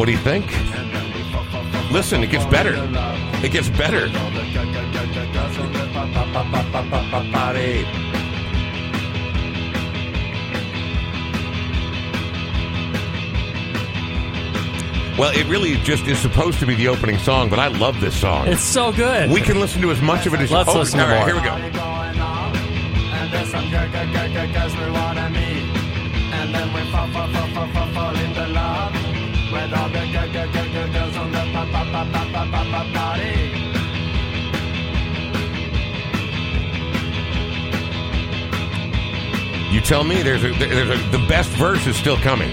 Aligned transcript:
What 0.00 0.06
do 0.06 0.12
you 0.12 0.18
think? 0.18 0.46
Listen, 1.92 2.24
it 2.24 2.30
gets 2.30 2.46
better. 2.46 2.72
It 3.44 3.52
gets 3.52 3.68
better. 3.68 4.08
Well, 15.18 15.36
it 15.36 15.46
really 15.48 15.74
just 15.82 16.06
is 16.06 16.18
supposed 16.18 16.60
to 16.60 16.66
be 16.66 16.74
the 16.74 16.88
opening 16.88 17.18
song, 17.18 17.50
but 17.50 17.58
I 17.58 17.68
love 17.68 18.00
this 18.00 18.18
song. 18.18 18.48
It's 18.48 18.62
so 18.62 18.92
good. 18.92 19.30
We 19.30 19.42
can 19.42 19.60
listen 19.60 19.82
to 19.82 19.90
as 19.90 20.00
much 20.00 20.24
of 20.24 20.32
it 20.32 20.40
as 20.40 20.50
Let's 20.50 20.72
you 20.72 20.78
listen 20.78 20.98
all 21.00 21.08
right, 21.08 21.18
more. 21.18 21.26
Here 21.26 21.36
we 21.36 21.42
go. 21.42 21.50
And 26.32 26.54
then 26.54 26.72
we 26.72 26.90
fall, 26.90 27.06
fall, 27.08 27.28
fall, 27.28 27.68
fall, 27.68 27.92
fall 27.92 28.16
in 28.16 28.32
the 28.32 28.48
love. 28.48 28.99
With 29.60 29.74
all 29.74 29.90
the 29.90 29.98
girls 30.90 31.16
on 31.18 31.32
the 31.32 31.38
pop, 31.52 31.68
pop, 31.70 31.86
pop, 31.92 32.12
pop, 32.12 32.32
pop, 32.32 32.50
pop, 32.50 32.66
pop 32.68 32.86
party. 32.94 33.50
You 39.70 39.80
tell 39.82 40.02
me. 40.02 40.22
There's 40.22 40.44
a, 40.44 40.52
there's 40.52 40.88
a, 40.88 41.10
the 41.10 41.22
best 41.28 41.50
verse 41.50 41.86
is 41.86 41.94
still 41.94 42.16
coming. 42.16 42.50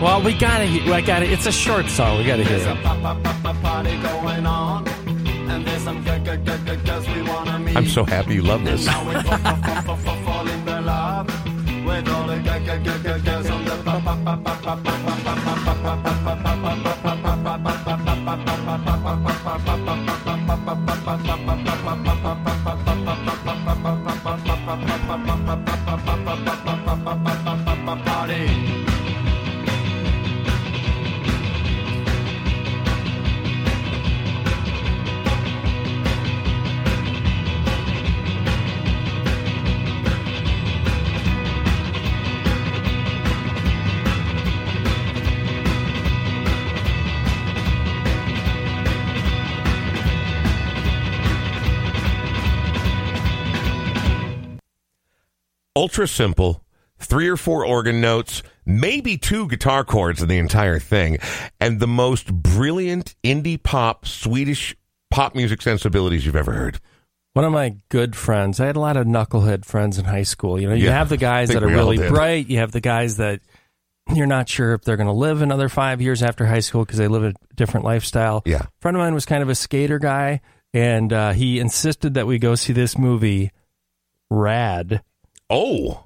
Well, 0.00 0.22
we 0.22 0.32
gotta, 0.32 0.64
I 0.64 1.02
gotta. 1.02 1.30
It's 1.30 1.44
a 1.44 1.52
short 1.52 1.86
song. 1.88 2.16
We 2.16 2.24
gotta 2.24 2.44
hear 2.44 2.56
it. 2.56 2.66
A 2.66 2.76
pop, 2.76 3.22
pop, 3.22 3.42
pop, 3.42 3.60
party 3.60 3.98
going 3.98 4.46
on. 4.46 4.88
And 4.88 5.66
there's 5.66 5.82
some 5.82 6.02
good, 6.02 6.24
good, 6.24 6.46
good, 6.46 6.64
good 6.64 6.84
girls 6.86 7.06
we 7.08 7.22
wanna 7.22 7.58
meet. 7.58 7.76
I'm 7.76 7.86
so 7.86 8.04
happy 8.04 8.36
you 8.36 8.42
love 8.42 8.64
this. 8.64 8.88
And 8.88 8.96
now 8.96 9.06
we 9.06 9.22
fall, 9.22 9.36
fall, 9.82 9.96
fall, 9.96 10.16
fall 10.24 10.48
in 10.48 10.86
love 10.86 11.26
with 11.84 12.08
all 12.08 12.26
the 12.26 12.36
good, 12.38 12.64
good, 12.64 12.84
good, 12.84 13.02
good 13.02 13.24
girls 13.24 13.50
on 13.50 13.64
the 13.66 13.76
pop, 13.84 14.02
pop, 14.02 14.24
pop, 14.24 14.62
pop, 14.62 14.82
pop. 14.82 15.01
Ultra 55.92 56.08
simple. 56.08 56.64
Three 57.00 57.28
or 57.28 57.36
four 57.36 57.66
organ 57.66 58.00
notes, 58.00 58.42
maybe 58.64 59.18
two 59.18 59.46
guitar 59.46 59.84
chords 59.84 60.22
in 60.22 60.28
the 60.28 60.38
entire 60.38 60.78
thing, 60.78 61.18
and 61.60 61.80
the 61.80 61.86
most 61.86 62.32
brilliant 62.32 63.14
indie 63.22 63.62
pop, 63.62 64.06
Swedish 64.06 64.74
pop 65.10 65.34
music 65.34 65.60
sensibilities 65.60 66.24
you've 66.24 66.34
ever 66.34 66.52
heard. 66.52 66.80
One 67.34 67.44
of 67.44 67.52
my 67.52 67.76
good 67.90 68.16
friends. 68.16 68.58
I 68.58 68.64
had 68.64 68.76
a 68.76 68.80
lot 68.80 68.96
of 68.96 69.06
knucklehead 69.06 69.66
friends 69.66 69.98
in 69.98 70.06
high 70.06 70.22
school. 70.22 70.58
You 70.58 70.70
know, 70.70 70.74
you 70.74 70.86
Yeah, 70.86 70.92
have 70.92 71.10
the 71.10 71.18
guys 71.18 71.50
that 71.50 71.62
are 71.62 71.66
really 71.68 71.98
bright. 72.08 72.48
You 72.48 72.60
have 72.60 72.72
the 72.72 72.80
guys 72.80 73.18
that 73.18 73.42
you're 74.14 74.26
not 74.26 74.48
sure 74.48 74.72
if 74.72 74.80
they're 74.80 74.96
going 74.96 75.08
to 75.08 75.12
live 75.12 75.42
another 75.42 75.68
five 75.68 76.00
years 76.00 76.22
after 76.22 76.46
high 76.46 76.60
school 76.60 76.86
because 76.86 76.96
they 76.96 77.08
live 77.08 77.24
a 77.24 77.34
different 77.54 77.84
lifestyle. 77.84 78.40
Yeah. 78.46 78.62
A 78.62 78.68
friend 78.80 78.96
of 78.96 79.02
mine 79.02 79.12
was 79.12 79.26
kind 79.26 79.42
of 79.42 79.50
a 79.50 79.54
skater 79.54 79.98
guy, 79.98 80.40
and 80.72 81.12
uh, 81.12 81.32
he 81.32 81.58
insisted 81.58 82.14
that 82.14 82.26
we 82.26 82.38
go 82.38 82.54
see 82.54 82.72
this 82.72 82.96
movie, 82.96 83.50
Rad. 84.30 85.02
Oh, 85.52 86.04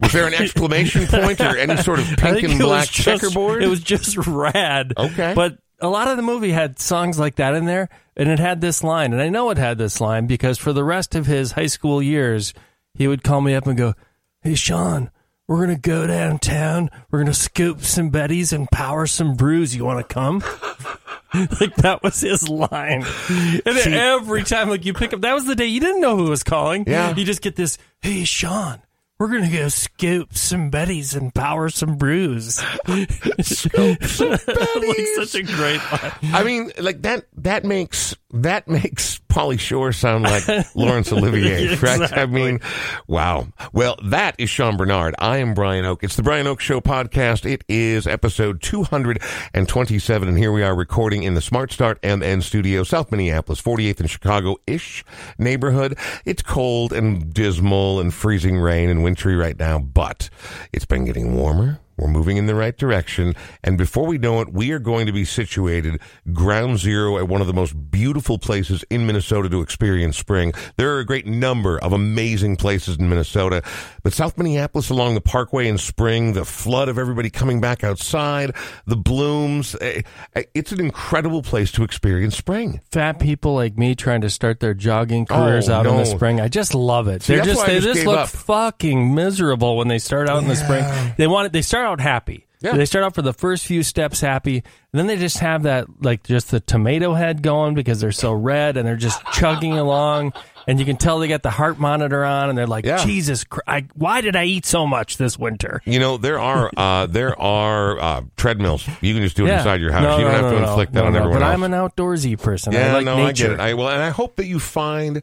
was 0.00 0.12
there 0.12 0.26
an 0.26 0.34
exclamation 0.38 1.06
point 1.06 1.40
or 1.40 1.56
any 1.56 1.76
sort 1.76 1.98
of 2.00 2.06
pink 2.16 2.42
and 2.42 2.58
black 2.58 2.88
just- 2.88 2.94
checkerboard? 2.94 3.62
It 3.62 3.68
was 3.68 3.80
just 3.80 4.16
rad. 4.26 4.94
Okay. 4.96 5.32
But 5.34 5.58
a 5.80 5.88
lot 5.88 6.08
of 6.08 6.16
the 6.16 6.22
movie 6.22 6.50
had 6.52 6.78
songs 6.78 7.18
like 7.18 7.36
that 7.36 7.54
in 7.54 7.66
there, 7.66 7.88
and 8.16 8.28
it 8.28 8.38
had 8.38 8.60
this 8.60 8.82
line. 8.82 9.12
And 9.12 9.20
I 9.20 9.28
know 9.28 9.50
it 9.50 9.58
had 9.58 9.78
this 9.78 10.00
line 10.00 10.26
because 10.26 10.58
for 10.58 10.72
the 10.72 10.84
rest 10.84 11.14
of 11.14 11.26
his 11.26 11.52
high 11.52 11.66
school 11.66 12.02
years, 12.02 12.54
he 12.94 13.06
would 13.06 13.22
call 13.22 13.40
me 13.42 13.54
up 13.54 13.66
and 13.66 13.76
go, 13.76 13.94
Hey, 14.40 14.54
Sean, 14.54 15.10
we're 15.48 15.64
going 15.64 15.76
to 15.76 15.80
go 15.80 16.06
downtown. 16.06 16.90
We're 17.10 17.18
going 17.20 17.26
to 17.32 17.34
scoop 17.34 17.82
some 17.82 18.10
Betties 18.10 18.52
and 18.52 18.70
power 18.70 19.06
some 19.06 19.34
brews. 19.34 19.76
You 19.76 19.84
want 19.84 20.06
to 20.06 20.14
come? 20.14 20.38
like 21.60 21.74
that 21.76 22.00
was 22.02 22.20
his 22.20 22.48
line. 22.48 23.04
And 23.28 23.62
then 23.76 23.92
every 23.92 24.44
time, 24.44 24.70
like 24.70 24.84
you 24.84 24.94
pick 24.94 25.12
up, 25.12 25.20
that 25.20 25.34
was 25.34 25.44
the 25.44 25.54
day 25.54 25.66
you 25.66 25.80
didn't 25.80 26.00
know 26.00 26.16
who 26.16 26.30
was 26.30 26.42
calling. 26.42 26.84
Yeah. 26.86 27.14
You 27.14 27.24
just 27.24 27.42
get 27.42 27.56
this, 27.56 27.76
Hey, 28.00 28.24
Sean. 28.24 28.80
We're 29.18 29.28
gonna 29.28 29.50
go 29.50 29.68
scoop 29.68 30.36
some 30.36 30.70
Betties 30.70 31.16
and 31.16 31.34
power 31.34 31.70
some 31.70 31.96
brews. 31.96 32.56
Scoop 33.40 34.04
some 34.04 34.30
like 34.30 35.06
such 35.14 35.34
a 35.36 35.42
great 35.42 35.80
line. 35.90 36.12
I 36.34 36.42
mean, 36.44 36.70
like 36.78 37.02
that. 37.02 37.24
That 37.38 37.64
makes 37.64 38.14
that 38.30 38.68
makes 38.68 39.20
Pauly 39.28 39.58
Shore 39.58 39.92
sound 39.92 40.24
like 40.24 40.44
Laurence 40.74 41.12
Olivier, 41.12 41.74
right? 41.82 42.12
I 42.16 42.26
mean, 42.26 42.60
wow. 43.06 43.48
Well, 43.72 43.96
that 44.04 44.34
is 44.38 44.50
Sean 44.50 44.76
Bernard. 44.76 45.14
I 45.18 45.38
am 45.38 45.54
Brian 45.54 45.84
Oake. 45.84 46.02
It's 46.02 46.16
the 46.16 46.22
Brian 46.22 46.46
Oake 46.46 46.60
Show 46.60 46.80
podcast. 46.80 47.50
It 47.50 47.64
is 47.68 48.06
episode 48.06 48.62
two 48.62 48.84
hundred 48.84 49.22
and 49.54 49.68
twenty-seven, 49.68 50.28
and 50.28 50.38
here 50.38 50.52
we 50.52 50.62
are 50.62 50.74
recording 50.74 51.22
in 51.22 51.34
the 51.34 51.40
Smart 51.40 51.72
Start 51.72 51.98
MN 52.02 52.40
studio, 52.42 52.82
South 52.82 53.10
Minneapolis, 53.10 53.60
48th 53.60 54.00
and 54.00 54.10
Chicago-ish 54.10 55.04
neighborhood. 55.38 55.98
It's 56.24 56.42
cold 56.42 56.92
and 56.92 57.32
dismal 57.32 58.00
and 58.00 58.12
freezing 58.12 58.58
rain 58.58 58.88
and 58.88 59.04
wintry 59.04 59.36
right 59.36 59.58
now, 59.58 59.78
but 59.78 60.30
it's 60.72 60.86
been 60.86 61.04
getting 61.04 61.34
warmer. 61.36 61.80
We're 61.96 62.08
moving 62.08 62.36
in 62.36 62.46
the 62.46 62.54
right 62.54 62.76
direction. 62.76 63.34
And 63.64 63.78
before 63.78 64.06
we 64.06 64.18
know 64.18 64.40
it, 64.40 64.52
we 64.52 64.70
are 64.72 64.78
going 64.78 65.06
to 65.06 65.12
be 65.12 65.24
situated 65.24 66.00
ground 66.32 66.78
zero 66.78 67.18
at 67.18 67.28
one 67.28 67.40
of 67.40 67.46
the 67.46 67.52
most 67.54 67.90
beautiful 67.90 68.38
places 68.38 68.84
in 68.90 69.06
Minnesota 69.06 69.48
to 69.48 69.60
experience 69.62 70.16
spring. 70.18 70.52
There 70.76 70.94
are 70.94 70.98
a 70.98 71.04
great 71.06 71.26
number 71.26 71.78
of 71.78 71.92
amazing 71.92 72.56
places 72.56 72.96
in 72.98 73.08
Minnesota, 73.08 73.62
but 74.02 74.12
South 74.12 74.36
Minneapolis 74.36 74.90
along 74.90 75.14
the 75.14 75.20
parkway 75.20 75.68
in 75.68 75.78
spring, 75.78 76.32
the 76.34 76.44
flood 76.44 76.88
of 76.88 76.98
everybody 76.98 77.30
coming 77.30 77.60
back 77.60 77.82
outside, 77.84 78.54
the 78.86 78.96
blooms, 78.96 79.74
eh, 79.80 80.02
eh, 80.34 80.42
it's 80.54 80.72
an 80.72 80.80
incredible 80.80 81.42
place 81.42 81.72
to 81.72 81.82
experience 81.82 82.36
spring. 82.36 82.80
Fat 82.92 83.18
people 83.18 83.54
like 83.54 83.78
me 83.78 83.94
trying 83.94 84.20
to 84.20 84.30
start 84.30 84.60
their 84.60 84.74
jogging 84.74 85.24
careers 85.26 85.68
Oh, 85.68 85.74
out 85.74 85.86
in 85.86 85.96
the 85.96 86.04
spring. 86.04 86.40
I 86.40 86.48
just 86.48 86.74
love 86.74 87.08
it. 87.08 87.22
See, 87.22 87.34
They're 87.36 87.44
just 87.44 87.64
they 87.66 87.80
just 87.80 87.94
just 87.94 88.06
look 88.06 88.18
up. 88.18 88.28
fucking 88.28 89.14
miserable 89.14 89.76
when 89.76 89.88
they 89.88 89.98
start 89.98 90.28
out 90.28 90.42
in 90.42 90.48
the 90.48 90.56
spring. 90.56 90.84
They 91.16 91.26
want 91.26 91.46
it. 91.46 91.52
They 91.52 91.62
start 91.62 91.85
out 91.86 92.00
happy. 92.00 92.42
Yeah. 92.60 92.74
They 92.74 92.86
start 92.86 93.04
out 93.04 93.14
for 93.14 93.20
the 93.22 93.34
first 93.34 93.66
few 93.66 93.82
steps 93.82 94.20
happy, 94.22 94.56
and 94.56 94.64
then 94.98 95.06
they 95.06 95.16
just 95.18 95.38
have 95.38 95.64
that 95.64 96.02
like 96.02 96.22
just 96.24 96.50
the 96.50 96.58
tomato 96.58 97.12
head 97.12 97.42
going 97.42 97.74
because 97.74 98.00
they're 98.00 98.12
so 98.12 98.32
red 98.32 98.76
and 98.78 98.88
they're 98.88 98.96
just 98.96 99.22
chugging 99.34 99.74
along. 99.78 100.32
and 100.66 100.80
you 100.80 100.86
can 100.86 100.96
tell 100.96 101.18
they 101.18 101.28
got 101.28 101.42
the 101.42 101.50
heart 101.50 101.78
monitor 101.78 102.24
on, 102.24 102.48
and 102.48 102.56
they're 102.56 102.66
like, 102.66 102.86
Yeah. 102.86 103.04
Jesus, 103.04 103.44
Christ, 103.44 103.64
I, 103.68 103.86
why 103.94 104.22
did 104.22 104.36
I 104.36 104.44
eat 104.44 104.64
so 104.64 104.86
much 104.86 105.18
this 105.18 105.38
winter? 105.38 105.82
You 105.84 105.98
know 106.00 106.16
there 106.16 106.40
are 106.40 106.70
uh, 106.76 107.06
there 107.06 107.38
are 107.38 108.00
uh, 108.00 108.22
treadmills. 108.38 108.88
You 109.02 109.12
can 109.12 109.22
just 109.22 109.36
do 109.36 109.44
it 109.44 109.48
Yeah. 109.50 109.58
inside 109.58 109.82
your 109.82 109.92
house. 109.92 110.02
No, 110.02 110.16
you 110.18 110.24
don't 110.24 110.32
no, 110.32 110.38
have 110.42 110.50
to 110.52 110.58
no, 110.58 110.64
no. 110.64 110.68
inflict 110.70 110.92
that 110.94 111.04
on 111.04 111.14
everyone 111.14 111.40
But 111.40 111.44
else. 111.44 111.52
I'm 111.54 111.62
an 111.62 111.72
outdoorsy 111.72 112.40
person. 112.40 112.72
yeah, 112.72 112.88
I 112.88 112.92
like 112.94 113.04
no, 113.04 113.16
nature. 113.18 113.46
I 113.46 113.48
get 113.48 113.52
it. 113.52 113.60
I 113.60 113.74
well, 113.74 113.90
and 113.90 114.02
I 114.02 114.08
hope 114.08 114.36
that 114.36 114.46
you 114.46 114.58
find 114.58 115.22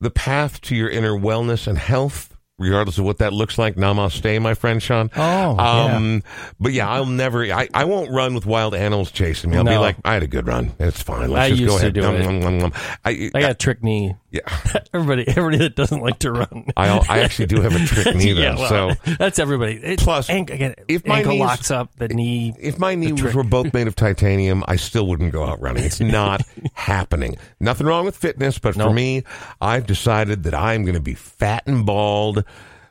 the 0.00 0.10
path 0.10 0.60
to 0.62 0.76
your 0.76 0.88
inner 0.88 1.12
wellness 1.12 1.66
and 1.66 1.76
health. 1.76 2.31
Regardless 2.62 2.98
of 2.98 3.04
what 3.04 3.18
that 3.18 3.32
looks 3.32 3.58
like, 3.58 3.74
namaste, 3.76 4.40
my 4.40 4.54
friend 4.54 4.82
Sean. 4.82 5.10
Oh, 5.16 5.58
um, 5.58 6.22
but 6.60 6.72
yeah, 6.72 6.88
I'll 6.88 7.06
never. 7.06 7.44
I, 7.44 7.68
I 7.74 7.84
won't 7.84 8.10
run 8.10 8.34
with 8.34 8.46
wild 8.46 8.74
animals 8.74 9.10
chasing 9.10 9.50
me. 9.50 9.56
I'll 9.56 9.64
be 9.64 9.76
like, 9.76 9.96
I 10.04 10.14
had 10.14 10.22
a 10.22 10.26
good 10.28 10.46
run. 10.46 10.72
It's 10.78 11.02
fine. 11.02 11.30
Let's 11.30 11.46
I 11.46 11.48
just 11.50 11.60
used 11.60 11.70
go 11.72 11.78
to 11.78 11.82
ahead. 11.82 11.94
do 11.94 12.00
Nom, 12.02 12.14
it. 12.14 12.42
nom, 12.42 12.58
nom. 12.58 12.72
I, 13.04 13.30
I 13.34 13.40
got 13.40 13.50
a 13.50 13.54
trick 13.54 13.82
knee. 13.82 14.14
yeah. 14.30 14.40
Everybody, 14.94 15.26
everybody 15.28 15.56
that 15.58 15.74
doesn't 15.74 16.00
like 16.00 16.18
to 16.20 16.32
run. 16.32 16.66
I, 16.76 16.88
I 17.08 17.18
actually 17.20 17.46
do 17.46 17.60
have 17.62 17.74
a 17.74 17.78
trick 17.86 18.14
knee 18.16 18.32
though. 18.32 18.40
yeah, 18.42 18.56
well, 18.56 18.94
so 18.96 19.12
that's 19.18 19.38
everybody. 19.38 19.74
It, 19.82 20.00
Plus, 20.00 20.28
ankle, 20.28 20.54
again, 20.54 20.74
if 20.86 21.06
my 21.06 21.18
ankle 21.18 21.32
knees- 21.32 21.40
locks 21.40 21.70
up, 21.70 21.94
the 21.96 22.08
knee. 22.08 22.54
if 22.60 22.78
my 22.78 22.94
knees 22.94 23.22
were 23.34 23.42
both 23.42 23.72
made 23.72 23.86
of 23.86 23.96
titanium, 23.96 24.62
I 24.68 24.76
still 24.76 25.06
wouldn't 25.06 25.32
go 25.32 25.44
out 25.44 25.60
running. 25.60 25.84
It's 25.84 26.00
not 26.00 26.42
happening. 26.74 27.36
Nothing 27.60 27.86
wrong 27.86 28.04
with 28.04 28.16
fitness, 28.16 28.58
but 28.58 28.74
for 28.74 28.92
me, 28.92 29.22
I've 29.60 29.86
decided 29.86 30.42
that 30.44 30.54
I'm 30.54 30.82
going 30.82 30.94
to 30.94 31.00
be 31.00 31.14
fat 31.14 31.62
and 31.66 31.86
bald. 31.86 32.44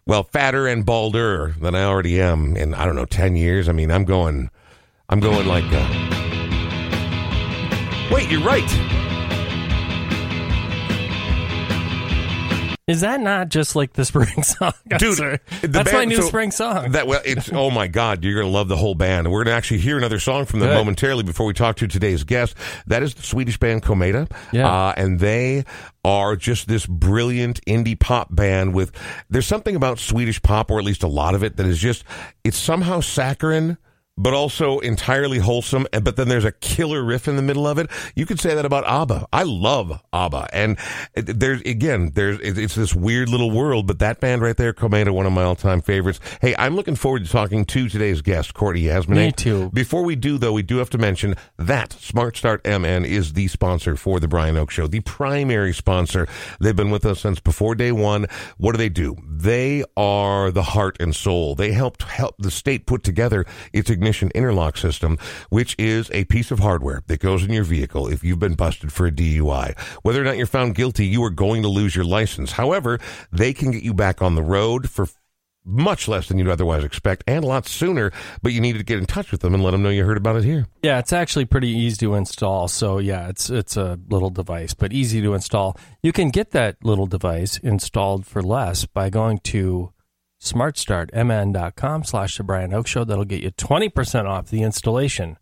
Well, 0.05 0.23
fatter 0.23 0.67
and 0.67 0.85
balder 0.85 1.53
than 1.59 1.75
I 1.75 1.83
already 1.83 2.19
am 2.19 2.57
in 2.57 2.73
I 2.73 2.85
don't 2.85 2.95
know 2.95 3.05
ten 3.05 3.35
years. 3.35 3.69
I 3.69 3.71
mean, 3.71 3.91
I'm 3.91 4.05
going, 4.05 4.49
I'm 5.09 5.19
going 5.19 5.47
like. 5.47 5.65
Uh, 5.67 5.87
wait, 8.11 8.29
you're 8.29 8.41
right. 8.41 9.10
Is 12.87 13.01
that 13.01 13.21
not 13.21 13.49
just 13.49 13.75
like 13.75 13.93
the 13.93 14.03
spring 14.03 14.41
song? 14.43 14.73
I'm 14.91 14.97
Dude, 14.97 15.17
sorry. 15.17 15.39
that's 15.61 15.93
my 15.93 16.03
new 16.03 16.17
so 16.17 16.27
spring 16.27 16.51
song. 16.51 16.91
That 16.91 17.07
well, 17.07 17.21
it's 17.23 17.51
oh 17.53 17.69
my 17.69 17.87
god, 17.87 18.23
you're 18.23 18.41
gonna 18.41 18.51
love 18.51 18.67
the 18.67 18.75
whole 18.75 18.95
band. 18.95 19.31
We're 19.31 19.43
gonna 19.43 19.55
actually 19.55 19.79
hear 19.79 19.97
another 19.97 20.19
song 20.19 20.45
from 20.45 20.59
them 20.59 20.69
Good. 20.69 20.75
momentarily 20.75 21.23
before 21.23 21.45
we 21.45 21.53
talk 21.53 21.75
to 21.77 21.87
today's 21.87 22.23
guest. 22.23 22.55
That 22.87 23.03
is 23.03 23.13
the 23.13 23.21
Swedish 23.23 23.57
band 23.57 23.83
Komeda, 23.83 24.29
Yeah. 24.51 24.67
uh, 24.67 24.93
and 24.97 25.19
they 25.19 25.63
are 26.03 26.35
just 26.35 26.67
this 26.67 26.85
brilliant 26.87 27.63
indie 27.65 27.97
pop 27.99 28.35
band. 28.35 28.73
With 28.73 28.91
there's 29.29 29.47
something 29.47 29.75
about 29.75 29.99
Swedish 29.99 30.41
pop, 30.41 30.71
or 30.71 30.79
at 30.79 30.83
least 30.85 31.03
a 31.03 31.07
lot 31.07 31.35
of 31.35 31.43
it, 31.43 31.57
that 31.57 31.65
is 31.67 31.77
just 31.77 32.03
it's 32.43 32.57
somehow 32.57 32.99
saccharine. 32.99 33.77
But 34.21 34.35
also 34.35 34.77
entirely 34.79 35.39
wholesome, 35.39 35.87
and 35.91 36.03
but 36.03 36.15
then 36.15 36.29
there's 36.29 36.45
a 36.45 36.51
killer 36.51 37.03
riff 37.03 37.27
in 37.27 37.37
the 37.37 37.41
middle 37.41 37.65
of 37.65 37.79
it. 37.79 37.89
You 38.13 38.27
could 38.27 38.39
say 38.39 38.53
that 38.53 38.65
about 38.65 38.85
ABBA. 38.85 39.27
I 39.33 39.41
love 39.41 39.99
ABBA, 40.13 40.49
and 40.53 40.77
uh, 41.17 41.23
there's 41.25 41.61
again, 41.61 42.11
there's 42.13 42.39
it's 42.39 42.75
this 42.75 42.93
weird 42.93 43.29
little 43.29 43.49
world. 43.49 43.87
But 43.87 43.97
that 43.97 44.19
band 44.19 44.43
right 44.43 44.55
there, 44.55 44.73
Komeda, 44.73 45.09
one 45.11 45.25
of 45.25 45.33
my 45.33 45.41
all-time 45.41 45.81
favorites. 45.81 46.19
Hey, 46.39 46.53
I'm 46.59 46.75
looking 46.75 46.95
forward 46.95 47.25
to 47.25 47.31
talking 47.31 47.65
to 47.65 47.89
today's 47.89 48.21
guest, 48.21 48.53
Courtney 48.53 48.83
Yasmineh. 48.83 49.15
Me 49.15 49.31
too. 49.31 49.71
Before 49.71 50.03
we 50.03 50.15
do, 50.15 50.37
though, 50.37 50.53
we 50.53 50.61
do 50.61 50.77
have 50.77 50.91
to 50.91 50.99
mention 50.99 51.33
that 51.57 51.93
Smart 51.93 52.37
Start 52.37 52.63
MN 52.63 53.05
is 53.05 53.33
the 53.33 53.47
sponsor 53.47 53.95
for 53.95 54.19
the 54.19 54.27
Brian 54.27 54.55
Oake 54.55 54.69
Show, 54.69 54.85
the 54.85 54.99
primary 54.99 55.73
sponsor. 55.73 56.27
They've 56.59 56.75
been 56.75 56.91
with 56.91 57.07
us 57.07 57.21
since 57.21 57.39
before 57.39 57.73
day 57.73 57.91
one. 57.91 58.27
What 58.59 58.73
do 58.73 58.77
they 58.77 58.89
do? 58.89 59.17
They 59.27 59.83
are 59.97 60.51
the 60.51 60.61
heart 60.61 60.97
and 60.99 61.15
soul. 61.15 61.55
They 61.55 61.71
helped 61.71 62.03
help 62.03 62.35
the 62.37 62.51
state 62.51 62.85
put 62.85 63.03
together 63.03 63.47
its 63.73 63.89
ignition 63.89 64.10
interlock 64.35 64.77
system, 64.77 65.17
which 65.49 65.75
is 65.79 66.09
a 66.13 66.25
piece 66.25 66.51
of 66.51 66.59
hardware 66.59 67.01
that 67.07 67.19
goes 67.19 67.43
in 67.43 67.51
your 67.51 67.63
vehicle 67.63 68.07
if 68.07 68.23
you've 68.23 68.39
been 68.39 68.55
busted 68.55 68.91
for 68.91 69.07
a 69.07 69.11
DUI. 69.11 69.77
Whether 70.03 70.21
or 70.21 70.25
not 70.25 70.37
you're 70.37 70.47
found 70.47 70.75
guilty, 70.75 71.05
you 71.05 71.23
are 71.23 71.29
going 71.29 71.61
to 71.63 71.69
lose 71.69 71.95
your 71.95 72.05
license. 72.05 72.51
However, 72.51 72.99
they 73.31 73.53
can 73.53 73.71
get 73.71 73.83
you 73.83 73.93
back 73.93 74.21
on 74.21 74.35
the 74.35 74.43
road 74.43 74.89
for 74.89 75.07
much 75.63 76.07
less 76.07 76.27
than 76.27 76.37
you'd 76.37 76.47
otherwise 76.47 76.83
expect 76.83 77.23
and 77.27 77.43
a 77.43 77.47
lot 77.47 77.67
sooner, 77.67 78.11
but 78.41 78.51
you 78.51 78.61
need 78.61 78.77
to 78.77 78.83
get 78.83 78.97
in 78.97 79.05
touch 79.05 79.31
with 79.31 79.41
them 79.41 79.53
and 79.53 79.63
let 79.63 79.71
them 79.71 79.83
know 79.83 79.89
you 79.89 80.03
heard 80.03 80.17
about 80.17 80.35
it 80.35 80.43
here. 80.43 80.67
Yeah, 80.81 80.99
it's 80.99 81.13
actually 81.13 81.45
pretty 81.45 81.69
easy 81.69 81.97
to 81.97 82.15
install. 82.15 82.67
So 82.67 82.97
yeah, 82.97 83.29
it's 83.29 83.49
it's 83.49 83.77
a 83.77 83.99
little 84.09 84.29
device, 84.29 84.73
but 84.73 84.93
easy 84.93 85.21
to 85.21 85.33
install. 85.33 85.77
You 86.01 86.11
can 86.11 86.29
get 86.29 86.51
that 86.51 86.77
little 86.83 87.07
device 87.07 87.57
installed 87.57 88.25
for 88.25 88.41
less 88.41 88.85
by 88.85 89.09
going 89.09 89.39
to 89.39 89.93
smartstartmn.com 90.41 92.03
slash 92.03 92.37
the 92.37 92.43
Brian 92.43 92.71
Oake 92.71 92.87
Show. 92.87 93.03
That'll 93.03 93.25
get 93.25 93.43
you 93.43 93.51
20% 93.51 94.25
off 94.25 94.49
the 94.49 94.63
installation 94.63 95.37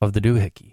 of 0.00 0.12
the 0.14 0.20
doohickey. 0.20 0.69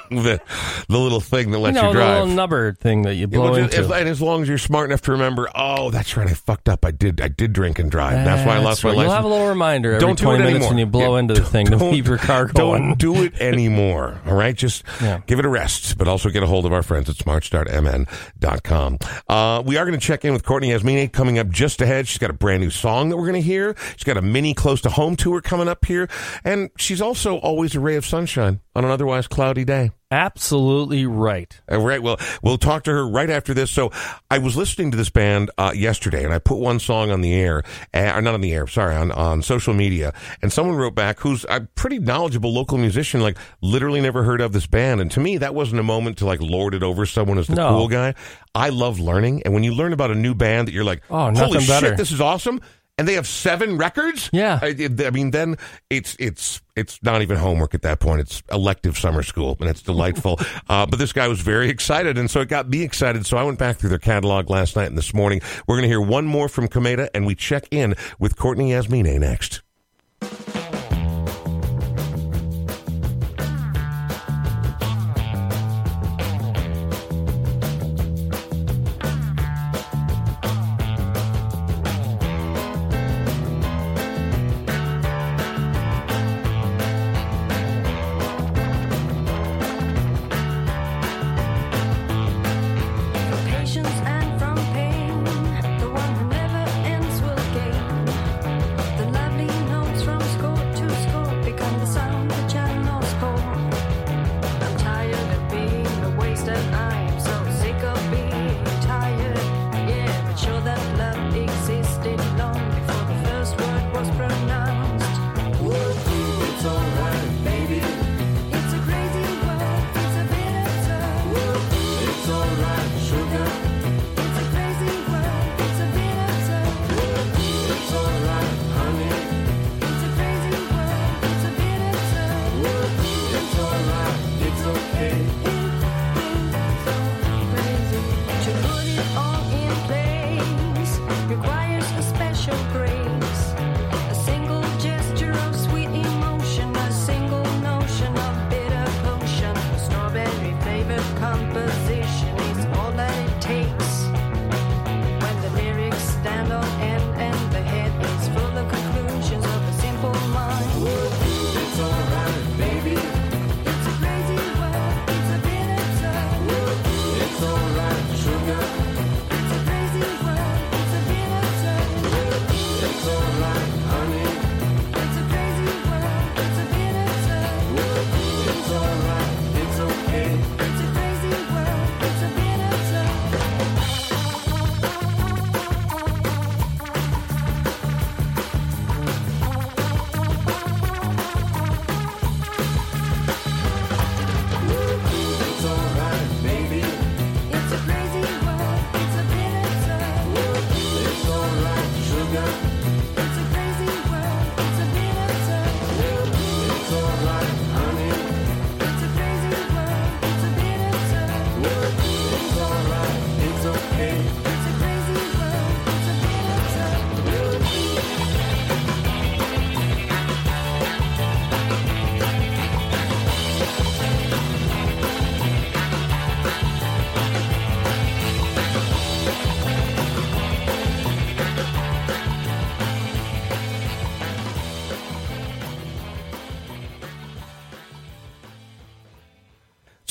The, 0.12 0.40
the 0.88 0.98
little 0.98 1.20
thing 1.20 1.50
that 1.52 1.58
You 1.58 1.62
lets 1.64 1.74
know, 1.74 1.88
you 1.92 1.98
the 1.98 2.04
little 2.06 2.26
nubber 2.26 2.72
thing 2.74 3.02
that 3.02 3.14
you 3.14 3.26
blow 3.26 3.56
just- 3.58 3.74
into. 3.76 3.86
if- 3.86 3.98
and 4.00 4.08
as 4.08 4.20
long 4.20 4.42
as 4.42 4.48
you're 4.48 4.58
smart 4.58 4.90
enough 4.90 5.00
to 5.02 5.12
remember, 5.12 5.48
oh, 5.54 5.90
that's 5.90 6.16
right, 6.16 6.28
I 6.28 6.34
fucked 6.34 6.68
up. 6.68 6.84
I 6.84 6.90
did, 6.90 7.20
I 7.20 7.28
did 7.28 7.52
drink 7.52 7.78
and 7.78 7.90
drive. 7.90 8.24
That's 8.24 8.46
why 8.46 8.56
I 8.56 8.58
lost 8.58 8.84
my 8.84 8.90
right. 8.90 8.96
license. 8.98 9.08
You'll 9.10 9.16
have 9.16 9.24
a 9.24 9.28
little 9.28 9.48
reminder 9.48 9.92
every 9.94 10.00
don't 10.06 10.18
do 10.18 10.24
20 10.24 10.36
it 10.42 10.46
minutes 10.46 10.54
anymore. 10.66 10.68
when 10.70 10.78
you 10.78 10.86
blow 10.86 11.14
Yeah, 11.14 11.20
into 11.20 11.34
the 11.34 11.44
thing 11.44 11.66
to 11.66 11.78
keep 11.78 12.06
your 12.06 12.18
car 12.18 12.46
going. 12.46 12.88
Don't 12.90 12.98
do 12.98 13.22
it 13.24 13.34
anymore. 13.40 14.20
All 14.26 14.34
right, 14.34 14.54
just 14.56 14.84
Yeah. 15.00 15.20
give 15.26 15.38
it 15.38 15.44
a 15.44 15.48
rest, 15.48 15.96
but 15.98 16.08
also 16.08 16.28
get 16.28 16.42
a 16.42 16.46
hold 16.46 16.66
of 16.66 16.72
our 16.72 16.82
friends 16.82 17.08
at 17.08 17.16
smartstartmn.com. 17.16 18.98
Uh, 19.28 19.62
we 19.64 19.76
are 19.76 19.84
going 19.86 19.98
to 19.98 20.04
check 20.06 20.24
in 20.24 20.32
with 20.32 20.44
Courtney 20.44 20.70
Yasmineh 20.70 21.12
coming 21.12 21.38
up 21.38 21.48
just 21.48 21.80
ahead. 21.80 22.06
She's 22.08 22.18
got 22.18 22.30
a 22.30 22.34
brand 22.34 22.62
new 22.62 22.70
song 22.70 23.08
that 23.08 23.16
we're 23.16 23.26
going 23.26 23.34
to 23.34 23.46
hear. 23.46 23.74
She's 23.96 24.04
got 24.04 24.16
a 24.16 24.22
mini 24.22 24.54
close 24.54 24.80
to 24.82 24.90
home 24.90 25.16
tour 25.16 25.40
coming 25.40 25.68
up 25.68 25.84
here, 25.84 26.08
and 26.44 26.70
she's 26.76 27.00
also 27.00 27.36
always 27.38 27.74
a 27.74 27.80
ray 27.80 27.96
of 27.96 28.04
sunshine 28.06 28.60
on 28.74 28.84
an 28.84 28.90
otherwise 28.90 29.26
cloudy 29.26 29.64
day. 29.64 29.81
Absolutely 30.10 31.06
right. 31.06 31.58
All 31.70 31.78
right. 31.84 32.02
Well, 32.02 32.18
we'll 32.42 32.58
talk 32.58 32.84
to 32.84 32.90
her 32.90 33.08
right 33.08 33.30
after 33.30 33.54
this. 33.54 33.70
So 33.70 33.90
I 34.30 34.38
was 34.38 34.56
listening 34.56 34.90
to 34.90 34.96
this 34.96 35.08
band 35.08 35.50
uh, 35.56 35.72
yesterday, 35.74 36.22
and 36.24 36.34
I 36.34 36.38
put 36.38 36.58
one 36.58 36.78
song 36.80 37.10
on 37.10 37.22
the 37.22 37.32
air, 37.32 37.62
uh, 37.94 38.12
or 38.14 38.20
not 38.20 38.34
on 38.34 38.42
the 38.42 38.52
air, 38.52 38.66
sorry, 38.66 38.94
on, 38.94 39.10
on 39.12 39.40
social 39.40 39.72
media, 39.72 40.12
and 40.42 40.52
someone 40.52 40.76
wrote 40.76 40.94
back 40.94 41.20
who's 41.20 41.46
a 41.48 41.62
pretty 41.76 41.98
knowledgeable 41.98 42.52
local 42.52 42.76
musician, 42.76 43.22
like 43.22 43.38
literally 43.62 44.00
never 44.02 44.22
heard 44.22 44.42
of 44.42 44.52
this 44.52 44.66
band. 44.66 45.00
And 45.00 45.10
to 45.12 45.20
me, 45.20 45.38
that 45.38 45.54
wasn't 45.54 45.80
a 45.80 45.84
moment 45.84 46.18
to 46.18 46.26
like 46.26 46.40
lord 46.42 46.74
it 46.74 46.82
over 46.82 47.06
someone 47.06 47.38
as 47.38 47.46
the 47.46 47.54
No. 47.54 47.70
cool 47.70 47.88
guy. 47.88 48.14
I 48.54 48.68
love 48.68 49.00
learning, 49.00 49.44
and 49.44 49.54
when 49.54 49.64
you 49.64 49.72
learn 49.74 49.94
about 49.94 50.10
a 50.10 50.14
new 50.14 50.34
band 50.34 50.68
that 50.68 50.72
you're 50.74 50.84
like, 50.84 51.02
Oh, 51.08 51.30
holy 51.32 51.32
nothing 51.54 51.66
better. 51.66 51.96
this 51.96 52.12
is 52.12 52.20
awesome. 52.20 52.60
And 52.98 53.08
they 53.08 53.14
have 53.14 53.26
seven 53.26 53.78
records. 53.78 54.28
Yeah. 54.32 54.58
I, 54.60 54.76
I 55.04 55.10
mean, 55.10 55.30
then 55.30 55.56
it's 55.88 56.14
it's 56.18 56.60
it's 56.76 57.02
not 57.02 57.22
even 57.22 57.38
homework 57.38 57.74
at 57.74 57.82
that 57.82 58.00
point. 58.00 58.20
It's 58.20 58.42
elective 58.52 58.98
summer 58.98 59.22
school, 59.22 59.56
and 59.60 59.68
it's 59.68 59.82
delightful. 59.82 60.38
uh, 60.68 60.86
but 60.86 60.98
this 60.98 61.12
guy 61.12 61.26
was 61.26 61.40
very 61.40 61.70
excited, 61.70 62.18
and 62.18 62.30
so 62.30 62.40
it 62.40 62.48
got 62.48 62.68
me 62.68 62.82
excited. 62.82 63.26
So 63.26 63.38
I 63.38 63.44
went 63.44 63.58
back 63.58 63.78
through 63.78 63.90
their 63.90 63.98
catalog 63.98 64.50
last 64.50 64.76
night 64.76 64.88
and 64.88 64.98
this 64.98 65.14
morning. 65.14 65.40
We're 65.66 65.76
going 65.76 65.84
to 65.84 65.88
hear 65.88 66.00
one 66.02 66.26
more 66.26 66.48
from 66.48 66.68
Komeda, 66.68 67.08
and 67.14 67.26
we 67.26 67.34
check 67.34 67.66
in 67.70 67.94
with 68.18 68.36
Courtney 68.36 68.70
Yasmineh 68.70 69.18
next. 69.18 69.62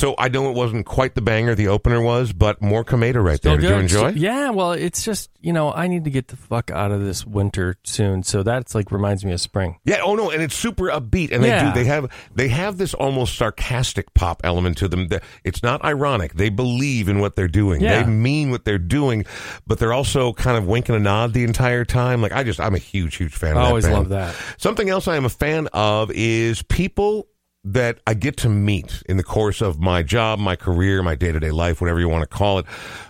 So 0.01 0.15
I 0.17 0.29
know 0.29 0.49
it 0.49 0.55
wasn't 0.55 0.87
quite 0.87 1.13
the 1.13 1.21
banger 1.21 1.53
the 1.53 1.67
opener 1.67 2.01
was, 2.01 2.33
but 2.33 2.59
more 2.59 2.83
Komeda 2.83 3.23
right 3.23 3.39
there. 3.39 3.53
Still 3.53 3.57
Did 3.57 3.63
you 3.69 3.75
enjoy? 3.75 4.09
Yeah, 4.19 4.49
well, 4.49 4.71
it's 4.71 5.03
just 5.05 5.29
you 5.41 5.53
know 5.53 5.71
I 5.71 5.85
need 5.87 6.05
to 6.05 6.09
get 6.09 6.27
the 6.29 6.37
fuck 6.37 6.71
out 6.71 6.91
of 6.91 7.01
this 7.03 7.23
winter 7.23 7.75
soon, 7.83 8.23
so 8.23 8.41
that's 8.41 8.73
like 8.73 8.91
reminds 8.91 9.23
me 9.23 9.31
of 9.31 9.39
spring. 9.39 9.77
Yeah, 9.85 9.99
oh 10.03 10.15
no, 10.15 10.31
and 10.31 10.41
it's 10.41 10.55
super 10.55 10.85
upbeat, 10.85 11.31
and 11.31 11.43
they 11.43 11.49
Yeah. 11.49 11.71
do. 11.71 11.79
They 11.79 11.85
have 11.85 12.11
they 12.33 12.47
have 12.47 12.79
this 12.79 12.95
almost 12.95 13.35
sarcastic 13.35 14.11
pop 14.15 14.41
element 14.43 14.79
to 14.79 14.87
them. 14.87 15.07
That 15.09 15.23
it's 15.43 15.61
not 15.61 15.85
ironic. 15.85 16.33
They 16.33 16.49
believe 16.49 17.07
in 17.07 17.19
what 17.19 17.35
they're 17.35 17.47
doing. 17.47 17.81
Yeah. 17.81 18.01
They 18.01 18.09
mean 18.09 18.49
what 18.49 18.65
they're 18.65 18.79
doing, 18.79 19.25
but 19.67 19.77
they're 19.77 19.93
also 19.93 20.33
kind 20.33 20.57
of 20.57 20.65
winking 20.65 20.95
a 20.95 20.99
nod 20.99 21.33
the 21.33 21.43
entire 21.43 21.85
time. 21.85 22.23
Like 22.23 22.31
I 22.31 22.43
just, 22.43 22.59
I'm 22.59 22.73
a 22.73 22.79
huge, 22.79 23.17
huge 23.17 23.35
fan. 23.35 23.55
I 23.55 23.61
of 23.61 23.67
always 23.67 23.83
that 23.83 23.91
band. 23.91 24.09
love 24.09 24.09
that. 24.09 24.35
Something 24.57 24.89
else 24.89 25.07
I 25.07 25.15
am 25.15 25.25
a 25.25 25.29
fan 25.29 25.67
of 25.73 26.09
is 26.09 26.63
people 26.63 27.27
that 27.63 27.99
I 28.07 28.15
get 28.15 28.37
to 28.37 28.49
meet 28.49 29.03
in 29.07 29.17
the 29.17 29.23
course 29.23 29.61
of 29.61 29.79
my 29.79 30.01
job, 30.01 30.39
my 30.39 30.55
career, 30.55 31.03
my 31.03 31.15
day 31.15 31.31
to 31.31 31.39
day 31.39 31.51
life, 31.51 31.79
whatever 31.79 31.99
you 31.99 32.09
want 32.09 32.23
to 32.23 32.37
call 32.37 32.59
it, 32.59 32.65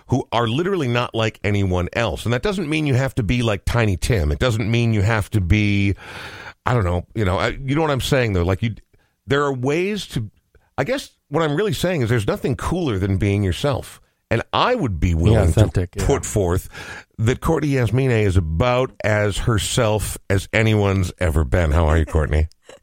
who 0.08 0.28
are 0.30 0.46
literally 0.46 0.88
not 0.88 1.14
like 1.14 1.40
anyone 1.42 1.88
else. 1.94 2.24
And 2.24 2.34
that 2.34 2.42
doesn't 2.42 2.68
mean 2.68 2.86
you 2.86 2.94
have 2.94 3.14
to 3.14 3.22
be 3.22 3.42
like 3.42 3.64
Tiny 3.64 3.96
Tim. 3.96 4.30
It 4.30 4.38
doesn't 4.38 4.70
mean 4.70 4.92
you 4.92 5.02
have 5.02 5.30
to 5.30 5.40
be, 5.40 5.94
I 6.66 6.74
don't 6.74 6.84
know, 6.84 7.06
you 7.14 7.24
know, 7.24 7.38
I, 7.38 7.48
you 7.48 7.74
know 7.74 7.80
what 7.80 7.90
I'm 7.90 8.00
saying 8.00 8.34
though? 8.34 8.42
Like 8.42 8.62
you, 8.62 8.74
there 9.26 9.42
are 9.44 9.54
ways 9.54 10.06
to, 10.08 10.30
I 10.76 10.84
guess 10.84 11.10
what 11.28 11.42
I'm 11.42 11.56
really 11.56 11.72
saying 11.72 12.02
is 12.02 12.10
there's 12.10 12.26
nothing 12.26 12.56
cooler 12.56 12.98
than 12.98 13.16
being 13.16 13.42
yourself. 13.42 14.00
And 14.30 14.42
I 14.52 14.74
would 14.74 14.98
be 14.98 15.14
willing 15.14 15.50
authentic, 15.50 15.90
to 15.92 16.00
yeah. 16.00 16.06
put 16.06 16.24
forth 16.24 16.70
that 17.18 17.42
Courtney 17.42 17.68
Yasmineh 17.72 18.24
is 18.24 18.38
about 18.38 18.90
as 19.04 19.36
herself 19.36 20.16
as 20.30 20.48
anyone's 20.54 21.12
ever 21.18 21.44
been. 21.44 21.70
How 21.70 21.86
are 21.86 21.98
you, 21.98 22.06
Courtney? 22.06 22.48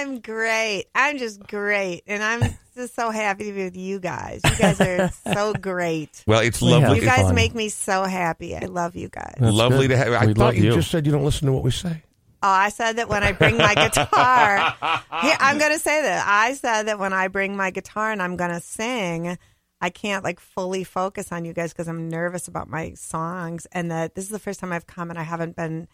I'm 0.00 0.20
great. 0.20 0.86
I'm 0.94 1.18
just 1.18 1.40
great. 1.46 2.02
And 2.06 2.22
I'm 2.22 2.42
just 2.74 2.94
so 2.94 3.10
happy 3.10 3.44
to 3.44 3.52
be 3.52 3.64
with 3.64 3.76
you 3.76 4.00
guys. 4.00 4.40
You 4.44 4.56
guys 4.56 4.80
are 4.80 5.10
so 5.34 5.52
great. 5.52 6.24
Well, 6.26 6.40
it's 6.40 6.62
lovely. 6.62 7.00
You 7.00 7.04
guys 7.04 7.22
fun. 7.22 7.34
make 7.34 7.54
me 7.54 7.68
so 7.68 8.04
happy. 8.04 8.56
I 8.56 8.60
love 8.66 8.96
you 8.96 9.08
guys. 9.08 9.34
That's 9.38 9.54
lovely 9.54 9.88
good. 9.88 9.94
to 9.94 9.96
have. 9.98 10.12
I 10.14 10.26
We 10.26 10.34
thought 10.34 10.38
love 10.44 10.56
you, 10.56 10.64
you. 10.64 10.72
just 10.72 10.90
said 10.90 11.04
you 11.06 11.12
don't 11.12 11.24
listen 11.24 11.46
to 11.46 11.52
what 11.52 11.62
we 11.64 11.70
say. 11.70 12.02
Oh, 12.42 12.48
I 12.48 12.70
said 12.70 12.94
that 12.96 13.08
when 13.10 13.22
I 13.22 13.32
bring 13.32 13.58
my 13.58 13.74
guitar. 13.74 14.74
Here, 15.22 15.36
I'm 15.38 15.58
going 15.58 15.72
to 15.72 15.78
say 15.78 16.00
that. 16.00 16.24
I 16.26 16.54
said 16.54 16.84
that 16.84 16.98
when 16.98 17.12
I 17.12 17.28
bring 17.28 17.54
my 17.54 17.70
guitar 17.70 18.10
and 18.12 18.22
I'm 18.22 18.36
going 18.38 18.50
to 18.52 18.60
sing, 18.60 19.36
I 19.82 19.90
can't 19.90 20.24
like 20.24 20.40
fully 20.40 20.82
focus 20.84 21.32
on 21.32 21.44
you 21.44 21.52
guys 21.52 21.74
because 21.74 21.86
I'm 21.86 22.08
nervous 22.08 22.48
about 22.48 22.70
my 22.70 22.94
songs. 22.94 23.66
And 23.72 23.90
that 23.90 24.14
this 24.14 24.24
is 24.24 24.30
the 24.30 24.38
first 24.38 24.58
time 24.60 24.72
I've 24.72 24.86
come 24.86 25.10
and 25.10 25.18
I 25.18 25.22
haven't 25.22 25.54
been 25.54 25.86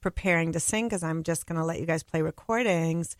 preparing 0.00 0.50
to 0.52 0.58
sing 0.60 0.86
because 0.86 1.04
I'm 1.04 1.22
just 1.22 1.46
going 1.46 1.60
to 1.60 1.64
let 1.64 1.78
you 1.78 1.86
guys 1.86 2.02
play 2.02 2.20
recordings. 2.20 3.16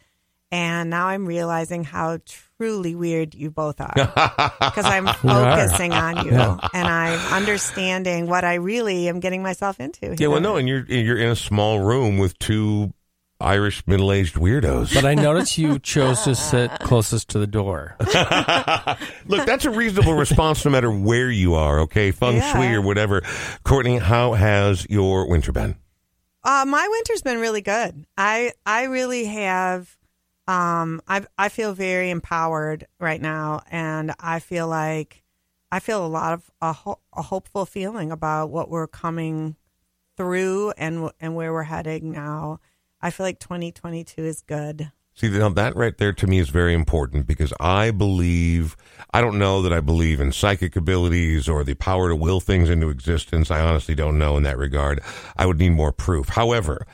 And 0.53 0.91
now 0.91 1.07
I'm 1.09 1.25
realizing 1.27 1.83
how 1.83 2.19
truly 2.59 2.95
weird 2.95 3.35
you 3.35 3.51
both 3.51 3.81
are 3.81 3.93
because 4.61 4.85
I'm 4.85 5.07
focusing 5.07 5.93
on 5.93 6.27
you 6.27 6.33
Yeah. 6.33 6.59
and 6.75 6.87
I'm 6.87 7.19
understanding 7.33 8.27
what 8.27 8.45
I 8.45 8.55
really 8.55 9.09
am 9.09 9.19
getting 9.19 9.43
myself 9.43 9.81
into. 9.81 10.15
Yeah, 10.19 10.27
well, 10.29 10.41
no, 10.43 10.57
and 10.57 10.69
you're 10.69 10.85
you're 10.85 11.17
in 11.19 11.31
a 11.31 11.37
small 11.37 11.81
room 11.81 12.19
with 12.19 12.39
two 12.39 12.93
Irish 13.41 13.83
middle 13.87 14.13
aged 14.13 14.35
weirdos. 14.37 14.93
But 14.95 15.05
I 15.07 15.15
noticed 15.15 15.57
you 15.57 15.79
chose 15.95 16.21
to 16.25 16.35
sit 16.35 16.71
closest 16.81 17.29
to 17.31 17.39
the 17.39 17.47
door. 17.47 17.97
Look, 19.27 19.47
that's 19.47 19.65
a 19.65 19.71
reasonable 19.71 20.15
response 20.15 20.65
no 20.65 20.71
matter 20.71 20.91
where 20.91 21.31
you 21.31 21.55
are. 21.55 21.81
Okay, 21.81 22.11
feng 22.11 22.37
Yeah. 22.37 22.53
shui 22.53 22.75
or 22.75 22.83
whatever. 22.83 23.23
Courtney, 23.65 23.99
how 23.99 24.35
has 24.35 24.87
your 24.91 25.27
winter 25.29 25.51
been? 25.51 25.77
Uh, 26.45 26.65
my 26.69 26.87
winter's 26.91 27.23
been 27.23 27.39
really 27.41 27.63
good. 27.63 28.05
I 28.19 28.53
I 28.67 28.85
really 28.85 29.25
have. 29.25 29.97
Um, 30.53 31.01
I 31.09 31.25
I 31.39 31.49
feel 31.49 31.73
very 31.73 32.11
empowered 32.11 32.87
right 33.01 33.23
now, 33.23 33.63
and 33.71 34.13
I 34.21 34.39
feel 34.39 34.69
like 34.69 35.23
I 35.71 35.81
feel 35.81 36.05
a 36.05 36.09
lot 36.09 36.35
of 36.35 36.51
a, 36.61 36.75
ho- 36.75 37.01
a 37.17 37.23
hopeful 37.23 37.65
feeling 37.65 38.13
about 38.13 38.51
what 38.51 38.69
we're 38.69 38.87
coming 38.87 39.57
through 40.19 40.73
and 40.77 41.11
and 41.21 41.35
where 41.35 41.55
we're 41.55 41.63
heading 41.63 42.13
now. 42.13 42.61
I 43.01 43.11
feel 43.11 43.25
like 43.25 43.39
2022 43.39 44.23
is 44.23 44.43
good. 44.43 44.93
See, 45.15 45.31
now 45.31 45.49
that 45.49 45.75
right 45.75 45.97
there 45.97 46.13
to 46.13 46.27
me 46.27 46.39
is 46.39 46.51
very 46.51 46.75
important 46.75 47.27
because 47.27 47.55
I 47.59 47.91
believe, 47.91 48.77
I 49.13 49.23
don't 49.23 49.39
know 49.39 49.63
that 49.63 49.73
I 49.73 49.81
believe 49.81 50.21
in 50.21 50.33
psychic 50.33 50.77
abilities 50.77 51.49
or 51.49 51.65
the 51.65 51.75
power 51.75 52.11
to 52.11 52.17
will 52.17 52.41
things 52.41 52.69
into 52.69 52.91
existence. 52.91 53.51
I 53.51 53.61
honestly 53.61 53.95
don't 53.95 54.19
know 54.19 54.37
in 54.37 54.43
that 54.43 54.59
regard. 54.59 55.01
I 55.37 55.47
would 55.47 55.59
need 55.59 55.71
more 55.71 55.93
proof. 55.93 56.29
However, 56.31 56.87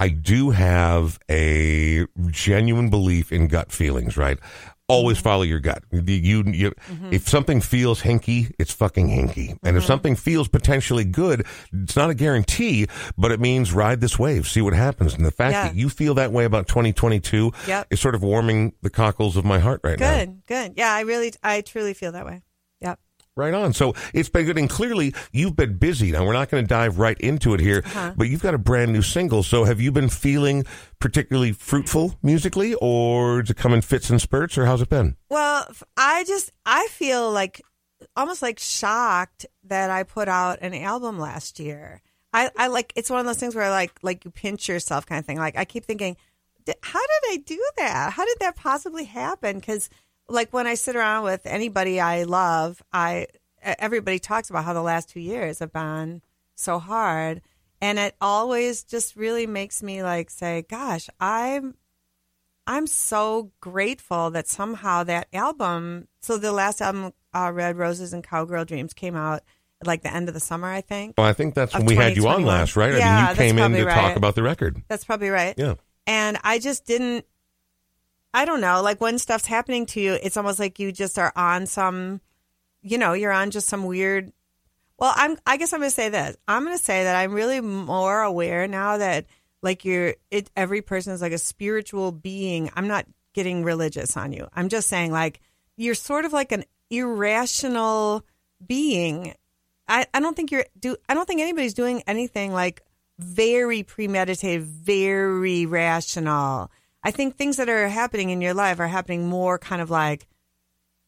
I 0.00 0.08
do 0.08 0.50
have 0.50 1.18
a 1.30 2.06
genuine 2.26 2.90
belief 2.90 3.32
in 3.32 3.48
gut 3.48 3.70
feelings, 3.72 4.16
right? 4.16 4.38
Always 4.86 5.16
mm-hmm. 5.18 5.24
follow 5.24 5.42
your 5.42 5.60
gut. 5.60 5.82
You, 5.92 6.02
you, 6.02 6.42
mm-hmm. 6.44 7.12
If 7.12 7.26
something 7.28 7.60
feels 7.62 8.02
hinky, 8.02 8.52
it's 8.58 8.72
fucking 8.72 9.08
hinky. 9.08 9.50
And 9.62 9.76
if 9.76 9.82
mm-hmm. 9.82 9.86
something 9.86 10.16
feels 10.16 10.48
potentially 10.48 11.04
good, 11.04 11.46
it's 11.72 11.96
not 11.96 12.10
a 12.10 12.14
guarantee, 12.14 12.88
but 13.16 13.32
it 13.32 13.40
means 13.40 13.72
ride 13.72 14.00
this 14.00 14.18
wave, 14.18 14.46
see 14.46 14.60
what 14.60 14.74
happens. 14.74 15.14
And 15.14 15.24
the 15.24 15.30
fact 15.30 15.52
Yeah. 15.52 15.68
that 15.68 15.74
you 15.74 15.88
feel 15.88 16.14
that 16.14 16.32
way 16.32 16.44
about 16.44 16.66
2022 16.66 17.52
Yep. 17.66 17.86
is 17.90 18.00
sort 18.00 18.14
of 18.14 18.22
warming 18.22 18.74
the 18.82 18.90
cockles 18.90 19.36
of 19.36 19.44
my 19.44 19.58
heart 19.58 19.80
right 19.84 19.98
now. 19.98 20.18
Good, 20.18 20.42
good. 20.46 20.72
Yeah, 20.76 20.92
I 20.92 21.00
really, 21.00 21.32
I 21.42 21.62
truly 21.62 21.94
feel 21.94 22.12
that 22.12 22.26
way. 22.26 22.42
Right 23.36 23.52
on. 23.52 23.72
So 23.72 23.94
it's 24.12 24.28
been 24.28 24.46
good. 24.46 24.56
And 24.58 24.70
clearly 24.70 25.12
you've 25.32 25.56
been 25.56 25.76
busy. 25.76 26.12
Now 26.12 26.24
we're 26.24 26.34
not 26.34 26.50
going 26.50 26.62
to 26.62 26.68
dive 26.68 26.98
right 27.00 27.18
into 27.18 27.52
it 27.52 27.58
here, 27.58 27.82
Uh-huh. 27.84 28.12
but 28.16 28.28
you've 28.28 28.42
got 28.42 28.54
a 28.54 28.58
brand 28.58 28.92
new 28.92 29.02
single. 29.02 29.42
So 29.42 29.64
have 29.64 29.80
you 29.80 29.90
been 29.90 30.08
feeling 30.08 30.64
particularly 31.00 31.50
fruitful 31.50 32.16
musically 32.22 32.74
or 32.80 33.42
does 33.42 33.50
it 33.50 33.56
come 33.56 33.72
in 33.74 33.80
fits 33.80 34.08
and 34.08 34.20
spurts 34.22 34.56
or 34.56 34.66
how's 34.66 34.80
it 34.82 34.88
been? 34.88 35.16
Well, 35.30 35.66
I 35.96 36.22
just 36.28 36.52
I 36.64 36.86
feel 36.92 37.28
like 37.32 37.60
almost 38.14 38.40
like 38.40 38.60
shocked 38.60 39.46
that 39.64 39.90
I 39.90 40.04
put 40.04 40.28
out 40.28 40.60
an 40.60 40.72
album 40.72 41.18
last 41.18 41.58
year. 41.58 42.02
I, 42.32 42.50
I 42.56 42.68
like 42.68 42.92
it's 42.94 43.10
one 43.10 43.18
of 43.18 43.26
those 43.26 43.38
things 43.38 43.56
where 43.56 43.68
like 43.70 43.92
like 44.02 44.24
you 44.24 44.30
pinch 44.30 44.68
yourself 44.68 45.06
kind 45.06 45.18
of 45.18 45.26
thing. 45.26 45.38
Like 45.38 45.56
I 45.56 45.64
keep 45.64 45.84
thinking, 45.86 46.16
"D- 46.66 46.72
how 46.82 47.00
did 47.00 47.32
I 47.32 47.36
do 47.44 47.60
that? 47.78 48.12
How 48.12 48.24
did 48.24 48.36
that 48.40 48.54
possibly 48.54 49.04
happen? 49.04 49.58
Because 49.58 49.88
like 50.28 50.52
when 50.52 50.66
I 50.66 50.74
sit 50.74 50.96
around 50.96 51.24
with 51.24 51.46
anybody 51.46 52.00
I 52.00 52.24
love, 52.24 52.82
I 52.92 53.26
everybody 53.62 54.18
talks 54.18 54.50
about 54.50 54.64
how 54.64 54.72
the 54.72 54.82
last 54.82 55.08
two 55.08 55.20
years 55.20 55.58
have 55.58 55.72
been 55.72 56.22
so 56.54 56.78
hard, 56.78 57.42
and 57.80 57.98
it 57.98 58.14
always 58.20 58.84
just 58.84 59.16
really 59.16 59.46
makes 59.46 59.82
me 59.82 60.02
like 60.02 60.30
say, 60.30 60.64
"Gosh, 60.68 61.08
I'm 61.20 61.74
I'm 62.66 62.86
so 62.86 63.50
grateful 63.60 64.30
that 64.30 64.48
somehow 64.48 65.04
that 65.04 65.28
album. 65.32 66.08
So 66.20 66.38
the 66.38 66.52
last 66.52 66.80
album, 66.80 67.12
uh, 67.34 67.50
Red 67.52 67.76
Roses 67.76 68.12
and 68.12 68.24
Cowgirl 68.24 68.64
Dreams, 68.64 68.94
came 68.94 69.16
out 69.16 69.42
at 69.80 69.86
like 69.86 70.02
the 70.02 70.14
end 70.14 70.28
of 70.28 70.34
the 70.34 70.40
summer. 70.40 70.68
I 70.68 70.80
think 70.80 71.14
Well, 71.18 71.26
I 71.26 71.32
think 71.32 71.54
that's 71.54 71.74
when 71.74 71.84
we 71.86 71.96
had 71.96 72.16
you 72.16 72.26
on 72.28 72.44
last, 72.44 72.76
right? 72.76 72.94
Yeah, 72.94 73.16
I 73.16 73.20
mean, 73.20 73.30
you 73.30 73.36
came 73.36 73.58
in 73.58 73.72
to 73.72 73.84
talk 73.84 74.16
about 74.16 74.34
the 74.34 74.42
record. 74.42 74.82
that's 74.88 75.04
probably 75.04 75.28
right. 75.28 75.54
Yeah. 75.56 75.74
And 76.06 76.38
I 76.42 76.58
just 76.58 76.84
didn't. 76.86 77.24
I 78.34 78.44
don't 78.44 78.60
know. 78.60 78.82
Like 78.82 79.00
when 79.00 79.18
stuff's 79.18 79.46
happening 79.46 79.86
to 79.86 80.00
you, 80.00 80.18
it's 80.20 80.36
almost 80.36 80.58
like 80.58 80.80
you 80.80 80.90
just 80.90 81.18
are 81.18 81.32
on 81.36 81.66
some. 81.66 82.20
You 82.82 82.98
know, 82.98 83.14
you're 83.14 83.32
on 83.32 83.50
just 83.50 83.68
some 83.68 83.84
weird. 83.84 84.32
Well, 84.98 85.12
I'm. 85.14 85.38
I 85.46 85.56
guess 85.56 85.72
I'm 85.72 85.80
going 85.80 85.90
to 85.90 85.94
say 85.94 86.08
this. 86.08 86.36
I'm 86.48 86.64
going 86.64 86.76
to 86.76 86.82
say 86.82 87.04
that 87.04 87.16
I'm 87.16 87.32
really 87.32 87.60
more 87.60 88.20
aware 88.22 88.66
now 88.66 88.98
that 88.98 89.26
like 89.62 89.84
you're. 89.84 90.16
It. 90.30 90.50
Every 90.56 90.82
person 90.82 91.12
is 91.12 91.22
like 91.22 91.32
a 91.32 91.38
spiritual 91.38 92.10
being. 92.10 92.70
I'm 92.74 92.88
not 92.88 93.06
getting 93.34 93.62
religious 93.62 94.16
on 94.16 94.32
you. 94.32 94.48
I'm 94.52 94.68
just 94.68 94.88
saying 94.88 95.12
like 95.12 95.40
you're 95.76 95.94
sort 95.94 96.24
of 96.24 96.32
like 96.32 96.50
an 96.50 96.64
irrational 96.90 98.24
being. 98.66 99.34
I, 99.86 100.06
I 100.12 100.20
don't 100.20 100.34
think 100.34 100.50
you're 100.50 100.66
do 100.78 100.96
I 101.08 101.14
don't 101.14 101.26
think 101.26 101.40
anybody's 101.40 101.74
doing 101.74 102.02
anything 102.06 102.52
like 102.52 102.82
very 103.18 103.84
premeditated, 103.84 104.62
very 104.62 105.66
rational. 105.66 106.70
I 107.04 107.10
think 107.10 107.36
things 107.36 107.58
that 107.58 107.68
are 107.68 107.88
happening 107.88 108.30
in 108.30 108.40
your 108.40 108.54
life 108.54 108.80
are 108.80 108.88
happening 108.88 109.28
more 109.28 109.58
kind 109.58 109.80
of 109.82 109.90
like 109.90 110.26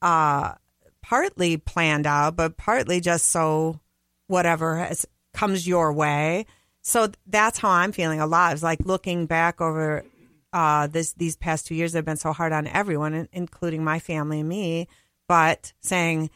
uh 0.03 0.55
partly 1.03 1.57
planned 1.57 2.07
out, 2.07 2.37
but 2.37 2.57
partly 2.57 3.01
just 3.01 3.27
so 3.27 3.81
whatever 4.27 4.77
has, 4.77 5.07
comes 5.33 5.67
your 5.67 5.93
way. 5.93 6.47
So 6.83 7.09
that's 7.27 7.59
how 7.59 7.71
I'm 7.71 7.93
feeling 7.93 8.21
a 8.21 8.27
lot. 8.27 8.53
It's 8.53 8.63
like 8.63 8.81
looking 8.85 9.27
back 9.27 9.61
over 9.61 10.05
uh, 10.53 10.87
this 10.87 11.13
these 11.15 11.37
past 11.37 11.67
two 11.67 11.75
years 11.75 11.93
have 11.93 12.05
been 12.05 12.17
so 12.17 12.33
hard 12.33 12.53
on 12.53 12.67
everyone, 12.67 13.29
including 13.33 13.85
my 13.85 13.99
family 13.99 14.41
and 14.41 14.49
me. 14.49 14.89
But 15.29 15.73
saying, 15.81 16.31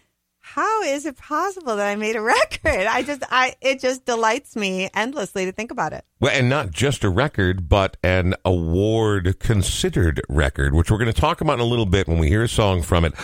how 0.54 0.82
is 0.82 1.06
it 1.06 1.16
possible 1.16 1.76
that 1.76 1.86
I 1.86 1.94
made 1.94 2.16
a 2.16 2.20
record? 2.20 2.86
I 2.86 3.02
just, 3.02 3.22
I 3.30 3.54
it 3.60 3.78
just 3.78 4.04
delights 4.04 4.56
me 4.56 4.90
endlessly 4.94 5.44
to 5.44 5.52
think 5.52 5.70
about 5.70 5.92
it. 5.92 6.04
Well, 6.18 6.32
and 6.34 6.48
not 6.48 6.72
just 6.72 7.04
a 7.04 7.08
record, 7.08 7.68
but 7.68 7.96
an 8.02 8.34
award 8.44 9.38
considered 9.38 10.20
record, 10.28 10.74
which 10.74 10.90
we're 10.90 10.98
going 10.98 11.12
to 11.12 11.18
talk 11.18 11.40
about 11.40 11.54
in 11.54 11.60
a 11.60 11.64
little 11.64 11.86
bit 11.86 12.08
when 12.08 12.18
we 12.18 12.28
hear 12.28 12.42
a 12.42 12.48
song 12.48 12.82
from 12.82 13.04
it. 13.04 13.14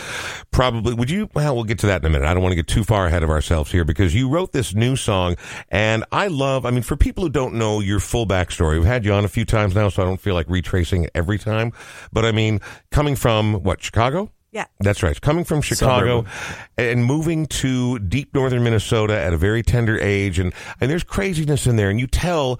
Probably, 0.53 0.95
would 0.95 1.11
you? 1.11 1.29
Well, 1.35 1.57
we'll 1.57 1.65
get 1.65 1.81
to 1.81 1.87
that 1.89 2.01
in 2.01 2.07
a 2.07 2.11
minute. 2.11 2.29
I 2.29 2.33
don't 2.33 2.45
want 2.45 2.53
to 2.53 2.57
get 2.57 2.69
too 2.69 2.85
far 2.85 3.07
ahead 3.07 3.25
of 3.25 3.31
ourselves 3.31 3.73
here 3.73 3.85
because 3.85 4.15
you 4.15 4.29
wrote 4.29 4.53
this 4.53 4.73
new 4.73 4.95
song, 4.95 5.35
and 5.69 6.05
I 6.13 6.29
love, 6.29 6.65
I 6.65 6.71
mean, 6.71 6.83
for 6.83 6.97
people 6.97 7.25
who 7.25 7.31
don't 7.31 7.55
know 7.55 7.81
your 7.81 7.99
full 7.99 8.27
backstory, 8.27 8.79
we've 8.79 8.87
had 8.87 9.05
you 9.05 9.13
on 9.13 9.25
a 9.25 9.29
few 9.29 9.45
times 9.45 9.75
now, 9.75 9.89
so 9.89 10.01
I 10.01 10.07
don't 10.07 10.21
feel 10.21 10.35
like 10.35 10.49
retracing 10.49 11.09
every 11.13 11.39
time. 11.39 11.73
But 12.13 12.25
I 12.25 12.31
mean, 12.31 12.61
coming 12.93 13.17
from 13.17 13.65
what, 13.65 13.83
Chicago? 13.83 14.31
Yeah. 14.57 14.65
That's 14.81 15.03
right. 15.03 15.21
Coming 15.21 15.45
from 15.45 15.61
Chicago 15.61 16.25
Suburban. 16.25 16.33
and 16.79 17.05
moving 17.05 17.45
to 17.61 17.99
deep 17.99 18.35
northern 18.35 18.65
Minnesota 18.65 19.21
at 19.21 19.35
a 19.35 19.37
very 19.37 19.63
tender 19.63 20.01
age, 20.01 20.39
and 20.39 20.55
and 20.81 20.91
there's 20.91 21.05
craziness 21.05 21.67
in 21.67 21.77
there, 21.77 21.91
and 21.91 22.01
you 22.01 22.07
tell 22.07 22.59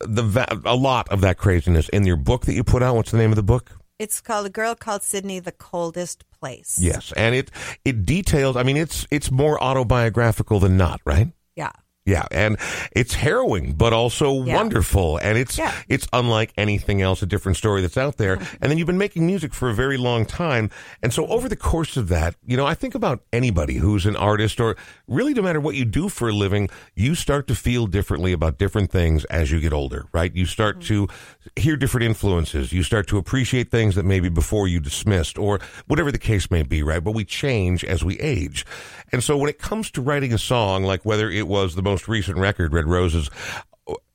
the 0.00 0.60
a 0.66 0.76
lot 0.76 1.08
of 1.08 1.22
that 1.22 1.38
craziness 1.38 1.88
in 1.88 2.04
your 2.04 2.16
book 2.16 2.44
that 2.44 2.52
you 2.52 2.62
put 2.64 2.82
out. 2.82 2.96
What's 2.96 3.12
the 3.12 3.16
name 3.16 3.30
of 3.32 3.36
the 3.36 3.42
book? 3.42 3.72
It's 3.98 4.20
called 4.20 4.44
A 4.46 4.50
Girl 4.50 4.74
Called 4.74 5.02
Sydney, 5.02 5.40
The 5.40 5.52
Coldest 5.52 6.24
Place. 6.30 6.78
Yes, 6.78 7.12
and 7.16 7.34
it 7.34 7.50
it 7.82 8.04
details. 8.04 8.54
I 8.54 8.62
mean, 8.62 8.76
it's 8.76 9.06
it's 9.10 9.30
more 9.30 9.58
autobiographical 9.62 10.60
than 10.60 10.76
not, 10.76 11.00
right? 11.06 11.32
Yeah. 11.56 11.72
Yeah, 12.08 12.24
and 12.30 12.56
it's 12.92 13.12
harrowing, 13.12 13.72
but 13.72 13.92
also 13.92 14.42
Yeah. 14.42 14.56
wonderful, 14.56 15.18
and 15.18 15.36
it's 15.36 15.58
Yeah. 15.58 15.74
it's 15.88 16.08
unlike 16.10 16.54
anything 16.56 17.02
else, 17.02 17.20
a 17.20 17.26
different 17.26 17.58
story 17.58 17.82
that's 17.82 17.98
out 17.98 18.16
there. 18.16 18.36
Mm-hmm. 18.38 18.56
And 18.62 18.70
then 18.70 18.78
you've 18.78 18.86
been 18.86 18.96
making 18.96 19.26
music 19.26 19.52
for 19.52 19.68
a 19.68 19.74
very 19.74 19.98
long 19.98 20.24
time, 20.24 20.70
and 21.02 21.12
so 21.12 21.26
over 21.26 21.50
the 21.50 21.56
course 21.56 21.98
of 21.98 22.08
that, 22.08 22.34
you 22.46 22.56
know, 22.56 22.64
I 22.64 22.72
think 22.72 22.94
about 22.94 23.20
anybody 23.30 23.74
who's 23.74 24.06
an 24.06 24.16
artist, 24.16 24.58
or 24.58 24.74
really, 25.06 25.34
no 25.34 25.42
matter 25.42 25.60
what 25.60 25.74
you 25.74 25.84
do 25.84 26.08
for 26.08 26.30
a 26.30 26.32
living, 26.32 26.70
you 26.94 27.14
start 27.14 27.46
to 27.48 27.54
feel 27.54 27.86
differently 27.86 28.32
about 28.32 28.56
different 28.56 28.90
things 28.90 29.26
as 29.26 29.50
you 29.50 29.60
get 29.60 29.74
older, 29.74 30.06
right? 30.10 30.34
You 30.34 30.46
start 30.46 30.78
mm-hmm. 30.78 31.08
to 31.08 31.08
hear 31.56 31.76
different 31.76 32.06
influences, 32.06 32.72
you 32.72 32.82
start 32.82 33.06
to 33.08 33.18
appreciate 33.18 33.70
things 33.70 33.94
that 33.94 34.04
maybe 34.04 34.28
before 34.28 34.68
you 34.68 34.80
dismissed, 34.80 35.38
or 35.38 35.60
whatever 35.86 36.12
the 36.12 36.18
case 36.18 36.50
may 36.50 36.62
be, 36.62 36.82
right? 36.82 37.02
But 37.02 37.14
we 37.14 37.24
change 37.24 37.84
as 37.84 38.04
we 38.04 38.18
age, 38.18 38.64
and 39.12 39.22
so 39.22 39.36
when 39.36 39.50
it 39.50 39.58
comes 39.58 39.90
to 39.92 40.02
writing 40.02 40.32
a 40.32 40.38
song, 40.38 40.84
like 40.84 41.04
whether 41.04 41.30
it 41.30 41.48
was 41.48 41.74
the 41.74 41.82
most 41.82 42.08
recent 42.08 42.38
record, 42.38 42.72
Red 42.72 42.86
Roses, 42.86 43.30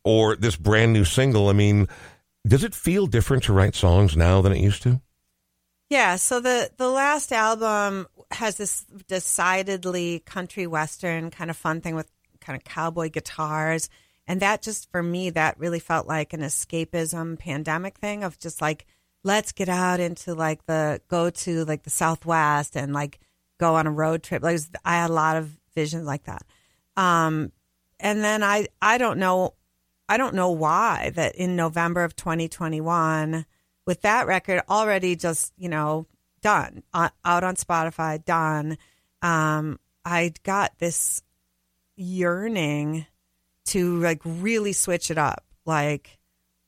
or 0.04 0.36
this 0.36 0.56
brand 0.56 0.94
new 0.94 1.06
single, 1.06 1.50
I 1.50 1.54
mean, 1.54 1.88
does 2.46 2.64
it 2.64 2.76
feel 2.76 3.08
different 3.08 3.44
to 3.44 3.54
write 3.54 3.76
songs 3.76 4.18
now 4.18 4.42
than 4.42 4.52
it 4.52 4.60
used 4.60 4.84
to? 4.84 5.02
Yeah, 5.90 6.16
so 6.16 6.40
the 6.40 6.72
the 6.78 6.90
last 6.90 7.32
album 7.32 8.08
has 8.32 8.58
this 8.58 8.84
decidedly 9.08 10.20
country 10.26 10.66
western 10.66 11.30
kind 11.30 11.50
of 11.50 11.58
fun 11.58 11.82
thing 11.82 11.96
with 11.96 12.10
kind 12.42 12.58
of 12.58 12.64
cowboy 12.64 13.10
guitars, 13.10 13.90
and 14.28 14.42
that 14.42 14.62
just 14.62 14.90
for 14.92 15.04
me 15.04 15.30
that 15.32 15.60
really 15.60 15.80
felt 15.80 16.08
like 16.08 16.34
an 16.34 16.42
escapism 16.42 17.38
pandemic 17.38 17.98
thing 17.98 18.24
of 18.24 18.40
just 18.40 18.62
like 18.62 18.86
let's 19.24 19.52
get 19.52 19.70
out 19.70 20.00
into 20.00 20.34
like 20.34 20.66
the 20.66 21.02
go 21.08 21.30
to 21.30 21.66
like 21.66 21.84
the 21.84 21.90
Southwest 21.90 22.76
and 22.76 22.94
like 22.94 23.20
go 23.60 23.76
on 23.76 23.88
a 23.88 23.92
road 23.92 24.24
trip. 24.24 24.44
Like 24.44 24.54
was- 24.54 24.70
I 24.84 24.96
had 24.96 25.10
a 25.10 25.14
lot 25.14 25.38
of 25.38 25.58
visions 25.76 26.06
like 26.06 26.24
that, 26.24 26.44
um, 26.98 27.52
and 28.00 28.24
then 28.24 28.44
I 28.44 28.68
I 28.82 28.98
don't 28.98 29.20
know 29.20 29.56
I 30.08 30.18
don't 30.18 30.36
know 30.36 30.52
why 30.52 31.12
that 31.16 31.36
in 31.36 31.56
November 31.56 32.04
of 32.04 32.16
2021 32.16 33.46
with 33.86 34.02
that 34.02 34.28
record 34.28 34.62
already 34.70 35.16
just 35.16 35.54
you 35.58 35.70
know 35.70 36.08
done 36.42 36.84
uh, 36.94 37.10
out 37.24 37.44
on 37.44 37.56
Spotify 37.56 38.24
done 38.24 38.78
um 39.22 39.80
I 40.06 40.34
got 40.44 40.78
this 40.80 41.24
yearning 41.96 43.06
to 43.66 44.00
like 44.00 44.22
really 44.24 44.74
switch 44.74 45.10
it 45.12 45.18
up 45.18 45.44
like 45.66 46.18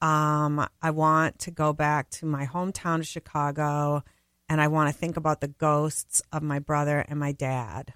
um 0.01 0.67
I 0.81 0.91
want 0.91 1.39
to 1.39 1.51
go 1.51 1.73
back 1.73 2.09
to 2.11 2.25
my 2.25 2.45
hometown 2.45 2.99
of 2.99 3.07
Chicago 3.07 4.03
and 4.47 4.61
I 4.61 4.67
want 4.67 4.93
to 4.93 4.97
think 4.97 5.17
about 5.17 5.41
the 5.41 5.47
ghosts 5.47 6.21
of 6.31 6.43
my 6.43 6.59
brother 6.59 7.05
and 7.07 7.19
my 7.19 7.31
dad 7.31 7.93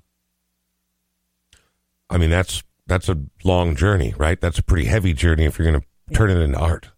I 2.09 2.17
mean, 2.17 2.29
that's 2.29 2.63
that's 2.88 3.07
a 3.07 3.17
long 3.43 3.75
journey, 3.75 4.13
right? 4.17 4.39
That's 4.39 4.57
a 4.57 4.63
pretty 4.63 4.85
heavy 4.85 5.13
journey 5.13 5.45
if 5.45 5.59
you're 5.59 5.71
going 5.71 5.81
to 5.81 6.15
turn 6.15 6.31
it 6.31 6.41
into 6.41 6.57
art. 6.57 6.89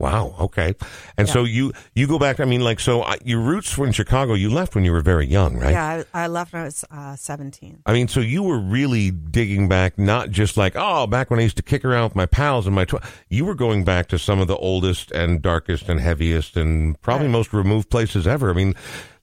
Yeah 0.00 0.04
Wow. 0.04 0.34
Okay. 0.40 0.74
And 1.16 1.28
so 1.28 1.44
you 1.44 1.72
you 1.94 2.06
go 2.06 2.18
back. 2.18 2.40
I 2.40 2.44
mean, 2.44 2.60
like, 2.60 2.80
so 2.80 3.04
your 3.24 3.40
roots 3.40 3.78
were 3.78 3.86
in 3.86 3.92
Chicago. 3.92 4.34
You 4.34 4.50
left 4.50 4.74
when 4.74 4.84
you 4.84 4.92
were 4.92 5.00
very 5.00 5.26
young, 5.26 5.56
right? 5.56 5.70
yeah 5.72 6.04
I, 6.12 6.24
I 6.24 6.26
left 6.26 6.52
when 6.52 6.62
I 6.62 6.64
was 6.64 6.84
uh, 6.90 7.16
17 7.16 7.82
I 7.86 7.92
mean, 7.92 8.08
so 8.08 8.20
you 8.20 8.42
were 8.42 8.58
really 8.58 9.10
digging 9.12 9.68
back, 9.68 9.96
not 9.98 10.30
just 10.30 10.56
like, 10.56 10.74
oh, 10.76 11.06
back 11.06 11.30
when 11.30 11.38
I 11.38 11.44
used 11.44 11.56
to 11.58 11.62
kick 11.62 11.84
around 11.84 12.04
with 12.04 12.16
my 12.16 12.26
pals 12.26 12.66
and 12.66 12.74
my. 12.74 12.84
Tw-. 12.84 13.02
You 13.28 13.44
were 13.44 13.54
going 13.54 13.84
back 13.84 14.08
to 14.08 14.18
some 14.18 14.40
of 14.40 14.48
the 14.48 14.56
oldest 14.56 15.10
and 15.12 15.40
darkest 15.40 15.88
and 15.88 16.00
heaviest 16.00 16.56
and 16.56 17.00
probably 17.00 17.26
Right. 17.28 17.32
most 17.32 17.52
removed 17.52 17.88
places 17.88 18.26
ever. 18.26 18.50
I 18.50 18.52
mean, 18.54 18.74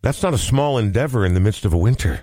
that's 0.01 0.23
not 0.23 0.33
a 0.33 0.37
small 0.37 0.77
endeavor 0.77 1.25
in 1.25 1.33
the 1.33 1.39
midst 1.41 1.65
of 1.65 1.73
a 1.73 1.77
winter. 1.77 2.21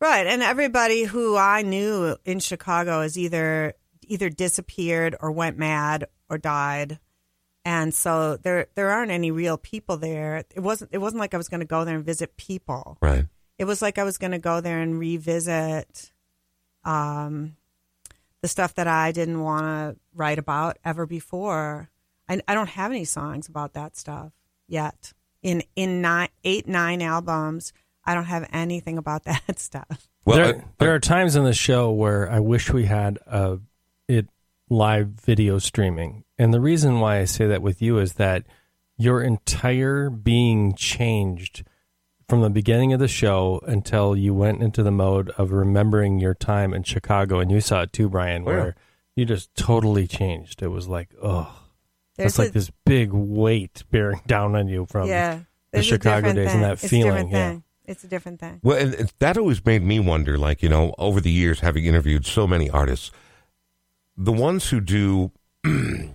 Right, 0.00 0.26
and 0.26 0.42
everybody 0.42 1.04
who 1.04 1.36
I 1.36 1.62
knew 1.62 2.16
in 2.24 2.40
Chicago 2.40 3.02
is 3.02 3.16
either 3.16 3.74
either 4.08 4.28
disappeared 4.30 5.14
or 5.20 5.30
went 5.30 5.56
mad 5.58 6.06
or 6.28 6.38
died, 6.38 6.98
and 7.64 7.94
so 7.94 8.36
there 8.36 8.66
there 8.74 8.90
aren't 8.90 9.12
any 9.12 9.30
real 9.30 9.56
people 9.56 9.96
there. 9.96 10.44
It 10.54 10.60
wasn't 10.60 10.90
it 10.92 10.98
wasn't 10.98 11.20
like 11.20 11.34
I 11.34 11.36
was 11.36 11.48
going 11.48 11.60
to 11.60 11.66
go 11.66 11.84
there 11.84 11.96
and 11.96 12.04
visit 12.04 12.36
people. 12.36 12.98
Right. 13.00 13.26
It 13.58 13.64
was 13.64 13.80
like 13.80 13.98
I 13.98 14.04
was 14.04 14.18
going 14.18 14.32
to 14.32 14.38
go 14.38 14.60
there 14.60 14.80
and 14.80 14.98
revisit, 14.98 16.10
um, 16.84 17.56
the 18.40 18.48
stuff 18.48 18.74
that 18.74 18.88
I 18.88 19.12
didn't 19.12 19.40
want 19.40 19.62
to 19.62 19.96
write 20.14 20.38
about 20.38 20.78
ever 20.84 21.06
before. 21.06 21.90
I 22.28 22.40
I 22.48 22.54
don't 22.54 22.70
have 22.70 22.90
any 22.90 23.04
songs 23.04 23.48
about 23.48 23.74
that 23.74 23.96
stuff 23.96 24.32
yet. 24.66 25.12
In 25.42 25.62
in 25.76 26.00
nine 26.00 26.28
eight 26.44 26.66
nine 26.66 27.02
albums, 27.02 27.72
I 28.04 28.14
don't 28.14 28.24
have 28.24 28.48
anything 28.52 28.98
about 28.98 29.24
that 29.24 29.58
stuff. 29.58 30.08
Well, 30.24 30.36
there, 30.36 30.56
uh, 30.56 30.60
there 30.78 30.94
are 30.94 31.00
times 31.00 31.36
in 31.36 31.44
the 31.44 31.52
show 31.54 31.90
where 31.90 32.30
I 32.30 32.40
wish 32.40 32.72
we 32.72 32.84
had 32.84 33.18
uh, 33.26 33.56
it 34.08 34.28
live 34.72 35.08
video 35.08 35.58
streaming, 35.58 36.24
and 36.38 36.52
the 36.52 36.60
reason 36.60 36.98
why 37.00 37.18
I 37.18 37.24
say 37.26 37.46
that 37.46 37.62
with 37.62 37.82
you 37.82 37.98
is 37.98 38.14
that 38.14 38.44
your 38.96 39.22
entire 39.22 40.10
being 40.10 40.74
changed 40.74 41.64
from 42.28 42.40
the 42.40 42.50
beginning 42.50 42.92
of 42.92 43.00
the 43.00 43.08
show 43.08 43.60
until 43.66 44.16
you 44.16 44.32
went 44.32 44.62
into 44.62 44.82
the 44.82 44.90
mode 44.90 45.30
of 45.36 45.52
remembering 45.52 46.18
your 46.20 46.34
time 46.34 46.72
in 46.72 46.82
Chicago, 46.82 47.38
and 47.40 47.50
you 47.50 47.60
saw 47.60 47.82
it 47.82 47.92
too, 47.92 48.08
Brian, 48.08 48.44
Oh, 48.46 48.50
yeah. 48.50 48.56
where 48.56 48.76
you 49.14 49.24
just 49.26 49.54
totally 49.54 50.06
changed. 50.06 50.62
It 50.62 50.68
was 50.68 50.88
like, 50.88 51.10
oh, 51.22 51.54
it's 52.18 52.38
like 52.38 52.48
a- 52.50 52.52
this 52.52 52.70
big 52.86 53.12
weight 53.12 53.84
bearing 53.90 54.20
down 54.26 54.56
on 54.56 54.68
you 54.68 54.86
from 54.88 55.08
yeah, 55.08 55.40
the 55.72 55.82
Chicago 55.82 56.32
days 56.32 56.46
thing. 56.48 56.54
and 56.56 56.64
that 56.64 56.72
it's 56.82 56.88
feeling. 56.88 57.28
Yeah. 57.28 57.50
thing. 57.50 57.64
It's 57.84 58.04
a 58.04 58.08
different 58.08 58.40
thing. 58.40 58.60
Well, 58.62 58.78
and 58.78 58.94
and 58.94 59.12
that 59.18 59.36
always 59.36 59.62
made 59.66 59.82
me 59.82 59.98
wonder, 60.00 60.38
like, 60.38 60.62
you 60.62 60.68
know, 60.68 60.94
over 60.98 61.20
the 61.20 61.32
years, 61.32 61.60
having 61.60 61.84
interviewed 61.84 62.24
so 62.24 62.46
many 62.46 62.70
artists, 62.70 63.10
the 64.16 64.32
ones 64.32 64.68
who 64.70 64.80
do, 64.80 65.32
you 65.64 66.10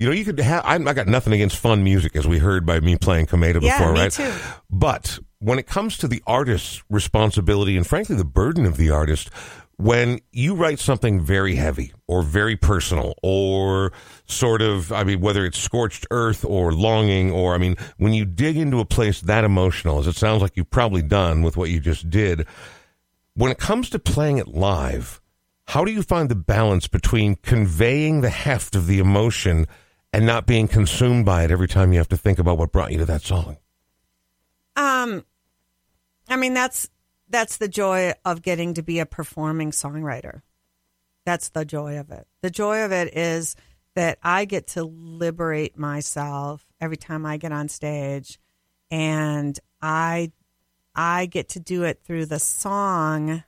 know, 0.00 0.10
you 0.10 0.24
could 0.24 0.38
have, 0.40 0.64
I'm- 0.64 0.86
I 0.88 0.92
got 0.92 1.06
nothing 1.08 1.32
against 1.32 1.56
fun 1.56 1.82
music, 1.84 2.14
as 2.16 2.26
we 2.26 2.38
heard 2.38 2.64
by 2.66 2.80
me 2.80 2.96
playing 2.96 3.26
Komeda 3.26 3.60
Yeah, 3.62 3.78
before, 3.78 3.92
me 3.94 4.00
right? 4.00 4.12
too. 4.12 4.32
But 4.70 5.18
when 5.40 5.58
it 5.58 5.66
comes 5.66 5.96
to 5.98 6.08
the 6.08 6.22
artist's 6.26 6.82
responsibility 6.90 7.76
and 7.76 7.86
frankly 7.86 8.16
the 8.16 8.24
burden 8.24 8.66
of 8.66 8.76
the 8.76 8.90
artist, 8.90 9.30
when 9.76 10.18
you 10.32 10.56
write 10.56 10.80
something 10.80 11.20
very 11.20 11.54
heavy 11.54 11.92
or 12.08 12.22
very 12.22 12.56
personal 12.56 13.14
or 13.22 13.92
sort 14.26 14.60
of, 14.60 14.90
I 14.90 15.04
mean, 15.04 15.20
whether 15.20 15.44
it's 15.44 15.58
scorched 15.58 16.04
earth 16.10 16.44
or 16.44 16.72
longing, 16.72 17.30
or 17.30 17.54
I 17.54 17.58
mean, 17.58 17.76
when 17.96 18.12
you 18.12 18.24
dig 18.24 18.56
into 18.56 18.80
a 18.80 18.84
place 18.84 19.20
that 19.20 19.44
emotional, 19.44 20.00
as 20.00 20.08
it 20.08 20.16
sounds 20.16 20.42
like 20.42 20.56
you've 20.56 20.70
probably 20.70 21.02
done 21.02 21.42
with 21.42 21.56
what 21.56 21.70
you 21.70 21.78
just 21.78 22.10
did, 22.10 22.44
when 23.34 23.52
it 23.52 23.58
comes 23.58 23.88
to 23.90 24.00
playing 24.00 24.38
it 24.38 24.48
live, 24.48 25.20
how 25.68 25.84
do 25.84 25.92
you 25.92 26.02
find 26.02 26.30
the 26.30 26.34
balance 26.34 26.88
between 26.88 27.34
conveying 27.36 28.22
the 28.22 28.30
heft 28.30 28.74
of 28.74 28.86
the 28.86 28.98
emotion 28.98 29.66
and 30.14 30.24
not 30.24 30.46
being 30.46 30.66
consumed 30.66 31.26
by 31.26 31.44
it 31.44 31.50
every 31.50 31.68
time 31.68 31.92
you 31.92 31.98
have 31.98 32.08
to 32.08 32.16
think 32.16 32.38
about 32.38 32.56
what 32.56 32.72
brought 32.72 32.90
you 32.90 32.96
to 32.96 33.04
that 33.04 33.20
song? 33.20 33.58
Um, 34.76 35.26
I 36.26 36.36
mean 36.36 36.54
that's 36.54 36.88
that's 37.28 37.58
the 37.58 37.68
joy 37.68 38.14
of 38.24 38.40
getting 38.40 38.72
to 38.74 38.82
be 38.82 38.98
a 38.98 39.04
performing 39.04 39.70
songwriter. 39.70 40.40
That's 41.26 41.50
the 41.50 41.66
joy 41.66 41.98
of 41.98 42.10
it. 42.10 42.26
The 42.40 42.48
joy 42.48 42.82
of 42.82 42.92
it 42.92 43.14
is 43.14 43.54
that 43.94 44.18
I 44.22 44.46
get 44.46 44.68
to 44.68 44.84
liberate 44.84 45.76
myself 45.76 46.64
every 46.80 46.96
time 46.96 47.26
I 47.26 47.36
get 47.36 47.52
on 47.52 47.68
stage, 47.68 48.40
and 48.90 49.58
I 49.82 50.32
I 50.94 51.26
get 51.26 51.50
to 51.50 51.60
do 51.60 51.82
it 51.82 52.00
through 52.02 52.24
the 52.24 52.38
song, 52.38 53.44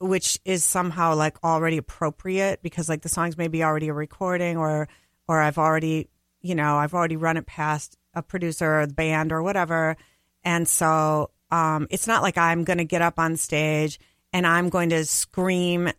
which 0.00 0.40
is 0.44 0.64
somehow 0.64 1.14
like 1.14 1.42
already 1.44 1.76
appropriate 1.76 2.62
because 2.62 2.88
like 2.88 3.02
the 3.02 3.08
songs 3.08 3.36
may 3.36 3.48
be 3.48 3.62
already 3.62 3.88
a 3.88 3.92
recording 3.92 4.56
or 4.56 4.88
or 5.28 5.40
I've 5.40 5.58
already 5.58 6.08
you 6.40 6.54
know 6.54 6.76
I've 6.76 6.94
already 6.94 7.16
run 7.16 7.36
it 7.36 7.46
past 7.46 7.96
a 8.14 8.22
producer 8.22 8.80
or 8.80 8.86
the 8.86 8.94
band 8.94 9.30
or 9.32 9.42
whatever, 9.42 9.96
and 10.42 10.66
so 10.66 11.30
um, 11.50 11.86
it's 11.90 12.06
not 12.06 12.22
like 12.22 12.38
I'm 12.38 12.64
going 12.64 12.78
to 12.78 12.84
get 12.84 13.02
up 13.02 13.18
on 13.18 13.36
stage 13.36 13.98
and 14.32 14.46
I'm 14.46 14.68
going 14.68 14.90
to 14.90 15.04
scream 15.04 15.90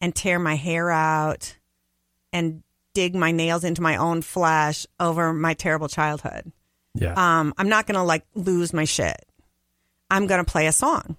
and 0.00 0.14
tear 0.14 0.38
my 0.38 0.54
hair 0.54 0.90
out 0.90 1.56
and 2.32 2.62
dig 2.94 3.14
my 3.14 3.30
nails 3.30 3.64
into 3.64 3.82
my 3.82 3.96
own 3.96 4.22
flesh 4.22 4.86
over 5.00 5.32
my 5.32 5.54
terrible 5.54 5.88
childhood. 5.88 6.52
Yeah. 6.94 7.14
Um, 7.14 7.54
I'm 7.56 7.68
not 7.68 7.86
going 7.86 7.96
to 7.96 8.02
like 8.02 8.26
lose 8.34 8.72
my 8.72 8.84
shit. 8.84 9.24
I'm 10.10 10.26
going 10.26 10.44
to 10.44 10.50
play 10.50 10.66
a 10.66 10.72
song. 10.72 11.16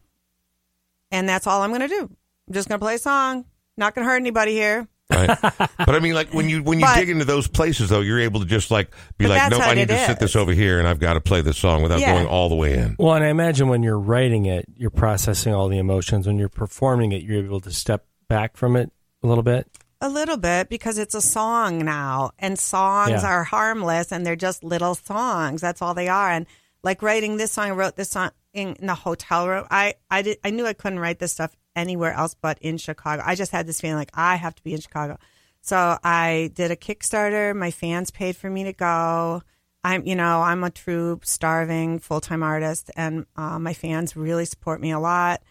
And 1.12 1.28
that's 1.28 1.48
all 1.48 1.62
I'm 1.62 1.72
going 1.72 1.82
to 1.82 1.88
do. 1.88 2.10
I'm 2.50 2.54
just 2.54 2.68
going 2.68 2.80
to 2.80 2.84
play 2.84 2.96
a 2.96 3.00
song. 3.00 3.46
Not 3.78 3.96
going 3.96 4.06
to 4.06 4.12
hurt 4.12 4.18
anybody 4.18 4.54
here. 4.54 4.88
right? 5.12 5.28
but 5.42 5.90
I 5.96 6.00
mean, 6.00 6.14
like 6.14 6.34
when 6.34 6.50
you 6.50 6.62
when 6.64 6.80
you 6.80 6.86
But- 6.86 6.96
dig 6.98 7.10
into 7.10 7.26
those 7.26 7.48
places, 7.48 7.90
though, 7.90 8.02
you're 8.02 8.20
able 8.20 8.40
to 8.42 8.46
just 8.46 8.70
like 8.72 8.92
be 9.18 9.28
like, 9.28 9.40
that's 9.40 9.52
nope, 9.58 9.62
I 9.68 9.74
need 9.74 9.84
it 9.84 9.88
to 9.88 10.06
sit 10.06 10.20
this 10.20 10.36
over 10.36 10.52
here, 10.52 10.78
and 10.80 10.88
I've 10.88 11.00
got 11.00 11.14
to 11.14 11.22
play 11.22 11.42
this 11.42 11.58
song 11.58 11.82
without 11.82 12.00
Yeah. 12.00 12.14
going 12.14 12.28
all 12.28 12.50
the 12.50 12.56
way 12.56 12.74
in. 12.78 12.96
Well, 13.00 13.14
and 13.16 13.24
I 13.24 13.30
imagine 13.30 13.70
when 13.70 13.82
you're 13.84 13.98
writing 14.00 14.46
it, 14.46 14.66
you're 14.76 14.90
processing 14.92 15.54
all 15.54 15.68
the 15.70 15.78
emotions. 15.80 16.28
When 16.28 16.38
you're 16.38 16.50
performing 16.50 17.12
it, 17.12 17.24
you're 17.24 17.44
able 17.44 17.62
to 17.62 17.72
step 17.72 18.06
back 18.28 18.56
from 18.58 18.76
it 18.76 18.92
a 19.24 19.28
little 19.28 19.44
bit. 19.44 19.68
A 20.02 20.10
little 20.10 20.38
bit 20.38 20.70
because 20.70 20.98
it's 20.98 21.16
a 21.16 21.22
song 21.22 21.84
now, 21.84 22.32
and 22.40 22.58
songs 22.60 23.10
Yeah. 23.24 23.26
are 23.28 23.44
harmless 23.44 24.12
and 24.12 24.26
they're 24.26 24.36
just 24.36 24.64
little 24.64 24.96
songs. 24.96 25.60
That's 25.62 25.82
all 25.82 25.94
they 25.94 26.08
are. 26.08 26.30
And 26.32 26.46
like 26.84 27.02
writing 27.02 27.38
this 27.38 27.52
song, 27.52 27.68
I 27.68 27.72
wrote 27.72 27.96
this 27.96 28.12
song 28.12 28.30
in, 28.54 28.76
in 28.76 28.88
the 28.88 28.96
hotel 28.96 29.48
room. 29.50 29.66
I 29.72 29.96
I 30.12 30.22
did 30.22 30.38
I 30.44 30.52
knew 30.52 30.66
I 30.66 30.74
couldn't 30.74 31.00
write 31.00 31.20
this 31.20 31.34
stuff 31.34 31.52
anywhere 31.76 32.14
else 32.14 32.36
but 32.40 32.58
in 32.60 32.78
Chicago. 32.78 33.24
I 33.26 33.36
just 33.36 33.52
had 33.52 33.68
this 33.68 33.82
feeling 33.82 33.98
like 33.98 34.12
I 34.14 34.36
have 34.36 34.56
to 34.56 34.64
be 34.64 34.74
in 34.74 34.82
Chicago. 34.82 35.18
So 35.62 35.98
I 36.04 36.52
did 36.54 36.72
a 36.72 36.76
Kickstarter. 36.76 37.56
My 37.56 37.72
fans 37.72 38.12
paid 38.12 38.36
for 38.36 38.50
me 38.50 38.64
to 38.66 38.74
go. 38.74 39.42
I'm 39.84 40.06
you 40.06 40.16
know 40.16 40.42
I'm 40.42 40.64
a 40.64 40.70
true 40.70 41.20
starving 41.24 42.00
full 42.00 42.22
time 42.22 42.44
artist, 42.44 42.92
and 42.96 43.26
uh, 43.36 43.60
my 43.60 43.74
fans 43.74 44.16
really 44.16 44.46
support 44.46 44.82
me 44.82 44.92
a 44.92 45.00
lot 45.00 45.42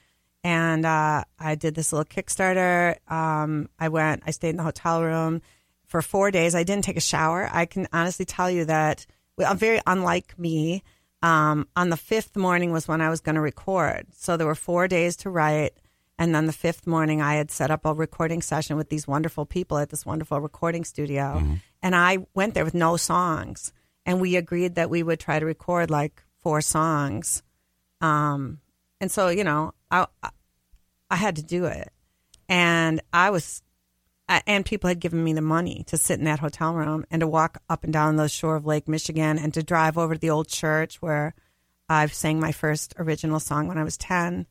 and 0.45 0.87
uh, 0.87 1.25
I 1.39 1.55
did 1.57 1.75
this 1.75 1.93
little 1.93 2.05
Kickstarter. 2.05 2.97
Um, 3.11 3.69
I 3.79 3.89
went, 3.89 4.23
I 4.27 4.31
stayed 4.31 4.51
in 4.51 4.57
the 4.57 4.63
hotel 4.63 5.03
room 5.03 5.43
for 5.87 6.03
four 6.03 6.31
days. 6.31 6.55
I 6.55 6.63
didn't 6.63 6.85
take 6.85 6.97
a 6.97 7.01
shower. 7.01 7.49
I 7.53 7.67
can 7.67 7.89
honestly 7.93 8.25
tell 8.25 8.51
you 8.51 8.65
that 8.67 9.07
well, 9.37 9.55
very 9.55 9.81
unlike 9.87 10.39
me. 10.39 10.83
Um, 11.21 11.67
on 11.75 11.91
the 11.91 11.97
fifth 11.97 12.37
morning 12.37 12.71
was 12.71 12.87
when 12.87 13.01
I 13.01 13.11
was 13.11 13.21
going 13.21 13.35
to 13.35 13.41
record. 13.41 14.07
So 14.13 14.37
there 14.37 14.47
were 14.47 14.55
four 14.55 14.87
days 14.87 15.17
to 15.19 15.31
write. 15.31 15.73
And 16.19 16.35
then 16.35 16.47
the 16.47 16.53
fifth 16.53 16.87
morning, 16.87 17.23
I 17.23 17.35
had 17.35 17.51
set 17.51 17.71
up 17.71 17.87
a 17.87 17.95
recording 17.95 18.43
session 18.43 18.77
with 18.77 18.89
these 18.89 19.07
wonderful 19.07 19.47
people 19.47 19.79
at 19.79 19.91
this 19.91 20.05
wonderful 20.05 20.41
recording 20.41 20.85
studio. 20.85 21.41
And 21.81 21.95
I 21.95 22.19
went 22.35 22.55
there 22.55 22.65
with 22.65 22.75
no 22.75 22.97
songs. 22.97 23.73
And 24.05 24.21
we 24.21 24.35
agreed 24.37 24.75
that 24.75 24.91
we 24.91 25.03
would 25.03 25.21
try 25.21 25.39
to 25.39 25.47
record 25.47 25.91
like 25.91 26.25
four 26.43 26.61
songs. 26.61 27.43
Um, 28.01 28.59
and 29.01 29.11
so, 29.13 29.29
you 29.29 29.45
know, 29.45 29.75
I, 29.91 30.07
I- 30.23 31.17
had 31.17 31.37
to 31.37 31.43
do 31.43 31.65
it. 31.67 31.91
And 32.49 33.01
I 33.13 33.31
was, 33.31 33.63
and 34.29 34.65
people 34.67 34.89
had 34.89 35.01
given 35.01 35.23
me 35.23 35.33
the 35.35 35.41
money 35.41 35.85
to 35.89 35.97
sit 35.97 36.19
in 36.19 36.25
that 36.25 36.39
hotel 36.41 36.75
room 36.75 37.05
and 37.11 37.21
to 37.21 37.27
walk 37.29 37.63
up 37.71 37.85
and 37.85 37.93
down 37.93 38.17
the 38.17 38.29
shore 38.29 38.57
of 38.57 38.67
Lake 38.67 38.89
Michigan 38.89 39.39
and 39.39 39.55
to 39.55 39.63
drive 39.63 39.97
over 39.99 40.15
to 40.15 40.21
the 40.21 40.31
old 40.31 40.49
church 40.49 41.01
where 41.01 41.35
I 41.89 42.07
sang 42.07 42.41
my 42.41 42.53
first 42.53 42.95
original 42.99 43.41
song 43.41 43.69
when 43.69 43.79
I 43.79 43.85
was 43.85 43.97
10 43.97 44.47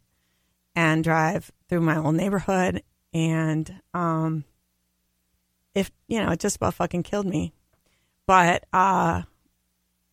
and 0.77 1.03
drive 1.03 1.51
through 1.67 1.81
my 1.81 1.97
old 1.97 2.13
neighborhood. 2.13 2.83
And, 3.11 3.81
um, 3.95 4.45
if, 5.73 5.91
you 6.07 6.23
know, 6.23 6.29
it 6.31 6.39
just 6.39 6.57
about 6.57 6.75
fucking 6.75 7.01
killed 7.01 7.25
me. 7.25 7.51
But, 8.27 8.63
uh, 8.71 9.23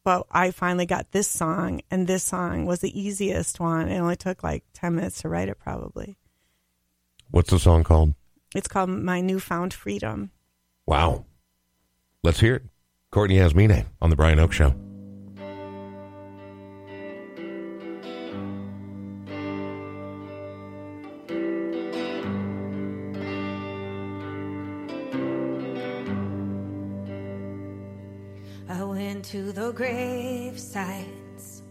but 0.05 0.27
I 0.31 0.53
finally 0.53 0.87
got 0.87 1.13
this 1.13 1.29
song, 1.29 1.83
and 1.91 2.07
this 2.07 2.25
song 2.25 2.65
was 2.65 2.81
the 2.81 2.99
easiest 2.99 3.61
one. 3.61 3.89
It 3.89 3.99
only 3.99 4.17
took 4.17 4.43
like 4.43 4.65
10 4.73 4.95
minutes 4.95 5.21
to 5.21 5.29
write 5.29 5.51
it, 5.51 5.59
probably. 5.59 6.17
What's 7.31 7.51
the 7.51 7.59
song 7.59 7.85
called? 7.85 8.15
It's 8.55 8.69
called 8.69 8.89
My 8.89 9.21
Newfound 9.21 9.75
Freedom. 9.75 10.31
Wow. 10.87 11.27
Let's 12.23 12.41
hear 12.41 12.55
it. 12.57 12.63
Courtney 13.11 13.37
Yasmineh 13.37 13.85
on 14.01 14.09
the 14.09 14.17
Brian 14.17 14.39
Oake 14.39 14.53
Show. 14.53 14.75
To 29.65 29.73
grave 29.73 30.61
sites. 30.61 31.63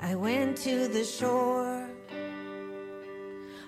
I 0.00 0.14
went 0.14 0.56
to 0.58 0.88
the 0.88 1.04
shore. 1.04 1.86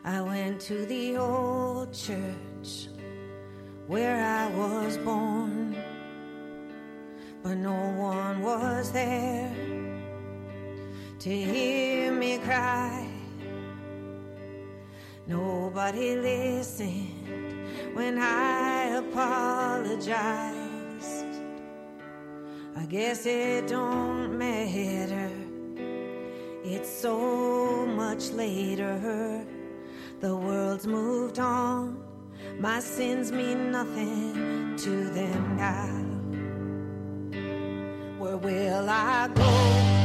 I 0.04 0.22
went 0.22 0.60
to 0.62 0.86
the 0.86 1.18
old 1.18 1.92
church 1.92 2.88
where 3.86 4.24
I 4.24 4.46
was 4.56 4.96
born. 4.96 5.76
But 7.42 7.56
no 7.56 7.78
one 8.14 8.40
was 8.40 8.90
there 8.90 9.54
to 11.18 11.30
hear 11.30 12.10
me 12.12 12.38
cry. 12.38 13.06
Nobody 15.26 16.16
listened 16.16 17.94
when 17.94 18.18
I 18.18 18.96
apologized. 19.04 20.61
I 22.74 22.86
guess 22.86 23.26
it 23.26 23.68
don't 23.68 24.38
matter. 24.38 25.30
It's 26.64 26.88
so 26.90 27.86
much 27.86 28.30
later. 28.30 29.44
The 30.20 30.34
world's 30.34 30.86
moved 30.86 31.38
on. 31.38 32.02
My 32.58 32.80
sins 32.80 33.30
mean 33.30 33.70
nothing 33.70 34.76
to 34.78 35.04
them 35.10 35.56
now. 35.56 36.02
Where 38.18 38.36
will 38.36 38.88
I 38.88 39.28
go? 39.34 40.01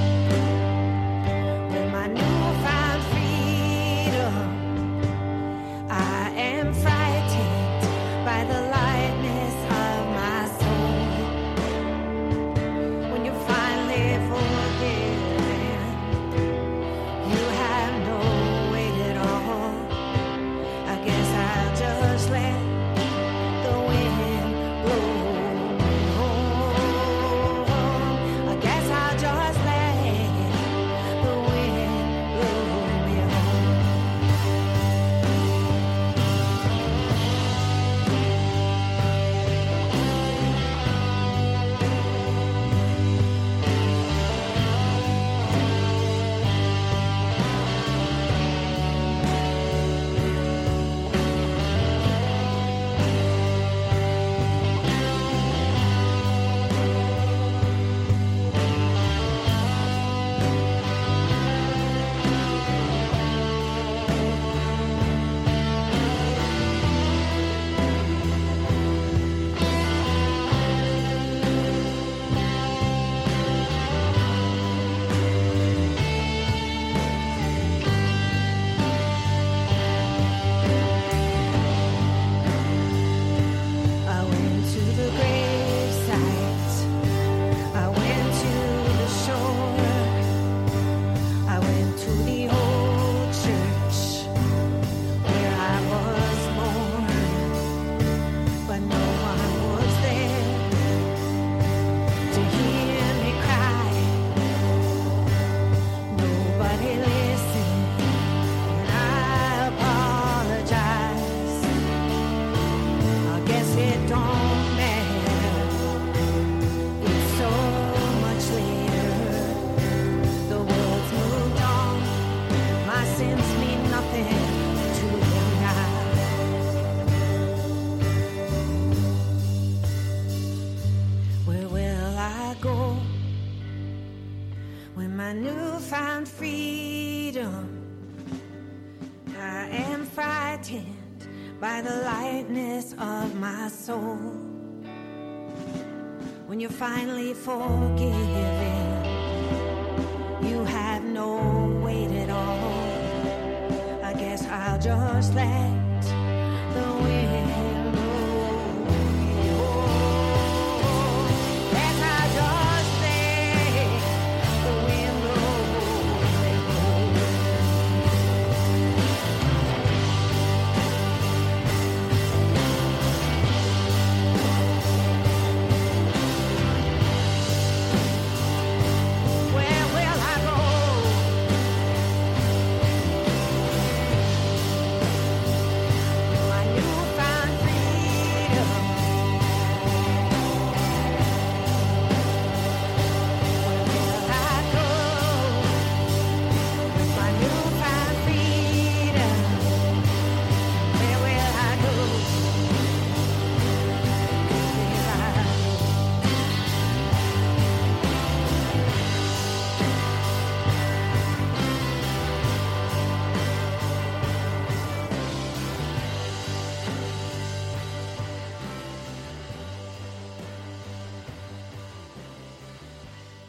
You're 146.67 146.79
finally 146.79 147.33
forgiven, 147.33 148.56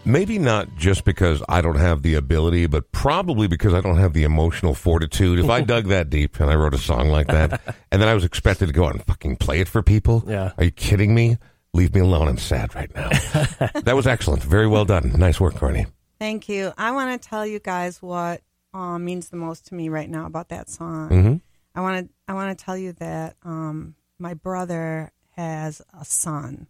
Maybe 0.08 0.38
not 0.38 0.74
just 0.76 1.04
because 1.04 1.42
I 1.48 1.60
don't 1.60 1.76
have 1.76 2.02
the 2.02 2.14
ability, 2.14 2.66
but 2.66 2.90
probably 2.92 3.46
because 3.46 3.74
I 3.74 3.80
don't 3.82 3.98
have 3.98 4.14
the 4.14 4.24
emotional 4.24 4.72
fortitude. 4.74 5.38
If 5.38 5.50
I 5.50 5.60
dug 5.74 5.84
that 5.88 6.08
deep 6.08 6.40
and 6.40 6.50
I 6.50 6.54
wrote 6.54 6.72
a 6.74 6.78
song 6.78 7.08
like 7.08 7.26
that, 7.26 7.60
and 7.92 8.00
then 8.00 8.08
I 8.08 8.14
was 8.14 8.24
expected 8.24 8.66
to 8.68 8.72
go 8.72 8.86
out 8.86 8.92
and 8.94 9.04
fucking 9.04 9.36
play 9.36 9.60
it 9.60 9.68
for 9.68 9.82
people, 9.82 10.24
Yeah. 10.26 10.52
are 10.56 10.64
you 10.64 10.70
kidding 10.70 11.14
me? 11.14 11.36
Leave 11.74 11.94
me 11.94 12.00
alone. 12.00 12.26
I'm 12.26 12.38
sad 12.38 12.74
right 12.74 12.92
now. 12.94 13.10
that 13.82 13.94
was 13.94 14.06
excellent. 14.06 14.42
Very 14.42 14.66
well 14.66 14.86
done. 14.86 15.12
Nice 15.18 15.38
work, 15.38 15.54
Courtney. 15.56 15.86
Thank 16.18 16.48
you. 16.48 16.72
I 16.78 16.90
want 16.92 17.20
to 17.22 17.28
tell 17.28 17.46
you 17.46 17.58
guys 17.60 18.00
what 18.00 18.40
um, 18.72 19.04
means 19.04 19.28
the 19.28 19.36
most 19.36 19.66
to 19.66 19.74
me 19.74 19.90
right 19.90 20.08
now 20.08 20.24
about 20.26 20.48
that 20.48 20.70
song. 20.70 21.08
hmm 21.10 21.34
I 21.74 21.80
want 21.82 22.08
to 22.08 22.12
I 22.26 22.32
want 22.32 22.58
to 22.58 22.64
tell 22.64 22.76
you 22.76 22.92
that 22.94 23.36
um, 23.44 23.94
my 24.18 24.34
brother 24.34 25.12
has 25.36 25.80
a 26.00 26.04
son, 26.04 26.66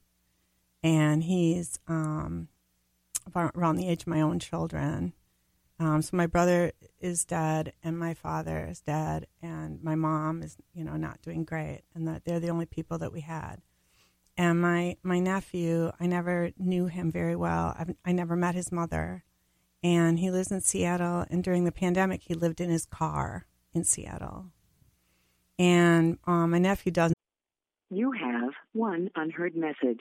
and 0.83 1.23
he's 1.23 1.79
um, 1.89 2.49
about 2.49 2.58
around 3.39 3.77
the 3.77 3.89
age 3.89 4.03
of 4.03 4.09
my 4.09 4.21
own 4.21 4.39
children. 4.39 5.13
Um, 5.81 6.03
so 6.03 6.17
my 6.17 6.27
brother 6.27 6.73
is 7.01 7.25
dead, 7.25 7.73
and 7.85 7.99
my 7.99 8.13
father 8.13 8.67
is 8.69 8.81
dead, 8.81 9.27
and 9.41 9.83
my 9.83 9.95
mom 9.95 10.43
is 10.43 10.57
you 10.75 10.85
know 10.85 10.97
not 10.97 11.23
doing 11.23 11.45
great, 11.45 11.83
and 11.95 12.07
that 12.09 12.25
they're 12.25 12.41
the 12.41 12.51
only 12.51 12.67
people 12.67 12.99
that 12.99 13.13
we 13.13 13.21
had. 13.21 13.63
And 14.37 14.61
my 14.61 14.97
my 15.03 15.21
nephew, 15.21 15.93
I 16.01 16.07
never 16.07 16.51
knew 16.59 16.87
him 16.87 17.11
very 17.11 17.37
well. 17.37 17.75
I've, 17.79 17.95
I 18.05 18.13
never 18.13 18.35
met 18.37 18.55
his 18.55 18.73
mother, 18.73 19.25
and 19.83 20.19
he 20.19 20.31
lives 20.31 20.51
in 20.51 20.61
Seattle. 20.61 21.25
And 21.31 21.45
during 21.45 21.65
the 21.65 21.73
pandemic, 21.73 22.23
he 22.25 22.35
lived 22.35 22.61
in 22.61 22.71
his 22.71 22.87
car 22.87 23.47
in 23.73 23.85
Seattle. 23.85 24.47
And 25.59 26.19
um, 26.25 26.51
my 26.51 26.59
nephew 26.59 26.93
doesn't. 26.93 27.17
You 27.91 28.13
have 28.13 28.51
one 28.73 29.11
unheard 29.17 29.57
message. 29.57 30.01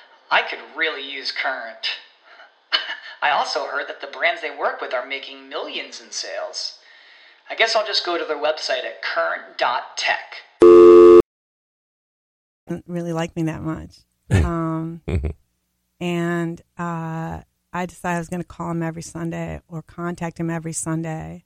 I 0.31 0.43
could 0.43 0.59
really 0.77 1.03
use 1.07 1.33
Current. 1.33 1.99
I 3.21 3.31
also 3.31 3.65
heard 3.65 3.89
that 3.89 3.99
the 3.99 4.07
brands 4.07 4.41
they 4.41 4.49
work 4.49 4.79
with 4.79 4.93
are 4.93 5.05
making 5.05 5.49
millions 5.49 5.99
in 6.01 6.11
sales. 6.11 6.79
I 7.49 7.55
guess 7.55 7.75
I'll 7.75 7.85
just 7.85 8.05
go 8.05 8.17
to 8.17 8.23
their 8.23 8.37
website 8.37 8.85
at 8.85 9.01
current.tech. 9.01 10.35
really 12.87 13.11
like 13.11 13.35
me 13.35 13.43
that 13.43 13.61
much. 13.61 13.97
Um, 14.31 15.01
and 15.99 16.61
uh, 16.79 17.41
I 17.73 17.85
decided 17.85 18.15
I 18.15 18.19
was 18.19 18.29
going 18.29 18.41
to 18.41 18.47
call 18.47 18.71
him 18.71 18.81
every 18.81 19.01
Sunday 19.01 19.59
or 19.67 19.81
contact 19.81 20.39
him 20.39 20.49
every 20.49 20.71
Sunday 20.71 21.43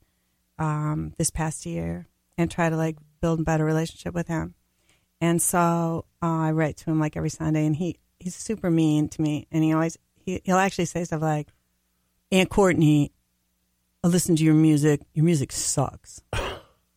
um, 0.59 1.15
this 1.17 1.31
past 1.31 1.65
year 1.65 2.07
and 2.37 2.51
try 2.51 2.69
to 2.69 2.77
like 2.77 2.97
build 3.21 3.39
a 3.39 3.43
better 3.43 3.65
relationship 3.65 4.13
with 4.13 4.27
him. 4.27 4.53
And 5.19 5.41
so 5.41 6.05
uh, 6.21 6.27
I 6.27 6.51
write 6.51 6.77
to 6.77 6.91
him 6.91 6.99
like 6.99 7.17
every 7.17 7.31
Sunday, 7.31 7.65
and 7.65 7.75
he 7.75 7.97
he's 8.25 8.35
super 8.35 8.69
mean 8.71 9.07
to 9.09 9.21
me, 9.21 9.47
and 9.51 9.63
he 9.63 9.71
always 9.71 9.97
he, 10.15 10.41
he'll 10.43 10.57
actually 10.57 10.85
say 10.85 11.03
stuff 11.05 11.21
like, 11.21 11.47
"Aunt 12.31 12.49
Courtney, 12.49 13.11
I 14.03 14.07
listen 14.07 14.35
to 14.35 14.43
your 14.43 14.55
music. 14.55 15.01
Your 15.13 15.23
music 15.23 15.51
sucks. 15.53 16.21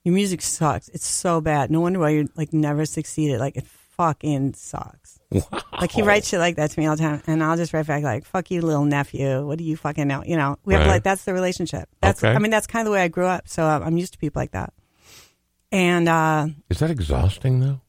Your 0.05 0.15
music 0.15 0.41
sucks. 0.41 0.89
It's 0.89 1.07
so 1.07 1.41
bad. 1.43 1.71
No 1.71 1.81
wonder 1.81 1.99
why 1.99 2.11
you're 2.11 2.25
like 2.35 2.53
never 2.55 2.87
succeeded. 2.87 3.39
Like 3.41 3.57
it 3.57 3.67
fucking 3.67 4.55
sucks." 4.55 5.21
Like 5.79 5.93
he 5.93 6.01
writes 6.01 6.27
shit 6.29 6.41
like 6.41 6.57
that 6.57 6.71
to 6.71 6.81
me 6.81 6.87
all 6.87 6.97
the 6.97 7.03
time, 7.03 7.23
and 7.27 7.45
I'll 7.45 7.59
just 7.59 7.75
write 7.75 7.87
back 7.87 8.03
like 8.03 8.25
"fuck 8.25 8.51
you, 8.51 8.63
little 8.63 8.87
nephew. 8.87 9.47
What 9.47 9.59
do 9.59 9.65
you 9.65 9.77
fucking 9.77 10.09
know?" 10.09 10.25
You 10.25 10.39
know, 10.39 10.57
we 10.65 10.73
have 10.73 10.87
Right. 10.87 10.93
like 10.95 11.03
that's 11.03 11.25
the 11.25 11.35
relationship. 11.35 11.89
That's 12.01 12.25
Okay. 12.25 12.33
I 12.35 12.39
mean 12.39 12.51
that's 12.51 12.67
kind 12.67 12.81
of 12.81 12.87
the 12.91 12.93
way 12.93 13.03
I 13.03 13.09
grew 13.09 13.27
up, 13.27 13.47
so 13.49 13.65
uh, 13.65 13.81
I'm 13.85 13.99
used 13.99 14.15
to 14.15 14.19
people 14.19 14.41
like 14.41 14.53
that. 14.53 14.73
And 15.71 16.09
uh, 16.09 16.49
Is 16.71 16.79
that 16.79 16.91
exhausting, 16.91 17.61
though? 17.61 17.83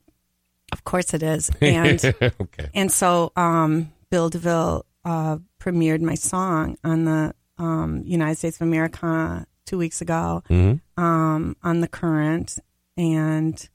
Of 0.71 0.83
course 0.83 1.13
it 1.13 1.23
is. 1.23 1.49
And 1.61 2.03
okay. 2.21 2.69
and 2.73 2.91
so 2.91 3.31
um, 3.35 3.91
Bill 4.09 4.29
DeVille 4.29 4.85
uh, 5.05 5.37
premiered 5.59 6.01
my 6.01 6.15
song 6.15 6.77
on 6.83 7.05
the 7.05 7.33
um, 7.57 8.03
United 8.05 8.37
States 8.37 8.57
of 8.57 8.63
Americana 8.67 9.45
two 9.65 9.77
weeks 9.77 10.01
ago 10.01 10.43
hmm 10.47 10.73
um, 10.97 11.55
on 11.63 11.79
the 11.79 11.87
current, 11.87 12.57
and 12.97 13.69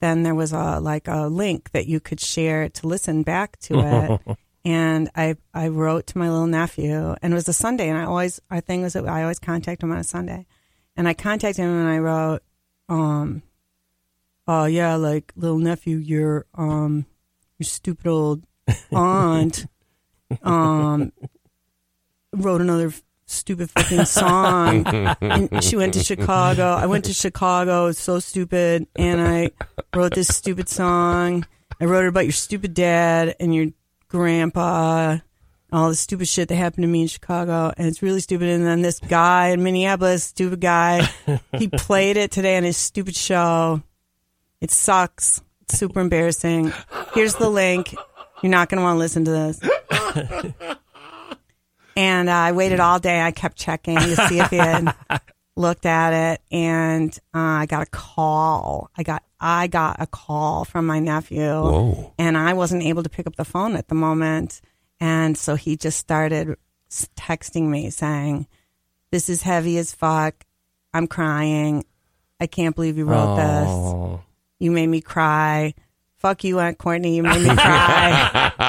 then 0.00 0.22
there 0.22 0.34
was 0.34 0.52
a 0.52 0.80
like 0.80 1.06
a 1.08 1.26
link 1.26 1.70
that 1.72 1.86
you 1.86 2.00
could 2.00 2.20
share 2.20 2.68
to 2.68 2.86
listen 2.86 3.22
back 3.22 3.58
to 3.60 3.78
it. 3.78 4.36
and 4.64 5.10
I 5.14 5.36
I 5.52 5.68
wrote 5.68 6.06
to 6.08 6.18
my 6.18 6.30
little 6.30 6.46
nephew, 6.46 7.14
and 7.20 7.32
it 7.32 7.36
was 7.36 7.48
a 7.48 7.52
Sunday, 7.52 7.88
and 7.88 7.98
I 7.98 8.04
always 8.04 8.40
our 8.50 8.60
thing 8.60 8.82
was 8.82 8.94
that 8.94 9.06
I 9.08 9.22
always 9.22 9.38
contact 9.38 9.82
him 9.82 9.92
on 9.92 9.98
a 9.98 10.04
Sunday, 10.04 10.46
and 10.96 11.08
I 11.08 11.14
contacted 11.14 11.62
him 11.64 11.70
and 11.70 11.88
I 11.88 11.98
wrote, 11.98 12.42
um, 12.88 13.42
oh 14.52 14.66
yeah, 14.66 14.96
like 14.96 15.32
little 15.34 15.58
nephew, 15.58 15.96
your 15.96 16.46
um, 16.54 17.06
your 17.58 17.64
stupid 17.64 18.06
old 18.06 18.44
aunt, 18.92 19.66
um, 20.42 21.12
wrote 22.32 22.60
another 22.60 22.92
stupid 23.26 23.70
fucking 23.70 24.04
song 24.04 24.86
and 25.22 25.64
she 25.64 25.74
went 25.76 25.94
to 25.94 26.04
Chicago. 26.04 26.64
I 26.64 26.86
went 26.86 27.06
to 27.06 27.14
Chicago. 27.14 27.86
It's 27.86 28.00
so 28.00 28.18
stupid. 28.18 28.86
And 28.94 29.20
I 29.20 29.50
wrote 29.94 30.14
this 30.14 30.28
stupid 30.28 30.68
song. 30.68 31.46
I 31.80 31.86
wrote 31.86 32.04
it 32.04 32.08
about 32.08 32.24
your 32.24 32.32
stupid 32.32 32.74
dad 32.74 33.34
and 33.40 33.54
your 33.54 33.68
grandpa, 34.08 35.18
all 35.72 35.88
the 35.88 35.94
stupid 35.94 36.28
shit 36.28 36.48
that 36.48 36.56
happened 36.56 36.82
to 36.82 36.88
me 36.88 37.02
in 37.02 37.08
Chicago. 37.08 37.72
And 37.76 37.88
it's 37.88 38.02
really 38.02 38.20
stupid. 38.20 38.48
And 38.48 38.66
then 38.66 38.82
this 38.82 39.00
guy 39.00 39.48
in 39.48 39.62
Minneapolis, 39.62 40.24
stupid 40.24 40.60
guy, 40.60 41.08
he 41.56 41.68
played 41.68 42.18
it 42.18 42.30
today 42.30 42.58
on 42.58 42.64
his 42.64 42.76
stupid 42.76 43.16
show. 43.16 43.82
It 44.62 44.70
sucks. 44.70 45.42
It's 45.62 45.76
super 45.76 46.00
embarrassing. 46.00 46.72
Here's 47.14 47.34
the 47.34 47.50
link. 47.50 47.94
You're 48.42 48.50
not 48.50 48.68
going 48.68 48.78
to 48.78 48.82
want 48.82 48.94
to 48.94 48.98
listen 48.98 49.24
to 49.24 49.30
this. 49.30 49.60
And 51.96 52.28
uh, 52.28 52.32
I 52.32 52.52
waited 52.52 52.80
all 52.80 52.98
day. 52.98 53.20
I 53.20 53.32
kept 53.32 53.56
checking 53.56 53.96
to 53.98 54.16
see 54.28 54.38
if 54.38 54.50
he 54.50 54.56
had 54.56 54.94
looked 55.56 55.84
at 55.84 56.32
it, 56.32 56.40
and 56.50 57.12
uh, 57.34 57.38
I 57.38 57.66
got 57.66 57.82
a 57.82 57.90
call. 57.90 58.90
I 58.96 59.02
got 59.02 59.22
I 59.38 59.66
got 59.66 59.96
a 60.00 60.06
call 60.06 60.64
from 60.64 60.86
my 60.86 61.00
nephew, 61.00 61.42
Whoa. 61.42 62.14
and 62.18 62.38
I 62.38 62.54
wasn't 62.54 62.82
able 62.82 63.02
to 63.02 63.10
pick 63.10 63.26
up 63.26 63.36
the 63.36 63.44
phone 63.44 63.76
at 63.76 63.88
the 63.88 63.94
moment, 63.94 64.60
and 65.00 65.36
so 65.36 65.54
he 65.54 65.76
just 65.76 65.98
started 65.98 66.56
texting 66.90 67.68
me 67.68 67.90
saying, 67.90 68.46
"This 69.10 69.28
is 69.28 69.42
heavy 69.42 69.76
as 69.76 69.92
fuck. 69.94 70.46
I'm 70.94 71.06
crying. 71.06 71.84
I 72.40 72.46
can't 72.46 72.74
believe 72.74 72.96
you 72.96 73.04
wrote 73.04 73.36
this. 73.36 74.20
You 74.62 74.70
made 74.70 74.86
me 74.86 75.00
cry. 75.00 75.74
Fuck 76.18 76.44
you, 76.44 76.60
Aunt 76.60 76.78
Courtney. 76.78 77.16
You 77.16 77.24
made 77.24 77.42
me 77.42 77.54
cry." 77.54 78.52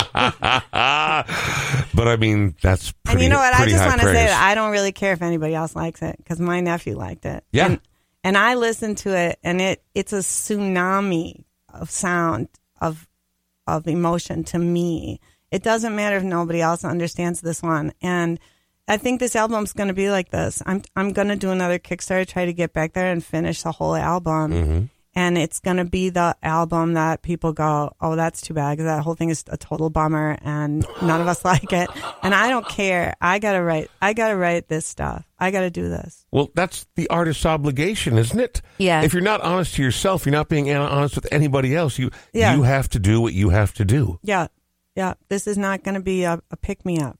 but 1.93 2.07
I 2.07 2.15
mean, 2.17 2.55
that's 2.61 2.91
pretty, 2.91 3.13
and 3.13 3.21
you 3.21 3.29
know 3.29 3.37
what? 3.37 3.53
I 3.53 3.67
just 3.67 3.85
want 3.85 4.01
to 4.01 4.07
say 4.07 4.25
that 4.25 4.41
I 4.41 4.55
don't 4.55 4.71
really 4.71 4.91
care 4.91 5.13
if 5.13 5.21
anybody 5.21 5.53
else 5.53 5.75
likes 5.75 6.01
it 6.01 6.17
because 6.17 6.39
my 6.39 6.61
nephew 6.61 6.97
liked 6.97 7.25
it. 7.25 7.43
Yeah. 7.51 7.67
And, 7.67 7.79
and 8.23 8.37
I 8.37 8.55
listened 8.55 8.97
to 8.99 9.15
it, 9.15 9.37
and 9.43 9.61
it 9.61 9.83
it's 9.93 10.13
a 10.13 10.19
tsunami 10.19 11.43
of 11.71 11.91
sound 11.91 12.47
of 12.81 13.07
of 13.67 13.87
emotion 13.87 14.43
to 14.45 14.57
me. 14.57 15.19
It 15.51 15.61
doesn't 15.61 15.95
matter 15.95 16.17
if 16.17 16.23
nobody 16.23 16.59
else 16.59 16.83
understands 16.83 17.41
this 17.41 17.61
one, 17.61 17.93
and 18.01 18.39
I 18.87 18.97
think 18.97 19.19
this 19.19 19.35
album's 19.35 19.73
going 19.73 19.89
to 19.89 19.93
be 19.93 20.09
like 20.09 20.29
this. 20.29 20.61
I'm 20.65 20.81
I'm 20.95 21.13
going 21.13 21.29
to 21.29 21.35
do 21.35 21.51
another 21.51 21.79
Kickstarter, 21.79 22.27
try 22.27 22.45
to 22.45 22.53
get 22.53 22.73
back 22.73 22.93
there 22.93 23.11
and 23.11 23.23
finish 23.23 23.61
the 23.61 23.71
whole 23.71 23.95
album. 23.95 24.51
Mm-hmm. 24.51 24.85
And 25.15 25.37
it's 25.37 25.59
going 25.59 25.77
to 25.77 25.85
be 25.85 26.09
the 26.09 26.35
album 26.41 26.93
that 26.93 27.21
people 27.21 27.53
go, 27.53 27.95
oh, 28.01 28.15
that's 28.15 28.41
too 28.41 28.55
bad 28.55 28.71
because 28.71 28.85
that 28.85 29.03
whole 29.03 29.13
thing 29.13 29.29
is 29.29 29.43
a 29.47 29.57
total 29.57 29.91
bummer 29.91 30.39
and 30.41 30.83
none 31.03 31.21
of 31.21 31.27
us 31.27 31.45
like 31.53 31.71
it. 31.71 31.87
And 32.23 32.33
I 32.33 32.49
don't 32.49 32.67
care. 32.67 33.13
I 33.21 33.37
got 33.37 33.53
to 33.53 33.61
write, 33.61 33.91
I 34.01 34.13
got 34.13 34.29
to 34.29 34.35
write 34.35 34.69
this 34.69 34.87
stuff. 34.87 35.23
I 35.39 35.51
got 35.51 35.61
to 35.61 35.69
do 35.69 35.87
this. 35.87 36.25
Well, 36.31 36.49
that's 36.55 36.87
the 36.95 37.07
artist's 37.09 37.45
obligation, 37.45 38.17
isn't 38.17 38.39
it? 38.39 38.61
Yeah. 38.79 39.03
If 39.03 39.13
you're 39.13 39.21
not 39.21 39.41
honest 39.41 39.75
to 39.75 39.83
yourself, 39.83 40.25
you're 40.25 40.31
not 40.33 40.49
being 40.49 40.73
honest 40.73 41.15
with 41.15 41.27
anybody 41.31 41.75
else. 41.75 41.99
You 41.99 42.09
Yeah. 42.33 42.55
you 42.55 42.63
have 42.63 42.89
to 42.89 42.99
do 42.99 43.21
what 43.21 43.33
you 43.33 43.49
have 43.49 43.73
to 43.75 43.85
do. 43.85 44.19
Yeah. 44.23 44.47
Yeah. 44.95 45.13
This 45.29 45.45
is 45.45 45.57
not 45.59 45.83
going 45.83 45.95
to 45.95 46.01
be 46.01 46.23
a, 46.23 46.41
a 46.49 46.57
pick 46.57 46.85
me 46.85 46.99
up, 46.99 47.19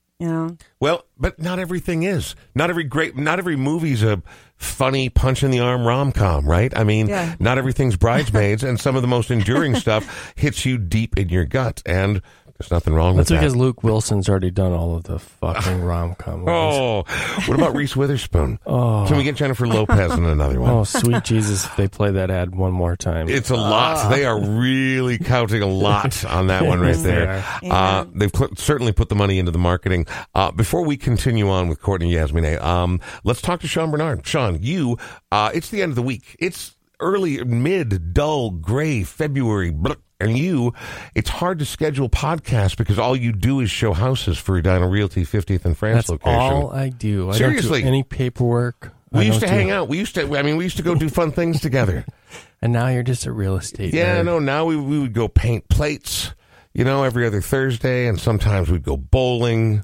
Well, 0.79 1.05
but 1.17 1.39
not 1.39 1.59
everything 1.59 2.03
is. 2.03 2.35
Not 2.55 2.69
every 2.69 2.83
great. 2.83 3.17
Not 3.17 3.39
every 3.39 3.55
movie's 3.55 4.03
a 4.03 4.21
funny 4.55 5.09
punch 5.09 5.43
in 5.43 5.51
the 5.51 5.59
arm 5.59 5.85
rom 5.85 6.11
com, 6.11 6.45
right? 6.47 6.71
I 6.77 6.83
mean, 6.83 7.07
Yeah. 7.07 7.35
not 7.39 7.57
everything's 7.57 7.95
bridesmaids, 7.97 8.63
and 8.63 8.79
some 8.79 8.95
of 8.95 9.01
the 9.01 9.07
most 9.07 9.29
enduring 9.31 9.75
stuff 9.79 10.33
hits 10.35 10.65
you 10.65 10.77
deep 10.77 11.17
in 11.17 11.29
your 11.29 11.45
gut, 11.45 11.81
and 11.85 12.21
there's 12.63 12.71
nothing 12.71 12.93
wrong 12.93 13.15
That's 13.15 13.29
with 13.29 13.39
that. 13.39 13.41
That's 13.45 13.53
because. 13.53 13.55
Luke 13.55 13.83
Wilson's 13.83 14.29
already 14.29 14.51
done 14.51 14.71
all 14.73 14.95
of 14.95 15.03
the 15.03 15.19
fucking 15.19 15.81
rom 15.83 16.15
com. 16.15 16.47
Oh, 16.47 17.03
what 17.45 17.57
about 17.57 17.75
Reese 17.75 17.95
Witherspoon? 17.95 18.59
Oh. 18.65 19.05
Can 19.07 19.17
we 19.17 19.23
get 19.23 19.35
Jennifer 19.35 19.67
Lopez 19.67 20.13
in 20.13 20.25
another 20.25 20.59
one? 20.59 20.69
Oh, 20.73 20.83
sweet 20.83 21.23
Jesus! 21.23 21.65
If 21.65 21.75
they 21.75 21.87
play 21.87 22.11
that 22.11 22.31
ad 22.31 22.55
one 22.55 22.71
more 22.71 22.95
time, 22.95 23.29
It's 23.29 23.49
a 23.49 23.55
lot. 23.55 24.09
They 24.09 24.25
are 24.25 24.39
really 24.39 25.17
counting 25.19 25.61
a 25.61 25.67
lot 25.67 26.25
on 26.25 26.47
that 26.47 26.65
one 26.65 26.79
right 26.79 26.95
there. 26.97 27.43
Uh, 27.63 28.05
they've 28.13 28.31
put, 28.31 28.57
certainly 28.57 28.91
put 28.91 29.09
the 29.09 29.15
money 29.15 29.37
into 29.39 29.51
the 29.51 29.59
marketing. 29.59 30.07
Uh, 30.33 30.51
before 30.51 30.83
we 30.83 30.97
continue 30.97 31.49
on 31.49 31.67
with 31.67 31.81
Courtney 31.81 32.11
Yasmineh, 32.13 32.59
um, 32.61 32.99
let's 33.23 33.41
talk 33.41 33.59
to 33.61 33.67
Sean 33.67 33.91
Bernard. 33.91 34.25
Sean, 34.25 34.57
you, 34.61 34.97
uh, 35.31 35.51
it's 35.53 35.69
the 35.69 35.81
end 35.81 35.91
of 35.91 35.95
the 35.95 36.01
week. 36.01 36.35
It's 36.39 36.75
early, 36.99 37.43
mid, 37.43 38.13
dull, 38.13 38.49
gray 38.51 39.03
February. 39.03 39.71
blah, 39.71 39.95
And 40.29 40.37
you, 40.37 40.73
it's 41.15 41.29
hard 41.29 41.59
to 41.59 41.65
schedule 41.65 42.09
podcasts 42.09 42.75
because 42.77 42.97
all 42.99 43.15
you 43.15 43.31
do 43.31 43.59
is 43.59 43.69
show 43.71 43.93
houses 43.93 44.37
for 44.37 44.57
Edina 44.57 44.87
Realty 44.87 45.23
50th 45.25 45.65
and 45.65 45.77
France 45.77 46.07
that's 46.07 46.09
location. 46.09 46.39
all 46.39 46.71
I 46.71 46.89
do. 46.89 47.29
I 47.29 47.37
Seriously. 47.37 47.81
don't 47.81 47.81
do 47.81 47.87
any 47.87 48.03
paperwork. 48.03 48.91
I 49.13 49.19
we 49.19 49.25
used 49.27 49.41
to 49.41 49.45
do- 49.45 49.51
hang 49.51 49.69
out. 49.71 49.87
We 49.89 49.97
used 49.99 50.15
to, 50.15 50.37
I 50.37 50.41
mean, 50.41 50.57
we 50.57 50.63
used 50.63 50.77
to 50.77 50.83
go 50.83 50.95
do 50.95 51.07
fun 51.09 51.31
things 51.31 51.61
together. 51.61 52.05
and 52.61 52.73
now 52.73 52.87
you're 52.87 53.03
just 53.03 53.25
a 53.25 53.31
real 53.31 53.55
estate. 53.57 53.93
Yeah, 53.93 54.17
nerd. 54.21 54.25
no. 54.25 54.39
Now 54.39 54.65
we 54.65 54.75
we 54.75 54.97
would 54.99 55.13
go 55.13 55.27
paint 55.27 55.69
plates, 55.69 56.33
you 56.73 56.83
know, 56.83 57.03
every 57.03 57.27
other 57.27 57.39
Thursday, 57.41 58.07
and 58.07 58.19
sometimes 58.19 58.71
we'd 58.71 58.83
go 58.83 58.97
bowling. 58.97 59.83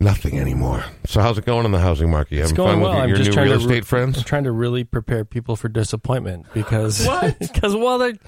Nothing 0.00 0.38
anymore. 0.38 0.84
So 1.06 1.20
how's 1.20 1.38
it 1.38 1.44
going 1.44 1.64
in 1.64 1.72
the 1.72 1.80
housing 1.80 2.08
market? 2.08 2.36
You 2.36 2.40
having 2.42 2.54
going 2.54 2.72
fun 2.74 2.80
well. 2.82 2.90
with 2.92 2.98
I'm 3.02 3.08
your, 3.08 3.16
your 3.16 3.24
just 3.24 3.30
new 3.30 3.34
trying 3.34 3.50
real 3.50 3.60
to 3.60 3.68
re- 3.68 3.80
friends? 3.80 4.18
I'm 4.18 4.22
trying 4.24 4.44
to 4.44 4.52
really 4.52 4.84
prepare 4.84 5.24
people 5.24 5.56
for 5.56 5.68
disappointment 5.68 6.46
because 6.54 7.04
What? 7.04 7.36
because 7.40 7.74
well, 7.74 7.98
they're- 7.98 8.18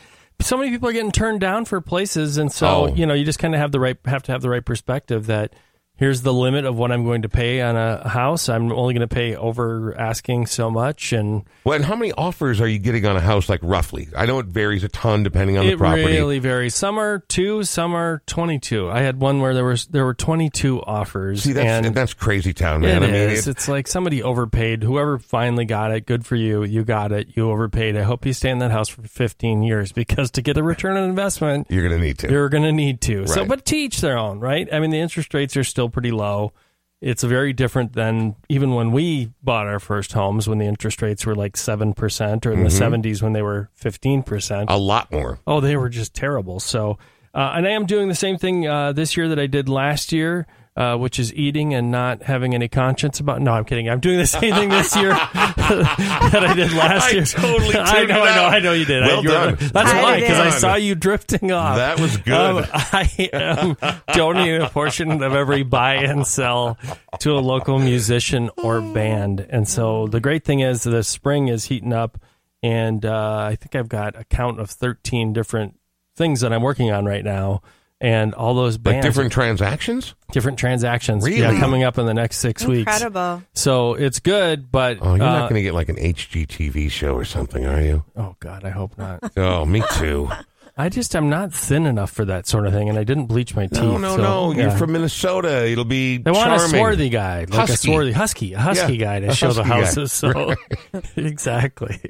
so 0.41 0.57
many 0.57 0.71
people 0.71 0.89
are 0.89 0.93
getting 0.93 1.13
turned 1.13 1.41
down 1.41 1.65
for 1.65 1.81
places, 1.81 2.37
and 2.37 2.51
so 2.53 2.67
Oh. 2.67 2.87
you 2.95 3.07
know 3.07 3.15
you 3.15 3.25
just 3.25 3.39
kind 3.39 3.55
of 3.55 3.61
have 3.61 3.73
the 3.73 3.81
right 3.81 3.97
have 4.07 4.23
to 4.25 4.33
have 4.33 4.43
the 4.43 4.51
right 4.51 4.65
perspective 4.65 5.27
that 5.27 5.53
here's 6.01 6.23
the 6.23 6.33
limit 6.33 6.65
of 6.65 6.77
what 6.77 6.91
I'm 6.91 7.05
going 7.05 7.23
to 7.23 7.29
pay 7.29 7.61
on 7.61 7.77
a 7.77 8.09
house. 8.09 8.49
I'm 8.49 8.73
only 8.73 8.95
going 8.95 9.07
to 9.09 9.15
pay 9.15 9.37
over 9.37 9.97
asking 9.97 10.47
so 10.47 10.71
much, 10.71 11.13
and 11.13 11.45
Well, 11.63 11.77
and 11.77 11.85
how 11.85 11.95
many 11.95 12.11
offers 12.13 12.61
are 12.61 12.67
you 12.67 12.79
getting 12.81 13.07
on 13.07 13.17
a 13.17 13.21
house, 13.21 13.49
like 13.49 13.61
roughly? 13.63 14.09
I 14.17 14.27
know 14.27 14.39
it 14.41 14.47
varies 14.47 14.83
a 14.83 14.89
ton 14.89 15.23
depending 15.23 15.59
on 15.59 15.67
the 15.67 15.73
it 15.73 15.79
really 15.79 16.39
varies. 16.41 16.75
Some 16.75 16.99
are 16.99 17.21
two, 17.21 17.63
some 17.63 17.95
are 17.95 18.23
twenty 18.27 18.59
two. 18.59 18.91
I 18.91 19.03
had 19.03 19.21
one 19.21 19.41
where 19.41 19.55
there 19.55 19.65
was 19.65 19.87
there 19.87 20.05
were 20.05 20.15
twenty 20.15 20.51
two 20.51 20.83
offers. 20.83 21.45
See, 21.45 21.53
that's 21.53 21.87
and 21.87 21.95
that's 21.95 22.15
crazy 22.15 22.53
town, 22.53 22.81
man. 22.81 23.03
It 23.03 23.07
I 23.07 23.13
mean, 23.13 23.15
is. 23.15 23.47
it- 23.47 23.51
it's 23.51 23.69
like 23.69 23.87
somebody 23.87 24.23
overpaid. 24.23 24.83
Whoever 24.83 25.19
finally 25.19 25.67
got 25.67 25.93
it, 25.93 26.07
good 26.07 26.25
for 26.25 26.35
you. 26.35 26.65
You 26.65 26.83
got 26.83 27.13
it. 27.13 27.37
You 27.37 27.51
overpaid. 27.51 27.95
I 27.97 28.03
hope 28.03 28.25
you 28.25 28.33
stay 28.33 28.49
in 28.49 28.59
that 28.61 28.71
house 28.71 28.89
for 28.89 29.03
15 29.03 29.63
years 29.63 29.93
because 29.93 30.31
to 30.31 30.41
get 30.43 30.57
a 30.57 30.63
return 30.63 30.97
on 30.97 31.07
investment, 31.07 31.67
you're 31.69 31.87
going 31.87 32.01
to 32.01 32.05
need 32.07 32.19
to. 32.21 32.31
you're 32.31 32.49
going 32.49 32.63
to 32.63 32.73
need 32.73 33.03
to. 33.03 33.27
So, 33.27 33.45
but 33.45 33.67
to 33.67 33.77
each 33.77 34.01
their 34.01 34.17
own, 34.17 34.41
right? 34.41 34.67
I 34.73 34.81
mean, 34.81 34.91
the 34.91 35.01
interest 35.01 35.35
rates 35.35 35.59
are 35.59 35.65
still 35.65 35.90
pretty 35.91 36.11
low. 36.11 36.53
It's 37.01 37.23
very 37.23 37.55
different 37.55 37.95
than 37.95 38.37
even 38.51 38.75
when 38.75 38.93
we 38.93 39.33
bought 39.43 39.67
our 39.67 39.81
first 39.81 40.13
homes 40.13 40.47
when 40.47 40.59
the 40.59 40.67
interest 40.67 41.01
rates 41.01 41.25
were 41.25 41.35
like 41.35 41.55
7% 41.55 42.45
or 42.47 42.53
in 42.53 42.63
the 42.63 42.69
70s 42.69 43.23
when 43.23 43.33
they 43.33 43.41
were 43.41 43.71
15%. 43.81 44.67
a 44.69 44.77
lot 44.77 45.11
more. 45.11 45.39
Oh, 45.47 45.61
they 45.61 45.77
were 45.77 45.89
just 45.89 46.13
terrible. 46.15 46.61
So, 46.61 46.99
uh, 47.35 47.53
and 47.55 47.67
I 47.67 47.71
am 47.71 47.87
doing 47.87 48.09
the 48.09 48.15
same 48.15 48.37
thing 48.37 48.67
uh, 48.67 48.93
this 48.93 49.17
year 49.17 49.29
that 49.29 49.39
I 49.39 49.47
did 49.47 49.69
last 49.69 50.13
year, 50.13 50.47
uh, 50.77 50.97
which 50.97 51.19
is 51.19 51.35
eating 51.35 51.75
and 51.75 51.91
not 51.91 52.23
having 52.23 52.55
any 52.55 52.69
conscience 52.69 53.21
about. 53.21 53.41
No, 53.43 53.53
I'm 53.53 53.65
kidding. 53.65 53.89
I'm 53.91 54.01
doing 54.01 54.19
the 54.19 54.27
same 54.27 54.55
thing 54.55 54.69
this 54.71 54.95
year 54.97 55.11
that 55.65 56.45
I 56.49 56.55
did 56.55 56.73
last 56.73 57.09
I 57.09 57.11
year. 57.11 57.25
totally 57.25 57.75
I 57.77 58.05
know, 58.05 58.23
I 58.23 58.37
know. 58.37 58.45
I 58.45 58.59
know 58.61 58.73
you 58.73 58.85
did. 58.85 59.03
Well 59.03 59.19
I, 59.19 59.23
you're- 59.23 59.33
done. 59.57 59.57
That's 59.73 59.91
I 59.91 60.03
why, 60.03 60.21
because 60.21 60.39
I 60.39 60.51
saw 60.51 60.75
you 60.77 60.95
drifting 60.95 61.53
off. 61.53 61.77
That 61.77 62.01
was 62.01 62.17
good. 62.19 62.33
Um, 62.35 62.67
I 62.73 63.29
am 63.33 63.77
donating 64.15 64.63
a 64.63 64.69
portion 64.69 65.23
of 65.23 65.35
every 65.35 65.63
buy 65.63 65.95
and 65.97 66.27
sell 66.27 66.79
to 67.21 67.33
a 67.33 67.41
local 67.41 67.79
musician 67.79 68.51
or 68.63 68.81
band. 68.81 69.41
And 69.51 69.69
so 69.69 70.07
the 70.07 70.21
great 70.21 70.45
thing 70.45 70.61
is 70.61 70.83
the 70.85 71.03
spring 71.03 71.49
is 71.49 71.65
heating 71.67 71.93
up, 71.93 72.19
and 72.63 73.05
uh, 73.05 73.39
I 73.51 73.57
think 73.57 73.75
I've 73.75 73.89
got 73.89 74.19
a 74.19 74.25
count 74.25 74.61
of 74.61 74.71
13 74.71 75.33
different 75.33 75.79
things 76.17 76.41
that 76.41 76.53
I'm 76.53 76.63
working 76.63 76.91
on 76.91 77.05
right 77.07 77.25
now. 77.25 77.63
And 78.03 78.33
all 78.33 78.55
those 78.55 78.77
Like 78.77 78.85
bands, 78.85 79.07
different 79.07 79.31
transactions? 79.33 80.15
different 80.33 80.59
transactions, 80.59 81.23
Really? 81.25 81.41
yeah, 81.41 81.59
coming 81.61 81.83
up 81.83 81.99
in 81.99 82.07
the 82.07 82.15
next 82.15 82.39
six 82.39 82.65
weeks. 82.65 82.91
Incredible. 82.91 83.43
So 83.53 83.93
it's 83.93 84.21
good, 84.21 84.73
but 84.73 84.99
Oh, 85.03 85.17
you're 85.17 85.25
uh, 85.27 85.39
not 85.41 85.51
going 85.51 85.57
to 85.57 85.63
get 85.63 85.75
like 85.75 85.91
an 85.91 85.97
HGTV 85.97 86.91
show 86.91 87.15
or 87.15 87.25
something, 87.27 87.67
are 87.67 87.81
you? 87.83 88.05
oh 88.17 88.37
god, 88.41 88.65
I 88.65 88.71
hope 88.71 88.97
not. 88.97 89.21
Oh, 89.37 89.67
me 89.67 89.83
too. 89.99 90.31
I 90.79 90.89
just 90.89 91.15
I'm 91.15 91.29
not 91.29 91.53
thin 91.53 91.85
enough 91.85 92.11
for 92.11 92.25
that 92.25 92.47
sort 92.47 92.67
of 92.67 92.73
thing, 92.73 92.89
and 92.89 92.99
I 92.99 93.05
didn't 93.05 93.27
bleach 93.27 93.55
my 93.55 93.67
teeth. 93.67 93.83
No, 93.83 93.99
no, 93.99 94.17
so, 94.17 94.23
no. 94.23 94.53
You're 94.53 94.71
from 94.71 94.93
Minnesota. 94.93 95.67
It'll 95.71 95.85
be 95.85 96.17
They 96.17 96.31
want 96.31 96.45
charming. 96.47 96.65
a 96.65 96.69
swarthy 96.71 97.09
guy, 97.11 97.41
like 97.41 97.53
Husky. 97.53 97.75
a 97.75 97.77
swarthy 97.93 98.13
husky, 98.13 98.53
a 98.55 98.61
husky 98.61 98.95
Yeah, 98.97 99.05
guy 99.05 99.21
to 99.21 99.27
a 99.29 99.35
show 99.35 99.53
the 99.53 99.63
husky 99.63 99.69
guy. 99.69 99.85
houses. 99.85 100.13
So 100.13 100.55
exactly. 101.17 102.01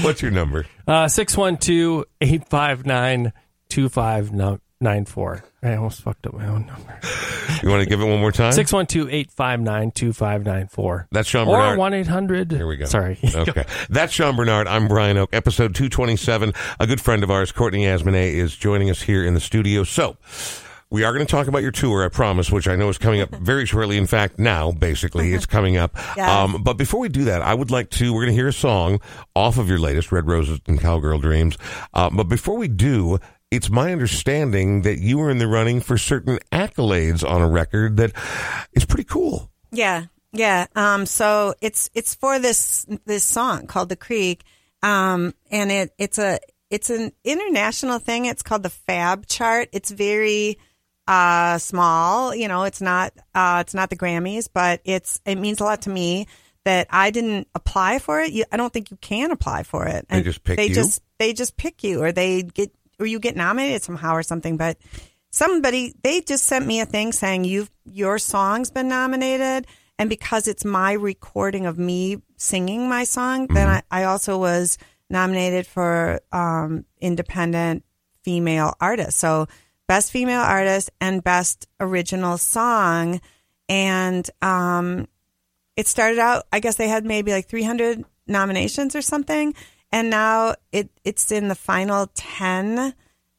What's 0.00 0.22
your 0.22 0.30
number? 0.30 0.64
Uh 4.84 4.88
612-859-2594. 4.88 5.42
I 5.62 5.74
almost 5.76 6.02
fucked 6.02 6.26
up 6.26 6.34
my 6.34 6.46
own 6.46 6.66
number. 6.66 7.00
You 7.62 7.70
want 7.70 7.82
to 7.82 7.88
give 7.88 8.02
it 8.02 8.04
one 8.04 8.20
more 8.20 8.32
time? 8.32 8.52
612-859-2594. 8.52 11.06
That's 11.10 11.26
Sean 11.28 11.48
Or 11.48 11.74
Bernard. 11.74 12.06
1-800. 12.06 12.52
Here 12.52 12.66
we 12.66 12.76
go. 12.76 12.84
Sorry. 12.84 13.18
Okay. 13.34 13.64
That's 13.88 14.12
Sean 14.12 14.36
Bernard. 14.36 14.66
I'm 14.66 14.88
Brian 14.88 15.16
Oake. 15.16 15.28
Episode 15.32 15.74
227. 15.74 16.52
A 16.80 16.86
good 16.86 17.00
friend 17.00 17.22
of 17.24 17.30
ours, 17.30 17.52
Courtney 17.52 17.84
Yasmineh, 17.84 18.34
is 18.34 18.54
joining 18.56 18.90
us 18.90 19.00
here 19.02 19.24
in 19.24 19.32
the 19.34 19.40
studio. 19.40 19.84
So, 19.84 20.16
we 20.90 21.02
are 21.04 21.12
going 21.12 21.26
to 21.26 21.30
talk 21.30 21.46
about 21.48 21.62
your 21.62 21.72
tour, 21.72 22.04
I 22.04 22.08
promise, 22.08 22.50
which 22.52 22.68
I 22.68 22.76
know 22.76 22.88
is 22.88 22.98
coming 22.98 23.20
up 23.20 23.34
very 23.34 23.66
shortly. 23.66 23.96
In 23.96 24.06
fact, 24.06 24.38
now, 24.38 24.70
basically, 24.72 25.32
it's 25.34 25.46
coming 25.46 25.76
up. 25.76 25.96
Yes. 26.16 26.28
Um, 26.28 26.62
but 26.62 26.74
before 26.74 27.00
we 27.00 27.08
do 27.08 27.24
that, 27.24 27.42
I 27.42 27.54
would 27.54 27.70
like 27.70 27.90
to, 27.90 28.12
we're 28.12 28.22
going 28.22 28.32
to 28.32 28.36
hear 28.36 28.48
a 28.48 28.52
song 28.52 29.00
off 29.34 29.58
of 29.58 29.68
your 29.68 29.78
latest, 29.78 30.12
Red 30.12 30.26
Roses 30.28 30.60
and 30.66 30.80
Cowgirl 30.80 31.20
Dreams. 31.20 31.56
Uh, 31.94 32.10
but 32.10 32.24
before 32.24 32.56
we 32.56 32.68
do, 32.68 33.18
it's 33.50 33.70
my 33.70 33.92
understanding 33.92 34.82
that 34.82 34.98
you 34.98 35.18
were 35.18 35.30
in 35.30 35.38
the 35.38 35.46
running 35.46 35.80
for 35.80 35.96
certain 35.98 36.38
accolades 36.52 37.28
on 37.28 37.42
a 37.42 37.48
record 37.48 37.96
that 37.98 38.12
is 38.72 38.84
pretty 38.84 39.04
cool. 39.04 39.50
Yeah, 39.70 40.06
yeah. 40.32 40.66
Um, 40.74 41.06
so 41.06 41.54
it's 41.60 41.90
it's 41.94 42.14
for 42.14 42.38
this 42.38 42.86
this 43.04 43.24
song 43.24 43.66
called 43.66 43.88
"The 43.88 43.96
Creek," 43.96 44.42
um, 44.82 45.34
and 45.50 45.70
it 45.70 45.92
it's 45.98 46.18
a 46.18 46.38
it's 46.70 46.90
an 46.90 47.12
international 47.24 47.98
thing. 47.98 48.26
It's 48.26 48.42
called 48.42 48.62
the 48.62 48.70
Fab 48.70 49.26
Chart. 49.26 49.68
It's 49.72 49.90
very 49.90 50.58
uh, 51.06 51.58
small. 51.58 52.34
You 52.34 52.48
know, 52.48 52.64
it's 52.64 52.80
not 52.80 53.12
uh, 53.34 53.58
it's 53.60 53.74
not 53.74 53.90
the 53.90 53.96
Grammys, 53.96 54.48
but 54.52 54.80
it's 54.84 55.20
it 55.24 55.36
means 55.36 55.60
a 55.60 55.64
lot 55.64 55.82
to 55.82 55.90
me 55.90 56.26
that 56.64 56.88
I 56.90 57.10
didn't 57.10 57.46
apply 57.54 58.00
for 58.00 58.20
it. 58.20 58.32
You, 58.32 58.44
I 58.50 58.56
don't 58.56 58.72
think 58.72 58.90
you 58.90 58.96
can 58.96 59.30
apply 59.30 59.62
for 59.62 59.86
it. 59.86 60.06
They 60.08 60.22
just 60.22 60.42
pick 60.42 60.56
they 60.56 60.66
you? 60.66 60.74
Just 60.74 61.00
they 61.18 61.32
just 61.32 61.56
pick 61.56 61.84
you, 61.84 62.02
or 62.02 62.12
they 62.12 62.42
get 62.42 62.72
or 62.98 63.06
you 63.06 63.18
get 63.18 63.36
nominated 63.36 63.82
somehow 63.82 64.14
or 64.14 64.22
something. 64.22 64.56
But 64.56 64.78
somebody 65.30 65.94
they 66.02 66.20
just 66.20 66.46
sent 66.46 66.66
me 66.66 66.80
a 66.80 66.86
thing 66.86 67.12
saying 67.12 67.44
you've 67.44 67.70
your 67.84 68.18
song's 68.18 68.70
been 68.70 68.88
nominated, 68.88 69.66
and 69.98 70.08
because 70.08 70.48
it's 70.48 70.64
my 70.64 70.92
recording 70.92 71.66
of 71.66 71.78
me 71.78 72.18
singing 72.36 72.88
my 72.88 73.04
song, 73.04 73.46
then 73.48 73.68
Mm-hmm. 73.68 73.86
I, 73.90 74.02
I 74.02 74.04
also 74.04 74.38
was 74.38 74.78
nominated 75.08 75.66
for 75.66 76.20
um, 76.32 76.84
independent 77.00 77.84
female 78.22 78.74
artist. 78.80 79.18
So 79.18 79.46
best 79.86 80.10
female 80.10 80.40
artist 80.40 80.90
and 81.00 81.22
best 81.22 81.68
original 81.80 82.38
song. 82.38 83.20
And 83.68 84.28
um, 84.42 85.06
it 85.76 85.86
started 85.86 86.18
out, 86.18 86.44
I 86.52 86.60
guess 86.60 86.76
they 86.76 86.88
had 86.88 87.04
maybe 87.04 87.32
like 87.32 87.48
300 87.48 88.04
nominations 88.26 88.96
or 88.96 89.02
something. 89.02 89.54
And 89.96 90.10
now 90.10 90.56
it, 90.72 90.90
it's 91.04 91.32
in 91.32 91.48
the 91.48 91.54
final 91.54 92.10
10. 92.14 92.92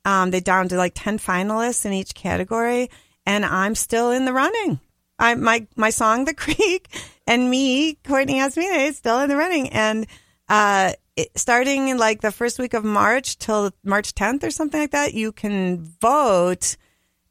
Um, 0.05 0.31
they 0.31 0.39
down 0.39 0.67
to 0.69 0.75
like 0.75 0.93
10 0.95 1.19
finalists 1.19 1.85
in 1.85 1.93
each 1.93 2.15
category. 2.15 2.89
And 3.27 3.45
I'm 3.45 3.75
still 3.75 4.09
in 4.09 4.25
the 4.25 4.33
running. 4.33 4.79
I, 5.19 5.35
my, 5.35 5.67
my 5.75 5.91
song, 5.91 6.25
The 6.25 6.33
Creek, 6.33 6.87
and 7.27 7.51
me, 7.51 7.99
Courtney 8.03 8.39
Yasmineh, 8.39 8.87
is 8.87 8.97
still 8.97 9.19
in 9.19 9.29
the 9.29 9.35
running. 9.35 9.69
And, 9.69 10.07
uh, 10.49 10.93
it, 11.15 11.29
starting 11.37 11.89
in 11.89 11.99
like 11.99 12.21
the 12.21 12.31
first 12.31 12.57
week 12.57 12.73
of 12.73 12.83
March 12.83 13.37
till 13.37 13.71
March 13.83 14.15
10th 14.15 14.43
or 14.43 14.49
something 14.49 14.81
like 14.81 14.91
that, 14.91 15.13
you 15.13 15.31
can 15.31 15.83
vote 16.01 16.75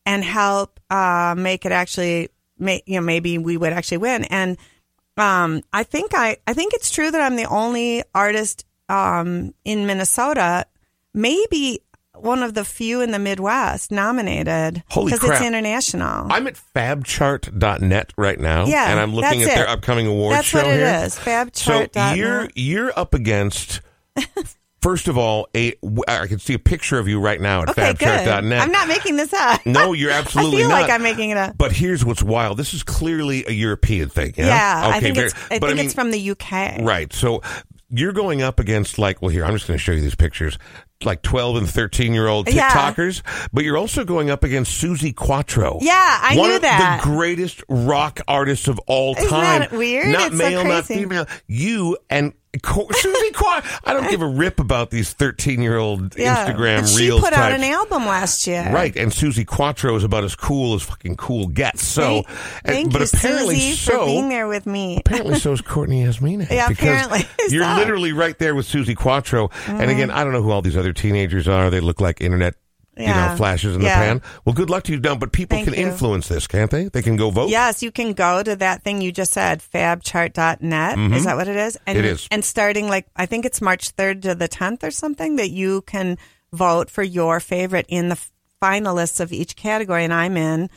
and 0.04 0.22
help 0.22 0.78
uh, 0.88 1.34
make 1.36 1.66
it 1.66 1.72
actually, 1.72 2.28
may, 2.60 2.80
you 2.86 3.00
know, 3.00 3.04
maybe 3.04 3.38
we 3.38 3.56
would 3.56 3.72
actually 3.72 3.98
win. 3.98 4.22
And 4.22 4.56
um, 5.16 5.62
I 5.72 5.82
think 5.82 6.12
I, 6.14 6.36
I 6.46 6.52
think 6.52 6.74
it's 6.74 6.92
true 6.92 7.10
that 7.10 7.20
I'm 7.20 7.34
the 7.34 7.46
only 7.46 8.04
artist 8.14 8.64
um, 8.88 9.54
in 9.64 9.86
Minnesota, 9.86 10.66
maybe 11.14 11.80
one 12.14 12.42
of 12.42 12.54
the 12.54 12.64
few 12.64 13.02
in 13.02 13.10
the 13.10 13.18
Midwest 13.18 13.90
nominated 13.90 14.82
Holy 14.88 15.12
because 15.12 15.28
it's 15.30 15.42
international. 15.42 16.26
I'm 16.32 16.46
at 16.46 16.54
fabchart.net 16.74 18.12
right 18.16 18.40
now. 18.40 18.66
Yeah, 18.66 18.90
And 18.90 18.98
I'm 19.00 19.14
looking 19.14 19.40
that's 19.40 19.50
at 19.52 19.54
their 19.56 19.64
it. 19.66 19.70
upcoming 19.70 20.06
award 20.06 20.34
That's 20.34 20.46
show 20.46 20.58
what 20.58 20.66
it 20.68 20.76
here. 20.76 21.02
is. 21.04 21.14
So 21.14 21.20
Fabchart.net. 21.20 22.16
you're 22.16 22.48
you're 22.54 22.92
up 22.98 23.12
against 23.14 23.80
first 24.80 25.08
of 25.08 25.18
all, 25.18 25.48
a 25.54 25.74
I 26.08 26.26
can 26.26 26.38
see 26.38 26.54
a 26.54 26.58
picture 26.58 26.98
of 26.98 27.06
you 27.08 27.20
right 27.20 27.40
now 27.40 27.62
at 27.62 27.70
okay, 27.70 27.92
good. 27.92 28.06
fabchart.net. 28.08 28.60
I'm 28.62 28.72
not 28.72 28.88
making 28.88 29.16
this 29.16 29.32
up. 29.34 29.66
No, 29.66 29.92
you're 29.92 30.10
absolutely 30.12 30.58
I 30.58 30.60
feel 30.60 30.68
not. 30.70 30.80
like 30.82 30.90
I'm 30.90 31.02
making 31.02 31.30
it 31.30 31.36
up. 31.36 31.58
But 31.58 31.72
here's 31.72 32.02
what's 32.04 32.22
wild. 32.22 32.56
This 32.56 32.72
is 32.72 32.82
clearly 32.82 33.44
a 33.46 33.52
European 33.52 34.08
thing. 34.08 34.32
Yeah, 34.36 34.46
Yeah, 34.46 34.88
I 34.88 35.00
think 35.00 35.16
very- 35.16 35.26
it's 35.26 35.34
I 35.50 35.58
think 35.58 35.80
it's 35.80 35.92
from 35.94 36.10
the 36.12 36.30
UK. 36.30 36.80
Right. 36.80 37.12
So 37.12 37.42
you're 37.88 38.12
going 38.12 38.42
up 38.42 38.58
against 38.60 38.98
like, 38.98 39.22
well, 39.22 39.28
here, 39.28 39.44
I'm 39.44 39.52
just 39.54 39.66
going 39.66 39.78
to 39.78 39.82
show 39.82 39.92
you 39.92 40.00
these 40.00 40.14
pictures. 40.14 40.58
Like 41.04 41.20
12 41.22 41.56
and 41.56 41.68
13 41.68 42.14
year 42.14 42.26
old 42.26 42.48
Yeah. 42.52 42.70
TikTokers, 42.70 43.22
but 43.52 43.64
you're 43.64 43.76
also 43.76 44.02
going 44.04 44.30
up 44.30 44.44
against 44.44 44.82
Suzi 44.82 45.14
Quatro. 45.14 45.78
Yeah, 45.82 45.92
I 45.94 46.36
One 46.38 46.48
knew 46.48 46.56
of 46.56 46.62
that. 46.62 47.02
the 47.02 47.08
greatest 47.10 47.62
rock 47.68 48.20
artists 48.26 48.66
of 48.66 48.78
all 48.86 49.14
Isn't 49.16 49.28
time. 49.28 49.60
that 49.60 49.72
weird? 49.72 50.08
Not 50.08 50.28
It's 50.32 50.38
so 50.38 50.48
male, 50.50 50.64
not 50.64 50.86
female. 50.86 51.26
You 51.46 51.98
and 52.08 52.32
Suzi 52.62 53.32
Quatro. 53.34 53.70
I 53.84 53.92
don't 53.92 54.10
give 54.10 54.22
a 54.22 54.26
rip 54.26 54.60
about 54.60 54.90
these 54.90 55.12
13 55.12 55.60
year 55.62 55.76
old 55.78 56.16
Yeah. 56.16 56.46
Instagram 56.46 56.86
she 56.96 57.06
reels 57.06 57.20
put 57.20 57.32
out 57.32 57.52
an 57.52 57.62
album 57.62 58.06
last 58.06 58.46
year. 58.46 58.70
Right, 58.72 58.96
and 58.96 59.12
Suzi 59.12 59.46
Quatro 59.46 59.94
is 59.96 60.04
about 60.04 60.24
as 60.24 60.34
cool 60.34 60.74
as 60.74 60.82
fucking 60.82 61.16
cool 61.16 61.46
gets. 61.48 61.84
So, 61.86 62.22
Thank, 62.22 62.26
and- 62.26 62.36
thank 62.64 62.92
but 62.92 63.00
you, 63.02 63.08
apparently 63.12 63.56
Suzi, 63.56 63.74
so. 63.74 63.98
for 64.00 64.04
being 64.06 64.28
there 64.28 64.48
with 64.48 64.66
me. 64.66 64.98
Apparently, 64.98 65.38
so 65.38 65.52
is 65.52 65.60
Courtney 65.62 66.04
Yasmineh. 66.04 66.50
Yeah, 66.50 66.68
apparently. 66.70 67.20
You're 67.48 67.64
So. 67.64 67.74
literally 67.76 68.12
right 68.12 68.38
there 68.38 68.54
with 68.54 68.66
Suzi 68.68 68.96
Quatro. 68.96 69.48
Mm-hmm. 69.48 69.80
And 69.80 69.90
again, 69.90 70.10
I 70.10 70.24
don't 70.24 70.32
know 70.32 70.42
who 70.42 70.50
all 70.50 70.62
these 70.62 70.76
other 70.76 70.92
teenagers 70.92 71.48
are. 71.48 71.70
They 71.70 71.80
look 71.80 72.00
like 72.00 72.20
internet, 72.20 72.54
you 72.96 73.06
know, 73.06 73.34
flashes 73.36 73.76
in 73.76 73.82
Yeah. 73.82 73.98
the 73.98 74.20
pan. 74.20 74.22
Well, 74.44 74.54
good 74.54 74.70
luck 74.70 74.84
to 74.84 74.92
you, 74.92 74.98
Dumb. 75.00 75.18
But 75.18 75.32
people 75.32 75.56
Thank 75.56 75.68
can 75.68 75.74
you. 75.78 75.86
influence 75.86 76.28
this, 76.28 76.46
can't 76.46 76.70
they? 76.70 76.88
They 76.88 77.02
can 77.02 77.16
go 77.16 77.30
vote. 77.30 77.50
Yes, 77.50 77.82
you 77.82 77.90
can 77.92 78.12
go 78.14 78.42
to 78.42 78.56
that 78.56 78.82
thing 78.82 79.00
you 79.00 79.12
just 79.12 79.32
said, 79.32 79.60
fabchart.net. 79.60 80.98
Is 81.12 81.24
that 81.24 81.36
what 81.36 81.48
it 81.48 81.56
is? 81.56 81.76
And, 81.86 81.96
Mm-hmm. 81.98 82.04
It 82.06 82.10
is. 82.10 82.28
And 82.30 82.44
starting 82.44 82.88
like, 82.88 83.06
I 83.16 83.26
think 83.26 83.44
it's 83.44 83.60
March 83.60 83.94
3rd 83.96 84.22
to 84.22 84.34
the 84.34 84.48
10th 84.48 84.82
or 84.82 84.90
something 84.90 85.36
that 85.36 85.50
you 85.50 85.82
can 85.82 86.18
vote 86.52 86.90
for 86.90 87.02
your 87.02 87.40
favorite 87.40 87.86
in 87.88 88.08
the 88.08 88.18
finalists 88.62 89.20
of 89.20 89.32
each 89.32 89.56
category. 89.56 90.04
And 90.04 90.12
I'm 90.12 90.36
in 90.36 90.70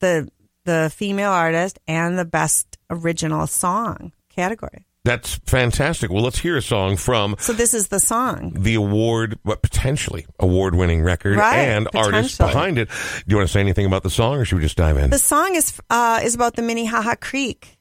the, 0.00 0.28
the 0.64 0.90
female 0.94 1.30
artist 1.30 1.78
and 1.86 2.18
the 2.18 2.24
best 2.24 2.78
original 2.90 3.46
song 3.46 4.12
category. 4.30 4.85
That's 5.06 5.36
fantastic. 5.46 6.10
Well, 6.10 6.24
let's 6.24 6.40
hear 6.40 6.56
a 6.56 6.62
song 6.62 6.96
from 6.96 7.36
So 7.38 7.52
this 7.52 7.74
is 7.74 7.88
the 7.88 8.00
song. 8.00 8.54
the 8.58 8.74
award, 8.74 9.38
what 9.44 9.62
potentially 9.62 10.26
award 10.40 10.74
winning 10.74 11.00
record 11.02 11.36
Right, 11.38 11.58
and 11.58 11.88
artist 11.94 12.38
behind 12.38 12.76
it. 12.76 12.88
Do 12.88 13.24
you 13.28 13.36
want 13.36 13.48
to 13.48 13.52
say 13.52 13.60
anything 13.60 13.86
about 13.86 14.02
the 14.02 14.10
song 14.10 14.38
or 14.38 14.44
should 14.44 14.56
we 14.56 14.62
just 14.62 14.76
dive 14.76 14.96
in? 14.96 15.10
The 15.10 15.18
song 15.20 15.54
is 15.54 15.80
uh, 15.90 16.20
is 16.24 16.34
about 16.34 16.56
the 16.56 16.62
Minnehaha 16.62 17.14
Creek, 17.20 17.78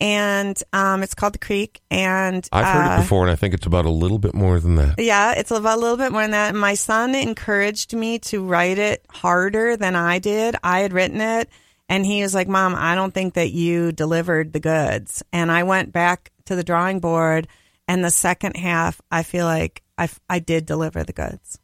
and 0.00 0.60
um, 0.72 1.02
it's 1.02 1.14
called 1.14 1.34
the 1.34 1.38
Creek. 1.38 1.80
And 1.90 2.48
I've 2.52 2.64
heard 2.64 2.90
uh, 2.90 2.94
it 2.94 3.02
before, 3.02 3.22
and 3.22 3.30
I 3.30 3.36
think 3.36 3.54
it's 3.54 3.66
about 3.66 3.84
a 3.84 3.90
little 3.90 4.18
bit 4.18 4.34
more 4.34 4.58
than 4.60 4.76
that. 4.76 4.94
Yeah, 4.98 5.32
it's 5.32 5.50
about 5.50 5.78
a 5.78 5.80
little 5.80 5.96
bit 5.96 6.12
more 6.12 6.22
than 6.22 6.32
that. 6.32 6.54
My 6.54 6.74
son 6.74 7.14
encouraged 7.14 7.94
me 7.94 8.18
to 8.20 8.44
write 8.44 8.78
it 8.78 9.04
harder 9.10 9.76
than 9.76 9.96
I 9.96 10.18
did. 10.18 10.56
I 10.62 10.80
had 10.80 10.92
written 10.92 11.20
it, 11.20 11.48
and 11.88 12.04
he 12.04 12.22
was 12.22 12.34
like, 12.34 12.48
"Mom, 12.48 12.74
I 12.76 12.94
don't 12.94 13.14
think 13.14 13.34
that 13.34 13.52
you 13.52 13.92
delivered 13.92 14.52
the 14.52 14.60
goods." 14.60 15.22
And 15.32 15.50
I 15.50 15.62
went 15.62 15.92
back 15.92 16.30
to 16.46 16.56
the 16.56 16.64
drawing 16.64 17.00
board, 17.00 17.48
and 17.88 18.04
the 18.04 18.10
second 18.10 18.56
half, 18.56 19.00
I 19.10 19.22
feel 19.22 19.46
like 19.46 19.82
I, 19.98 20.08
I 20.28 20.38
did 20.38 20.66
deliver 20.66 21.04
the 21.04 21.12
goods. 21.12 21.58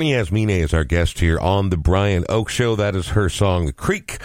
Courtney 0.00 0.12
Yasmineh 0.14 0.60
is 0.62 0.72
our 0.72 0.82
guest 0.84 1.18
here 1.18 1.38
on 1.38 1.68
the 1.68 1.76
Brian 1.76 2.24
Oake 2.30 2.48
Show. 2.48 2.74
That 2.74 2.96
is 2.96 3.08
her 3.08 3.28
song, 3.28 3.66
The 3.66 3.72
Creek. 3.74 4.16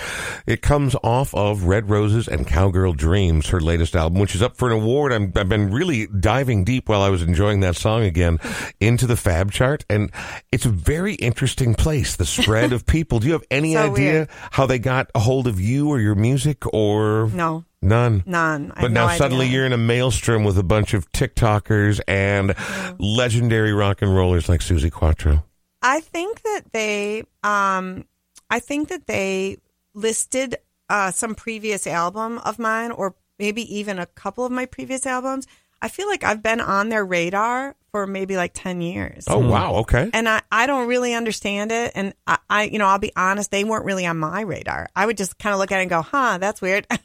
It 0.47 0.61
comes 0.61 0.95
off 1.03 1.36
of 1.36 1.63
Red 1.65 1.89
Roses 1.89 2.30
and 2.30 2.47
Cowgirl 2.47 2.93
Dreams, 2.93 3.49
her 3.49 3.59
latest 3.59 3.93
album, 3.93 4.21
which 4.21 4.36
is 4.36 4.41
up 4.41 4.55
for 4.55 4.67
an 4.69 4.71
award. 4.71 5.11
I'm, 5.11 5.34
I've 5.36 5.49
been 5.49 5.71
really 5.73 6.07
diving 6.07 6.63
deep 6.63 6.88
while 6.88 7.01
I 7.01 7.09
was 7.09 7.21
enjoying 7.21 7.59
that 7.59 7.76
song 7.76 8.03
again 8.03 8.39
into 8.80 9.05
the 9.05 9.17
Fab 9.17 9.51
chart. 9.51 9.84
And 9.89 10.11
it's 10.49 10.65
a 10.65 10.69
very 10.69 11.15
interesting 11.15 11.76
place, 11.76 12.15
the 12.15 12.26
spread 12.26 12.71
of 12.71 12.86
people. 12.86 13.19
Do 13.19 13.28
you 13.28 13.34
have 13.34 13.43
any 13.51 13.73
So 13.73 13.91
idea 13.91 14.11
weird. 14.13 14.30
how 14.51 14.65
they 14.67 14.80
got 14.80 15.11
a 15.13 15.19
hold 15.19 15.45
of 15.45 15.59
you 15.59 15.89
or 15.89 15.99
your 15.99 16.15
music 16.15 16.63
or 16.73 17.30
No, 17.34 17.65
none? 17.82 18.23
none. 18.26 18.71
I 18.78 18.82
But 18.84 18.91
now 18.91 19.07
no 19.07 19.17
suddenly 19.17 19.47
idea. 19.47 19.57
you're 19.57 19.65
in 19.65 19.73
a 19.73 19.78
maelstrom 19.78 20.45
with 20.45 20.57
a 20.57 20.63
bunch 20.63 20.93
of 20.93 21.11
TikTokers 21.11 21.99
and 22.07 22.55
legendary 22.97 23.73
rock 23.73 24.01
and 24.01 24.15
rollers 24.15 24.47
like 24.47 24.61
Suzi 24.61 24.89
Quatro. 24.89 25.43
I 25.86 26.00
think 26.00 26.42
that 26.42 26.64
they, 26.72 27.24
um, 27.44 28.06
I 28.50 28.60
think 28.60 28.90
that 28.90 29.06
they 29.06 29.58
listed 29.94 30.58
uh, 30.90 31.12
some 31.12 31.36
previous 31.36 31.86
album 31.86 32.40
of 32.40 32.58
mine, 32.58 32.90
or 32.90 33.14
maybe 33.38 33.62
even 33.78 34.00
a 34.00 34.08
couple 34.08 34.46
of 34.46 34.52
my 34.52 34.66
previous 34.66 35.06
albums. 35.06 35.46
I 35.84 35.90
feel 35.90 36.08
like 36.08 36.24
I've 36.24 36.42
been 36.42 36.60
on 36.60 36.90
their 36.90 37.06
radar 37.06 37.76
for 37.92 38.08
maybe 38.08 38.36
like 38.36 38.54
ten 38.56 38.82
years. 38.82 39.26
Oh 39.30 39.38
wow, 39.38 39.76
okay. 39.76 40.10
And 40.12 40.28
I, 40.28 40.42
I 40.52 40.66
don't 40.66 40.88
really 40.88 41.14
understand 41.14 41.72
it. 41.72 41.92
And 41.94 42.16
I, 42.26 42.40
I, 42.50 42.64
you 42.64 42.80
know, 42.80 42.88
I'll 42.88 42.98
be 42.98 43.12
honest, 43.16 43.52
they 43.52 43.64
weren't 43.64 43.86
really 43.86 44.08
on 44.08 44.18
my 44.18 44.42
radar. 44.42 44.90
I 44.96 45.06
would 45.06 45.18
just 45.18 45.38
kind 45.38 45.54
of 45.54 45.60
look 45.60 45.72
at 45.72 45.78
it 45.78 45.82
and 45.84 45.90
go, 45.92 46.02
huh, 46.02 46.40
that's 46.40 46.62
weird. 46.62 46.88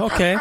Okay. 0.00 0.36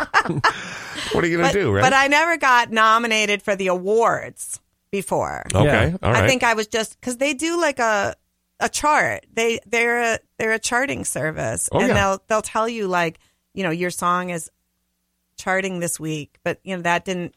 What 1.14 1.24
are 1.24 1.28
you 1.28 1.38
gonna 1.38 1.49
but, 1.49 1.53
do, 1.53 1.72
right? 1.72 1.82
but 1.82 1.93
I 1.93 2.07
never 2.07 2.38
got 2.38 2.72
nominated 2.72 3.41
for 3.41 3.55
the 3.55 3.68
awards 3.68 4.60
before. 4.91 5.43
okay, 5.53 5.89
Yeah. 5.89 5.97
all 6.01 6.11
right. 6.11 6.23
I 6.23 6.27
think 6.27 6.43
I 6.43 6.53
was 6.53 6.67
just 6.67 6.99
because 6.99 7.17
they 7.17 7.33
do 7.33 7.59
like 7.59 7.79
a 7.79 8.15
a 8.59 8.69
chart. 8.69 9.25
They 9.33 9.59
they're 9.65 10.15
a 10.15 10.19
they're 10.37 10.51
a 10.53 10.59
charting 10.59 11.05
service, 11.05 11.69
Oh, 11.71 11.79
and 11.79 11.89
yeah. 11.89 11.93
they'll 11.93 12.23
they'll 12.27 12.41
tell 12.41 12.67
you 12.67 12.87
like 12.87 13.19
you 13.53 13.63
know 13.63 13.69
your 13.71 13.89
song 13.91 14.29
is 14.29 14.49
charting 15.37 15.79
this 15.79 15.99
week, 15.99 16.37
but 16.43 16.59
you 16.63 16.75
know 16.75 16.81
that 16.83 17.05
didn't. 17.05 17.35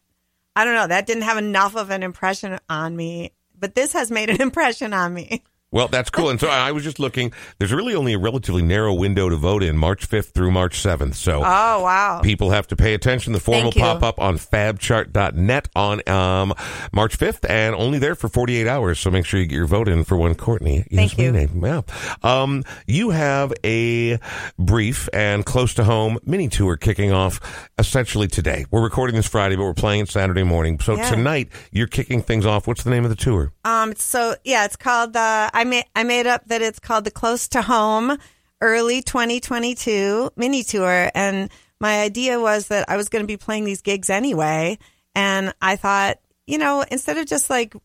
I 0.55 0.65
don't 0.65 0.75
know. 0.75 0.87
That 0.89 1.07
didn't 1.07 1.23
have 1.23 1.39
enough 1.39 1.77
of 1.77 1.91
an 1.91 2.03
impression 2.03 2.59
on 2.69 2.95
me, 2.95 3.33
but 3.59 3.75
this 3.75 3.93
has 3.95 4.11
made 4.11 4.29
an 4.31 4.41
impression 4.43 4.93
on 4.93 5.15
me. 5.15 5.43
Well, 5.73 5.89
that's 5.89 6.11
cool. 6.11 6.29
And 6.31 6.39
so 6.39 6.49
I 6.49 6.71
was 6.71 6.85
just 6.85 7.01
looking. 7.01 7.33
There's 7.59 7.73
really 7.73 7.95
only 7.95 8.13
a 8.13 8.19
relatively 8.19 8.63
narrow 8.63 8.93
window 8.95 9.29
to 9.31 9.37
vote 9.37 9.63
in, 9.63 9.77
March 9.79 10.09
5th 10.09 10.33
through 10.33 10.51
March 10.51 10.79
7th. 10.83 11.15
So 11.15 11.39
Oh 11.39 11.83
wow! 11.83 12.21
people 12.23 12.51
have 12.51 12.67
to 12.69 12.77
pay 12.77 12.93
attention. 12.95 13.33
The 13.33 13.41
form 13.41 13.65
will 13.65 13.73
pop 13.73 14.03
up 14.03 14.21
on 14.21 14.37
fabchart.net 14.39 15.69
on 15.75 16.09
um, 16.09 16.53
March 16.93 17.19
5th 17.19 17.49
and 17.49 17.75
only 17.75 17.99
there 17.99 18.15
for 18.15 18.29
48 18.29 18.67
hours. 18.69 18.99
So 19.01 19.11
make 19.11 19.25
sure 19.25 19.41
you 19.41 19.47
get 19.47 19.57
your 19.57 19.67
vote 19.67 19.89
in 19.89 20.05
for 20.05 20.17
one 20.17 20.35
Courtney. 20.35 20.85
Thank 20.93 21.19
you. 21.19 21.33
Yasmineh. 21.33 21.87
Yeah. 22.23 22.43
Um, 22.43 22.65
you 22.87 23.11
have 23.11 23.53
a 23.65 24.19
brief 24.59 25.09
and 25.13 25.45
close 25.47 25.75
to 25.75 25.85
home 25.85 26.19
mini 26.25 26.49
tour 26.49 26.77
kicking 26.77 27.13
off 27.13 27.41
essentially 27.79 28.29
today. 28.29 28.67
We're 28.71 28.83
recording 28.83 29.17
this 29.17 29.27
Friday, 29.29 29.57
but 29.57 29.63
we're 29.65 29.75
playing 29.75 30.03
it 30.03 30.09
Saturday 30.11 30.43
morning. 30.43 30.79
So 30.81 30.97
Yeah. 30.97 31.09
tonight 31.11 31.49
you're 31.71 31.87
kicking 31.87 32.23
things 32.23 32.45
off. 32.45 32.67
What's 32.67 32.83
the 32.83 32.91
name 32.91 33.05
of 33.05 33.11
the 33.11 33.17
tour? 33.17 33.53
Um, 33.65 33.95
so 33.97 34.35
yeah, 34.45 34.65
it's 34.65 34.77
called 34.77 35.15
the. 35.15 35.51
I 35.63 35.65
made 35.65 35.85
I 35.95 36.03
made 36.03 36.27
up 36.27 36.45
that 36.47 36.61
it's 36.61 36.81
called 36.81 37.05
the 37.05 37.13
Close 37.13 37.47
to 37.51 37.63
Home 37.63 38.19
Early 38.61 39.01
2022 39.01 40.33
mini 40.35 40.65
tour, 40.65 41.09
and 41.15 41.51
my 41.79 42.01
idea 42.01 42.41
was 42.41 42.67
that 42.67 42.91
I 42.91 42.97
was 42.97 43.09
going 43.09 43.23
to 43.23 43.29
be 43.29 43.37
playing 43.37 43.65
these 43.65 43.81
gigs 43.81 44.11
anyway, 44.11 44.77
and 45.15 45.55
I 45.63 45.77
thought, 45.77 46.19
you 46.49 46.59
know, 46.59 46.85
instead 46.91 47.17
of 47.17 47.27
just 47.27 47.49
like, 47.49 47.77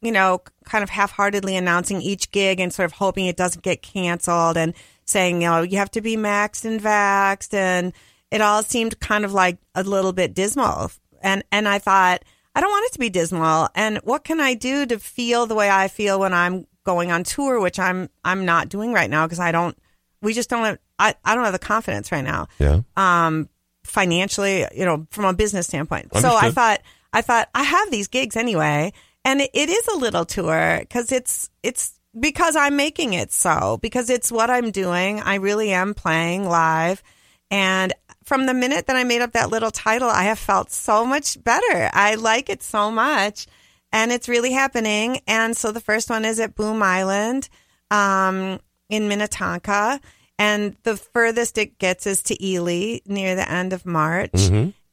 you 0.00 0.12
know, 0.12 0.42
kind 0.64 0.84
of 0.84 0.90
half-heartedly 0.90 1.56
announcing 1.56 2.00
each 2.00 2.30
gig 2.30 2.60
and 2.60 2.72
sort 2.72 2.86
of 2.86 2.92
hoping 2.92 3.26
it 3.26 3.36
doesn't 3.36 3.64
get 3.64 3.82
canceled 3.82 4.56
and 4.56 4.72
saying, 5.04 5.42
you 5.42 5.48
know, 5.48 5.62
you 5.62 5.78
have 5.78 5.90
to 5.92 6.00
be 6.00 6.16
maxed 6.16 6.64
and 6.64 6.80
vaxxed, 6.80 7.52
and 7.52 7.92
it 8.30 8.40
all 8.40 8.62
seemed 8.62 9.00
kind 9.00 9.24
of 9.24 9.32
like 9.32 9.58
a 9.74 9.82
little 9.82 10.12
bit 10.12 10.34
dismal, 10.34 10.92
and 11.20 11.42
and 11.50 11.66
I 11.66 11.80
thought. 11.80 12.22
I 12.54 12.60
don't 12.60 12.70
want 12.70 12.84
it 12.84 12.92
to 12.92 12.98
be 12.98 13.08
dismal. 13.08 13.70
And 13.74 13.96
what 14.04 14.24
can 14.24 14.38
I 14.38 14.52
do 14.52 14.84
to 14.84 14.98
feel 14.98 15.46
the 15.46 15.54
way 15.54 15.70
I 15.70 15.88
feel 15.88 16.20
when 16.20 16.34
I'm 16.34 16.66
going 16.84 17.10
on 17.10 17.24
tour, 17.24 17.60
which 17.60 17.78
I'm 17.78 18.08
I'm 18.24 18.44
not 18.44 18.68
doing 18.68 18.92
right 18.92 19.10
now 19.10 19.26
because 19.26 19.40
I 19.40 19.52
don't. 19.52 19.76
We 20.20 20.34
just 20.34 20.48
don't 20.50 20.64
have. 20.64 20.78
I, 20.98 21.14
I 21.24 21.34
don't 21.34 21.44
have 21.44 21.52
the 21.52 21.58
confidence 21.58 22.12
right 22.12 22.24
now. 22.24 22.46
Yeah. 22.58 22.82
Um, 22.96 23.48
financially, 23.84 24.64
you 24.74 24.84
know, 24.84 25.06
from 25.10 25.24
a 25.24 25.32
business 25.32 25.66
standpoint. 25.66 26.14
So 26.16 26.34
I 26.34 26.50
thought 26.50 26.80
I 27.12 27.22
thought 27.22 27.48
I 27.54 27.62
have 27.62 27.90
these 27.90 28.08
gigs 28.08 28.36
anyway, 28.36 28.92
and 29.24 29.40
it, 29.40 29.50
it 29.52 29.68
is 29.68 29.88
a 29.88 29.96
little 29.96 30.24
tour 30.24 30.78
because 30.80 31.12
it's 31.12 31.50
it's 31.62 31.98
because 32.18 32.56
I'm 32.56 32.76
making 32.76 33.14
it 33.14 33.32
so 33.32 33.78
because 33.82 34.10
it's 34.10 34.30
what 34.30 34.50
I'm 34.50 34.70
doing. 34.70 35.20
I 35.20 35.36
really 35.36 35.72
am 35.72 35.94
playing 35.94 36.48
live, 36.48 37.02
and 37.50 37.92
from 38.24 38.46
the 38.46 38.54
minute 38.54 38.86
that 38.86 38.96
I 38.96 39.04
made 39.04 39.20
up 39.20 39.32
that 39.32 39.50
little 39.50 39.70
title, 39.70 40.08
I 40.08 40.24
have 40.24 40.38
felt 40.38 40.70
so 40.70 41.04
much 41.04 41.42
better. 41.42 41.90
I 41.92 42.14
like 42.14 42.48
it 42.48 42.62
so 42.62 42.90
much, 42.90 43.46
and 43.92 44.10
it's 44.12 44.28
really 44.28 44.52
happening. 44.52 45.20
And 45.26 45.56
so 45.56 45.72
the 45.72 45.80
first 45.80 46.10
one 46.10 46.24
is 46.24 46.40
at 46.40 46.54
Boom 46.54 46.82
Island 46.82 47.48
um, 47.90 48.58
in 48.88 49.08
Minnetonka, 49.08 50.00
and 50.38 50.76
the 50.82 50.96
furthest 50.96 51.58
it 51.58 51.78
gets 51.78 52.06
is 52.06 52.22
to 52.24 52.44
Ely 52.44 53.00
near 53.06 53.34
the 53.36 53.50
end 53.50 53.72
of 53.72 53.86
March. 53.86 54.30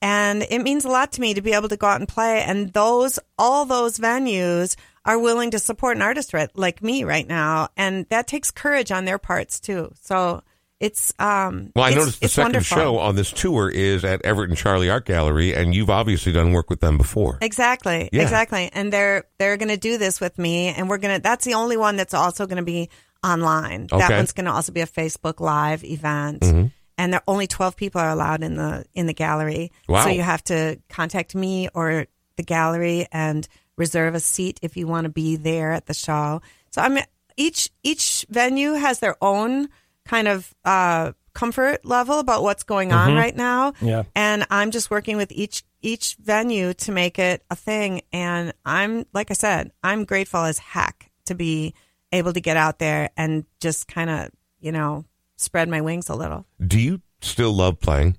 And 0.02 0.44
it 0.44 0.60
means 0.60 0.86
a 0.86 0.90
lot 0.90 1.12
to 1.14 1.22
me 1.22 1.34
to 1.34 1.42
be 1.42 1.54
able 1.54 1.68
to 1.70 1.78
go 1.78 1.88
out 1.88 2.00
and 2.00 2.08
play. 2.08 2.42
And 2.42 2.72
those, 2.72 3.20
all 3.38 3.66
those 3.66 3.98
venues 3.98 4.78
are 5.04 5.20
willing 5.20 5.52
to 5.52 5.60
support 5.60 5.98
an 5.98 6.02
artist 6.04 6.34
like 6.54 6.82
me 6.82 7.04
right 7.04 7.28
now. 7.28 7.70
And 7.76 8.06
that 8.10 8.28
takes 8.28 8.52
courage 8.52 8.92
on 8.92 9.06
their 9.06 9.18
parts 9.18 9.60
too. 9.60 9.92
So 10.02 10.42
it's 10.80 11.14
um. 11.20 11.72
Well, 11.76 11.86
I 11.86 11.90
it's- 11.90 12.00
noticed 12.02 12.22
the 12.22 12.28
second 12.30 12.54
wonderful. 12.54 12.78
show 12.78 12.98
on 13.00 13.16
this 13.16 13.32
tour 13.32 13.70
is 13.70 14.06
at 14.06 14.24
Everett 14.26 14.50
and 14.50 14.58
Charlie 14.58 14.90
Art 14.90 15.06
Gallery, 15.06 15.54
and 15.54 15.76
you've 15.76 15.90
obviously 15.90 16.32
done 16.32 16.54
work 16.54 16.70
with 16.70 16.80
them 16.80 16.98
before. 16.98 17.38
Exactly. 17.42 18.10
Yeah. 18.14 18.22
Exactly. 18.22 18.70
And 18.72 18.92
they're 18.94 19.26
they're 19.38 19.58
going 19.58 19.70
to 19.70 19.78
do 19.78 19.98
this 19.98 20.22
with 20.22 20.38
me 20.38 20.68
and 20.68 20.90
we're 20.90 20.98
going 20.98 21.16
to 21.16 21.22
that's 21.22 21.46
the 21.46 21.56
only 21.56 21.78
one 21.78 21.96
that's 21.98 22.14
also 22.14 22.46
going 22.48 22.58
to 22.58 22.64
be 22.64 22.90
online. 23.24 23.88
Okay. 23.92 24.00
That 24.00 24.12
one's 24.16 24.32
going 24.32 24.46
to 24.46 24.52
also 24.54 24.72
be 24.72 24.82
a 24.82 24.88
Facebook 24.88 25.40
live 25.40 25.84
event. 25.84 26.42
Mm-hmm. 26.42 26.68
And 26.98 27.14
there 27.14 27.22
only 27.28 27.48
12 27.48 27.76
people 27.76 28.02
are 28.02 28.10
allowed 28.10 28.44
in 28.44 28.56
the 28.56 28.86
in 28.94 29.06
the 29.06 29.14
gallery. 29.14 29.72
Wow. 29.88 30.04
So 30.04 30.10
you 30.10 30.22
have 30.22 30.44
to 30.46 30.80
contact 30.90 31.36
me 31.36 31.70
or 31.74 32.08
the 32.38 32.44
gallery 32.44 33.08
and 33.12 33.48
reserve 33.76 34.16
a 34.16 34.20
seat 34.20 34.60
if 34.62 34.78
you 34.78 34.88
want 34.88 35.06
to 35.06 35.10
be 35.10 35.36
there 35.36 35.72
at 35.72 35.86
the 35.88 35.94
show. 35.94 36.42
So 36.72 36.82
I 36.82 36.90
mean 36.90 37.04
each 37.36 37.70
each 37.84 38.26
venue 38.30 38.74
has 38.74 39.00
their 39.00 39.16
own 39.22 39.70
kind 40.10 40.28
of 40.28 40.54
uh 40.66 41.12
comfort 41.34 41.86
level 41.86 42.18
about 42.20 42.42
what's 42.44 42.64
going 42.64 42.92
on 42.92 43.14
right 43.16 43.36
now 43.36 43.72
Yeah. 43.82 44.04
and 44.16 44.46
I'm 44.50 44.72
just 44.72 44.90
working 44.90 45.16
with 45.18 45.32
each 45.32 45.64
each 45.82 46.18
venue 46.20 46.74
to 46.74 46.92
make 46.92 47.18
it 47.20 47.44
a 47.50 47.56
thing. 47.56 48.02
And 48.12 48.52
I'm 48.66 49.06
like 49.14 49.30
I 49.32 49.36
said, 49.36 49.72
I'm 49.84 50.04
grateful 50.06 50.42
as 50.52 50.58
heck 50.74 51.12
to 51.28 51.36
be 51.36 51.74
able 52.12 52.34
to 52.34 52.42
get 52.42 52.58
out 52.58 52.80
there 52.80 53.12
and 53.16 53.46
just 53.62 53.88
kind 53.88 54.10
of 54.10 54.32
you 54.60 54.72
know 54.72 55.06
spread 55.38 55.70
my 55.70 55.82
wings 55.82 56.10
a 56.10 56.16
little. 56.16 56.46
Do 56.60 56.80
you 56.80 57.02
still 57.22 57.54
love 57.54 57.80
playing? 57.80 58.18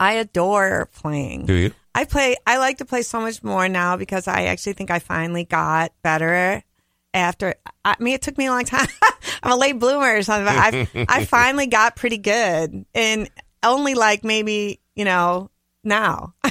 I 0.00 0.12
adore 0.14 0.88
playing. 1.02 1.46
Do 1.46 1.52
you? 1.54 1.70
I 1.94 2.04
play. 2.04 2.36
I 2.46 2.56
like 2.56 2.78
to 2.78 2.84
play 2.86 3.02
so 3.02 3.20
much 3.20 3.42
more 3.44 3.68
now 3.68 3.96
because 3.98 4.26
I 4.26 4.44
actually 4.44 4.72
think 4.72 4.90
I 4.90 4.98
finally 4.98 5.44
got 5.44 5.92
better. 6.02 6.64
After 7.12 7.54
I 7.84 7.96
mean, 7.98 8.14
it 8.14 8.22
took 8.22 8.38
me 8.38 8.46
a 8.46 8.50
long 8.50 8.64
time. 8.64 8.86
I'm 9.42 9.52
a 9.52 9.56
late 9.56 9.78
bloomer 9.78 10.16
or 10.16 10.22
something. 10.22 10.44
But 10.46 10.56
I 10.56 11.06
I 11.20 11.24
finally 11.26 11.66
got 11.66 11.96
pretty 11.96 12.18
good, 12.18 12.84
and 12.94 13.28
only 13.62 13.94
like 13.94 14.22
maybe 14.24 14.80
you 14.94 15.04
know 15.04 15.50
now. 15.84 16.34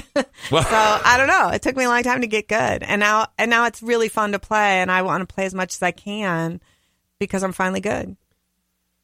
Well, 0.50 0.64
So 0.64 0.70
I 0.74 1.16
don't 1.16 1.28
know. 1.28 1.48
It 1.50 1.62
took 1.62 1.76
me 1.76 1.84
a 1.84 1.88
long 1.88 2.02
time 2.02 2.20
to 2.22 2.26
get 2.26 2.48
good, 2.48 2.82
and 2.82 2.98
now 3.00 3.28
and 3.38 3.48
now 3.50 3.66
it's 3.66 3.82
really 3.82 4.08
fun 4.08 4.32
to 4.32 4.38
play, 4.38 4.80
and 4.82 4.90
I 4.90 5.02
want 5.02 5.26
to 5.26 5.32
play 5.32 5.44
as 5.46 5.54
much 5.54 5.74
as 5.74 5.82
I 5.82 5.92
can 5.92 6.60
because 7.18 7.42
I'm 7.44 7.52
finally 7.52 7.80
good. 7.80 8.16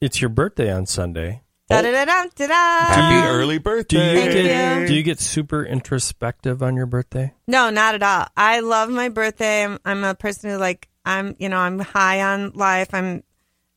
It's 0.00 0.20
your 0.20 0.28
birthday 0.28 0.70
on 0.72 0.84
Sunday. 0.86 1.42
Da 1.70 1.82
da 1.82 1.90
da 1.90 2.04
da 2.04 2.46
da. 2.46 2.46
happy 2.48 3.14
you- 3.14 3.34
early 3.34 3.58
Do 3.58 3.62
birthday! 3.62 4.24
you 4.24 4.32
get 4.32 4.80
you. 4.82 4.86
do 4.88 4.94
you 4.94 5.02
get 5.02 5.20
super 5.20 5.64
introspective 5.64 6.62
on 6.62 6.76
your 6.76 6.86
birthday? 6.86 7.32
No, 7.46 7.70
not 7.70 7.94
at 7.94 8.02
all. 8.02 8.26
I 8.36 8.60
love 8.60 8.90
my 8.90 9.08
birthday. 9.08 9.64
I'm, 9.64 9.78
I'm 9.84 10.04
a 10.04 10.14
person 10.14 10.50
who 10.50 10.56
like 10.58 10.88
I'm, 11.06 11.36
you 11.38 11.48
know, 11.48 11.58
I'm 11.58 11.78
high 11.78 12.20
on 12.20 12.50
life. 12.50 12.92
I'm, 12.92 13.22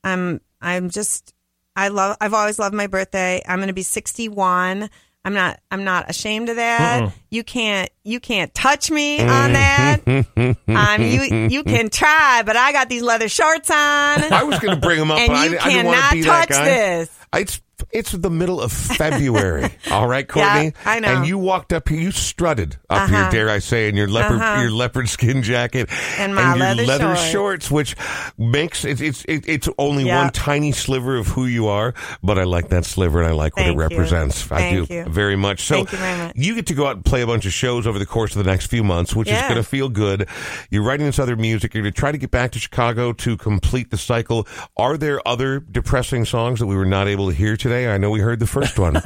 I'm, 0.04 0.42
I'm 0.60 0.90
just, 0.90 1.34
I 1.76 1.88
love. 1.88 2.18
I've 2.20 2.34
always 2.34 2.60
loved 2.60 2.76
my 2.76 2.88
birthday. 2.88 3.42
I'm 3.48 3.60
going 3.60 3.68
to 3.68 3.74
be 3.74 3.84
61. 3.84 4.90
I'm 5.26 5.34
not. 5.34 5.60
I'm 5.70 5.84
not 5.84 6.10
ashamed 6.10 6.50
of 6.50 6.56
that. 6.56 7.14
You 7.30 7.44
can't. 7.44 7.90
You 8.04 8.20
can't 8.20 8.54
touch 8.54 8.90
me 8.90 9.20
on 9.20 9.54
that. 9.54 10.02
um, 10.68 11.02
you 11.02 11.48
you 11.50 11.64
can 11.64 11.90
try, 11.90 12.42
but 12.46 12.56
I 12.56 12.72
got 12.72 12.90
these 12.90 13.02
leather 13.02 13.28
shorts 13.30 13.70
on, 13.70 13.78
I 13.78 14.44
was 14.44 14.60
going 14.60 14.76
to 14.76 14.82
bring 14.82 14.98
them 14.98 15.12
up, 15.12 15.20
and 15.20 15.28
but 15.30 15.36
I, 15.36 15.46
you 15.46 15.58
I 15.60 15.70
didn't 15.70 15.86
want 15.88 15.98
to 15.98 16.22
cannot 16.22 16.48
that 16.48 16.50
touch 16.50 16.66
this. 16.66 17.20
It's 17.36 17.62
it's 17.92 18.12
the 18.12 18.30
middle 18.30 18.62
of 18.62 18.72
February. 18.72 19.70
all 19.92 20.08
right, 20.08 20.28
Courtney. 20.28 20.66
Yeah, 20.66 20.72
I 20.86 21.00
know. 21.00 21.08
And 21.18 21.28
you 21.28 21.38
walked 21.38 21.74
up 21.74 21.90
here, 21.90 22.00
you 22.00 22.12
strutted 22.12 22.78
up 22.90 23.10
here, 23.10 23.18
Uh-huh. 23.20 23.32
dare 23.32 23.50
I 23.50 23.60
say, 23.60 23.88
in 23.90 23.96
your 23.96 24.08
leopard 24.08 24.38
Uh-huh. 24.42 24.62
your 24.62 24.72
leopard 24.72 25.10
skin 25.10 25.44
jacket 25.44 25.90
And 26.18 26.36
my 26.36 26.50
your 26.56 26.58
leather 26.58 26.84
leather 26.86 27.16
shorts. 27.16 27.32
shorts, 27.32 27.72
which 27.72 27.96
makes 28.38 28.86
it, 28.86 29.02
it's 29.02 29.24
it, 29.26 29.48
it's 29.48 29.70
only 29.78 30.06
Yeah. 30.06 30.22
one 30.24 30.32
tiny 30.32 30.72
sliver 30.72 31.18
of 31.18 31.28
who 31.28 31.46
you 31.46 31.68
are, 31.68 31.94
but 32.24 32.38
I 32.40 32.44
like 32.44 32.70
that 32.70 32.86
sliver 32.86 33.20
and 33.20 33.28
I 33.28 33.32
like 33.34 33.56
what 33.56 33.64
Thank 33.64 33.70
it 33.70 33.74
you. 33.76 33.80
represents. 33.98 34.52
I 34.52 34.58
Thank 34.58 34.88
do 34.88 34.94
you. 34.94 35.04
very 35.06 35.36
much. 35.36 35.64
So 35.66 35.78
you 35.80 35.86
very 35.86 36.18
much. 36.18 36.36
you 36.36 36.56
get 36.56 36.66
to 36.68 36.74
go 36.74 36.88
out 36.88 36.96
and 36.98 37.06
play 37.06 37.22
a 37.22 37.28
bunch 37.28 37.46
of 37.46 37.54
shows 37.54 37.86
over 37.88 38.00
the 38.00 38.06
course 38.06 38.36
of 38.36 38.44
the 38.44 38.50
next 38.50 38.68
few 38.68 38.84
months, 38.84 39.16
which 39.16 39.30
is 39.30 39.40
going 39.44 39.56
to 39.56 39.64
feel 39.64 39.90
good. 39.90 40.28
You're 40.70 40.84
writing 40.84 41.06
this 41.06 41.20
other 41.20 41.36
music. 41.36 41.74
You're 41.74 41.84
going 41.84 41.94
to 41.94 42.00
try 42.00 42.12
to 42.12 42.18
get 42.18 42.32
back 42.32 42.52
to 42.52 42.60
Chicago 42.60 43.14
to 43.14 43.38
complete 43.38 43.90
the 43.92 43.98
cycle. 43.98 44.48
Are 44.78 44.98
there 44.98 45.26
other 45.28 45.60
depressing 45.60 46.26
songs 46.26 46.60
that 46.60 46.66
we 46.68 46.76
were 46.76 46.86
not 46.86 47.08
able 47.08 47.30
to 47.30 47.36
hear 47.36 47.56
today? 47.56 47.69
I 47.72 47.98
know 47.98 48.10
we 48.10 48.20
heard 48.20 48.40
the 48.40 48.48
first 48.48 48.78
one. 48.80 48.96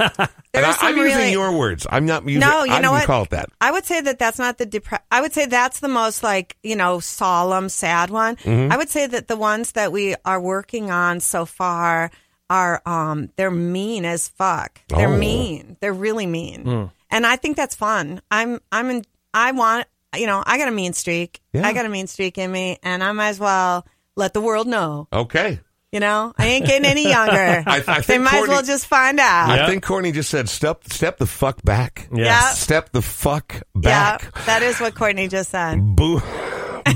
I, 0.54 0.60
are 0.70 0.72
some 0.72 0.86
I'm 0.88 0.96
using 0.96 1.32
your 1.32 1.56
words. 1.56 1.86
I'm 1.90 2.06
not 2.06 2.24
using. 2.24 2.40
No, 2.40 2.64
you 2.64 2.72
I 2.72 2.76
know 2.80 2.88
didn't 2.88 2.92
what? 2.92 3.04
call 3.06 3.22
it 3.24 3.30
that. 3.30 3.48
I 3.60 3.70
would 3.72 3.84
say 3.84 4.00
that 4.00 4.18
that's 4.18 4.38
not 4.38 4.58
the 4.58 4.66
depre- 4.66 5.00
I 5.10 5.20
would 5.20 5.32
say 5.32 5.46
that's 5.46 5.80
the 5.80 5.88
most 5.88 6.22
like 6.22 6.56
you 6.62 6.76
know 6.76 7.00
solemn, 7.00 7.68
sad 7.68 8.10
one. 8.10 8.36
Mm-hmm. 8.36 8.72
I 8.72 8.76
would 8.76 8.88
say 8.90 9.06
that 9.06 9.28
the 9.28 9.36
ones 9.36 9.72
that 9.72 9.92
we 9.92 10.14
are 10.24 10.40
working 10.40 10.90
on 10.90 11.20
so 11.20 11.44
far 11.44 12.10
are 12.50 12.82
um 12.86 13.30
they're 13.36 13.50
mean 13.50 14.04
as 14.04 14.28
fuck. 14.28 14.80
They're 14.88 15.08
Oh. 15.08 15.16
mean. 15.18 15.76
They're 15.80 15.92
really 15.94 16.26
mean, 16.26 16.90
and 17.10 17.26
I 17.26 17.36
think 17.36 17.56
that's 17.56 17.74
fun. 17.74 18.20
I'm 18.30 18.60
I'm 18.70 18.90
in. 18.90 19.04
I 19.32 19.52
want 19.52 19.86
you 20.16 20.26
know 20.26 20.42
I 20.46 20.58
got 20.58 20.68
a 20.68 20.72
mean 20.72 20.92
streak. 20.92 21.40
Yeah. 21.52 21.66
I 21.66 21.72
got 21.72 21.86
a 21.86 21.88
mean 21.88 22.06
streak 22.06 22.38
in 22.38 22.50
me, 22.52 22.78
and 22.82 23.02
I 23.02 23.12
might 23.12 23.30
as 23.30 23.40
well 23.40 23.86
let 24.16 24.32
the 24.34 24.40
world 24.40 24.66
know. 24.68 25.08
Okay. 25.12 25.60
You 25.94 26.00
know, 26.00 26.32
I 26.36 26.46
ain't 26.46 26.66
getting 26.66 26.86
any 26.90 27.08
younger. 27.08 27.62
I- 27.66 27.76
I 27.86 27.96
they 27.98 28.02
think 28.02 28.24
might 28.24 28.34
as 28.42 28.48
well 28.48 28.62
just 28.64 28.86
find 28.86 29.20
out. 29.20 29.48
I 29.48 29.56
Yeah. 29.58 29.66
think 29.68 29.84
Courtney 29.84 30.10
just 30.10 30.28
said, 30.28 30.48
"Step, 30.48 30.82
step 30.92 31.18
the 31.18 31.26
fuck 31.26 31.62
back." 31.62 32.08
Yes. 32.12 32.26
Yeah. 32.26 32.40
Step 32.50 32.90
the 32.90 33.00
fuck 33.00 33.62
back. 33.76 34.22
Yeah, 34.24 34.42
that 34.46 34.62
is 34.64 34.80
what 34.80 34.96
Courtney 34.96 35.28
just 35.28 35.50
said. 35.52 35.78
Boom. 35.94 36.20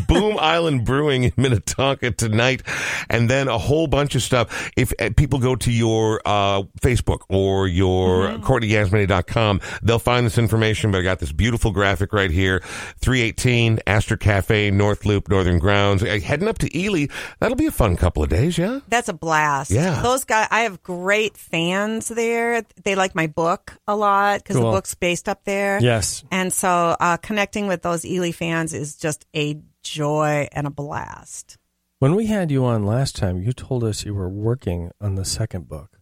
Boom 0.07 0.37
Island 0.39 0.85
Brewing 0.85 1.25
in 1.25 1.33
Minnetonka 1.37 2.11
tonight, 2.13 2.63
and 3.11 3.29
then 3.31 3.49
a 3.49 3.59
whole 3.59 3.87
bunch 3.87 4.15
of 4.15 4.23
stuff. 4.23 4.71
If 4.77 4.93
uh, 5.01 5.11
people 5.17 5.39
go 5.39 5.57
to 5.57 5.71
your 5.73 6.21
uh, 6.25 6.63
Facebook 6.81 7.21
or 7.29 7.67
your 7.69 7.99
Mm-hmm. 8.29 8.43
CourtneyYasmineh.com, 8.43 9.61
they'll 9.83 9.99
find 9.99 10.27
this 10.27 10.39
information. 10.39 10.91
But 10.91 10.99
I 10.99 11.03
got 11.03 11.19
this 11.19 11.33
beautiful 11.33 11.71
graphic 11.71 12.13
right 12.13 12.31
here 12.31 12.61
318 13.01 13.81
Astor 13.87 14.17
Cafe, 14.17 14.71
North 14.71 15.05
Loop, 15.07 15.29
Northern 15.29 15.59
Grounds. 15.59 16.03
Uh, 16.03 16.19
heading 16.23 16.49
up 16.49 16.59
to 16.59 16.79
Ely. 16.79 17.07
That'll 17.41 17.57
be 17.57 17.67
a 17.67 17.71
fun 17.71 17.97
couple 17.97 18.23
of 18.23 18.29
days, 18.29 18.59
yeah? 18.59 18.81
That's 18.89 19.09
a 19.09 19.13
blast. 19.13 19.71
Yeah. 19.71 20.03
Those 20.03 20.25
guys, 20.25 20.49
I 20.51 20.61
have 20.61 20.83
great 20.83 21.37
fans 21.37 22.09
there. 22.09 22.63
They 22.85 22.95
like 22.95 23.15
my 23.15 23.27
book 23.27 23.77
a 23.87 23.97
lot 23.97 24.41
because 24.41 24.57
Cool. 24.57 24.71
the 24.71 24.77
book's 24.77 24.95
based 24.95 25.29
up 25.29 25.45
there. 25.45 25.79
Yes. 25.81 26.25
And 26.31 26.53
so 26.53 26.97
uh, 27.01 27.17
connecting 27.19 27.67
with 27.67 27.83
those 27.83 28.05
Ely 28.05 28.33
fans 28.33 28.73
is 28.75 28.97
just 28.97 29.27
a 29.35 29.61
joy 29.89 30.49
and 30.53 30.67
a 30.67 30.71
blast. 30.71 31.57
When 31.99 32.15
we 32.15 32.27
had 32.27 32.51
you 32.51 32.65
on 32.65 32.85
last 32.87 33.17
time, 33.17 33.43
you 33.43 33.53
told 33.53 33.83
us 33.83 34.05
you 34.05 34.15
were 34.15 34.29
working 34.29 34.91
on 35.01 35.17
the 35.17 35.25
second 35.25 35.69
book. 35.69 35.99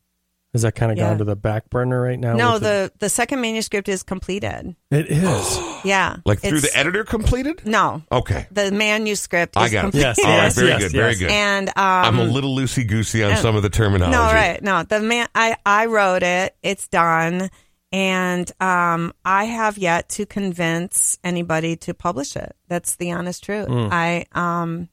Has 0.53 0.63
that 0.63 0.75
kind 0.75 0.91
of 0.91 0.97
Yeah. 0.97 1.09
gone 1.11 1.19
to 1.19 1.25
the 1.25 1.37
back 1.37 1.69
burner 1.69 2.01
right 2.01 2.19
now? 2.19 2.35
no, 2.35 2.53
with 2.55 2.63
the, 2.63 2.93
the 2.99 3.09
second 3.11 3.43
manuscript 3.43 3.89
is 3.91 4.03
completed. 4.03 4.75
it 4.91 5.07
is. 5.09 5.61
Yeah. 5.85 6.17
Like 6.25 6.41
through 6.41 6.61
the 6.61 6.71
editor 6.75 7.05
completed? 7.05 7.63
No. 7.65 8.03
Okay. 8.11 8.47
The 8.51 8.73
manuscript 8.73 9.57
I 9.57 9.69
got 9.69 9.79
it. 9.79 9.81
completed. 9.83 10.07
Yes, 10.07 10.19
All 10.19 10.25
right, 10.25 10.43
yes, 10.45 10.55
very 10.57 10.69
yes, 10.69 10.83
good, 10.83 10.93
very 10.93 11.15
good. 11.15 11.31
And 11.31 11.69
um, 11.69 11.75
I'm 11.77 12.19
a 12.19 12.25
little 12.25 12.57
loosey 12.57 12.89
goosey 12.89 13.23
on 13.23 13.37
some 13.37 13.55
of 13.55 13.63
the 13.63 13.69
terminology. 13.71 14.17
No, 14.17 14.25
right. 14.25 14.61
No, 14.63 14.83
the 14.83 14.99
man, 15.01 15.29
I, 15.35 15.57
I 15.65 15.87
wrote 15.87 16.25
it. 16.25 16.57
It's 16.65 16.89
done. 16.89 17.51
And 17.93 18.51
um, 18.61 19.13
I 19.25 19.45
have 19.45 19.79
yet 19.79 20.09
to 20.11 20.27
convince 20.27 21.19
anybody 21.25 21.77
to 21.77 21.95
publish 21.95 22.37
it. 22.37 22.55
That's 22.69 22.97
the 22.97 23.13
honest 23.13 23.45
truth. 23.45 23.69
I, 23.93 24.27
um, 24.33 24.89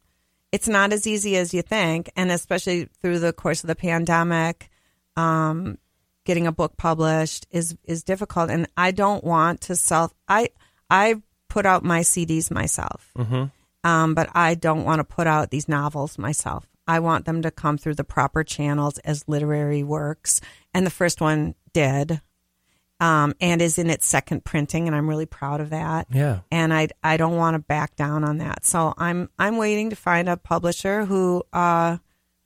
it's 0.52 0.68
not 0.68 0.94
as 0.94 1.08
easy 1.08 1.36
as 1.38 1.54
you 1.54 1.62
think. 1.64 2.12
And 2.16 2.32
especially 2.32 2.90
through 3.02 3.20
the 3.20 3.34
course 3.34 3.64
of 3.64 3.68
the 3.68 3.76
pandemic, 3.76 4.70
um, 5.18 5.78
getting 6.26 6.48
a 6.48 6.52
book 6.52 6.78
published 6.78 7.48
is, 7.52 7.76
is 7.84 8.04
difficult. 8.04 8.50
And 8.50 8.68
I 8.78 8.92
don't 8.92 9.24
want 9.24 9.62
to 9.62 9.76
self, 9.76 10.14
I, 10.28 10.50
I 10.90 11.16
put 11.50 11.66
out 11.66 11.84
my 11.84 12.02
CDs 12.02 12.52
myself 12.52 13.12
um, 13.84 14.14
but 14.14 14.30
I 14.34 14.56
don't 14.56 14.86
want 14.86 15.00
to 15.00 15.04
put 15.04 15.28
out 15.28 15.52
these 15.52 15.68
novels 15.68 16.18
myself. 16.18 16.68
I 16.88 17.00
want 17.00 17.26
them 17.26 17.42
to 17.44 17.52
come 17.52 17.78
through 17.78 17.96
the 17.96 18.04
proper 18.04 18.44
channels 18.44 18.98
as 19.00 19.28
literary 19.28 19.84
works, 19.84 20.42
and 20.74 20.86
the 20.86 20.92
first 20.92 21.22
one 21.22 21.56
did, 21.74 22.22
um, 23.04 23.34
and 23.42 23.62
is 23.62 23.78
in 23.78 23.90
its 23.90 24.06
second 24.06 24.46
printing, 24.46 24.88
and 24.88 24.96
I'm 24.96 25.10
really 25.10 25.26
proud 25.26 25.60
of 25.60 25.72
that. 25.72 26.08
Yeah. 26.10 26.40
And 26.50 26.74
I 26.74 26.88
I 27.04 27.18
don't 27.18 27.36
want 27.36 27.56
to 27.56 27.60
back 27.60 27.98
down 27.98 28.24
on 28.24 28.38
that, 28.38 28.66
so 28.66 28.94
I'm 28.98 29.30
I'm 29.38 29.58
waiting 29.58 29.90
to 29.90 29.96
find 29.98 30.30
a 30.30 30.38
publisher 30.38 31.04
who 31.04 31.44
uh, 31.52 31.98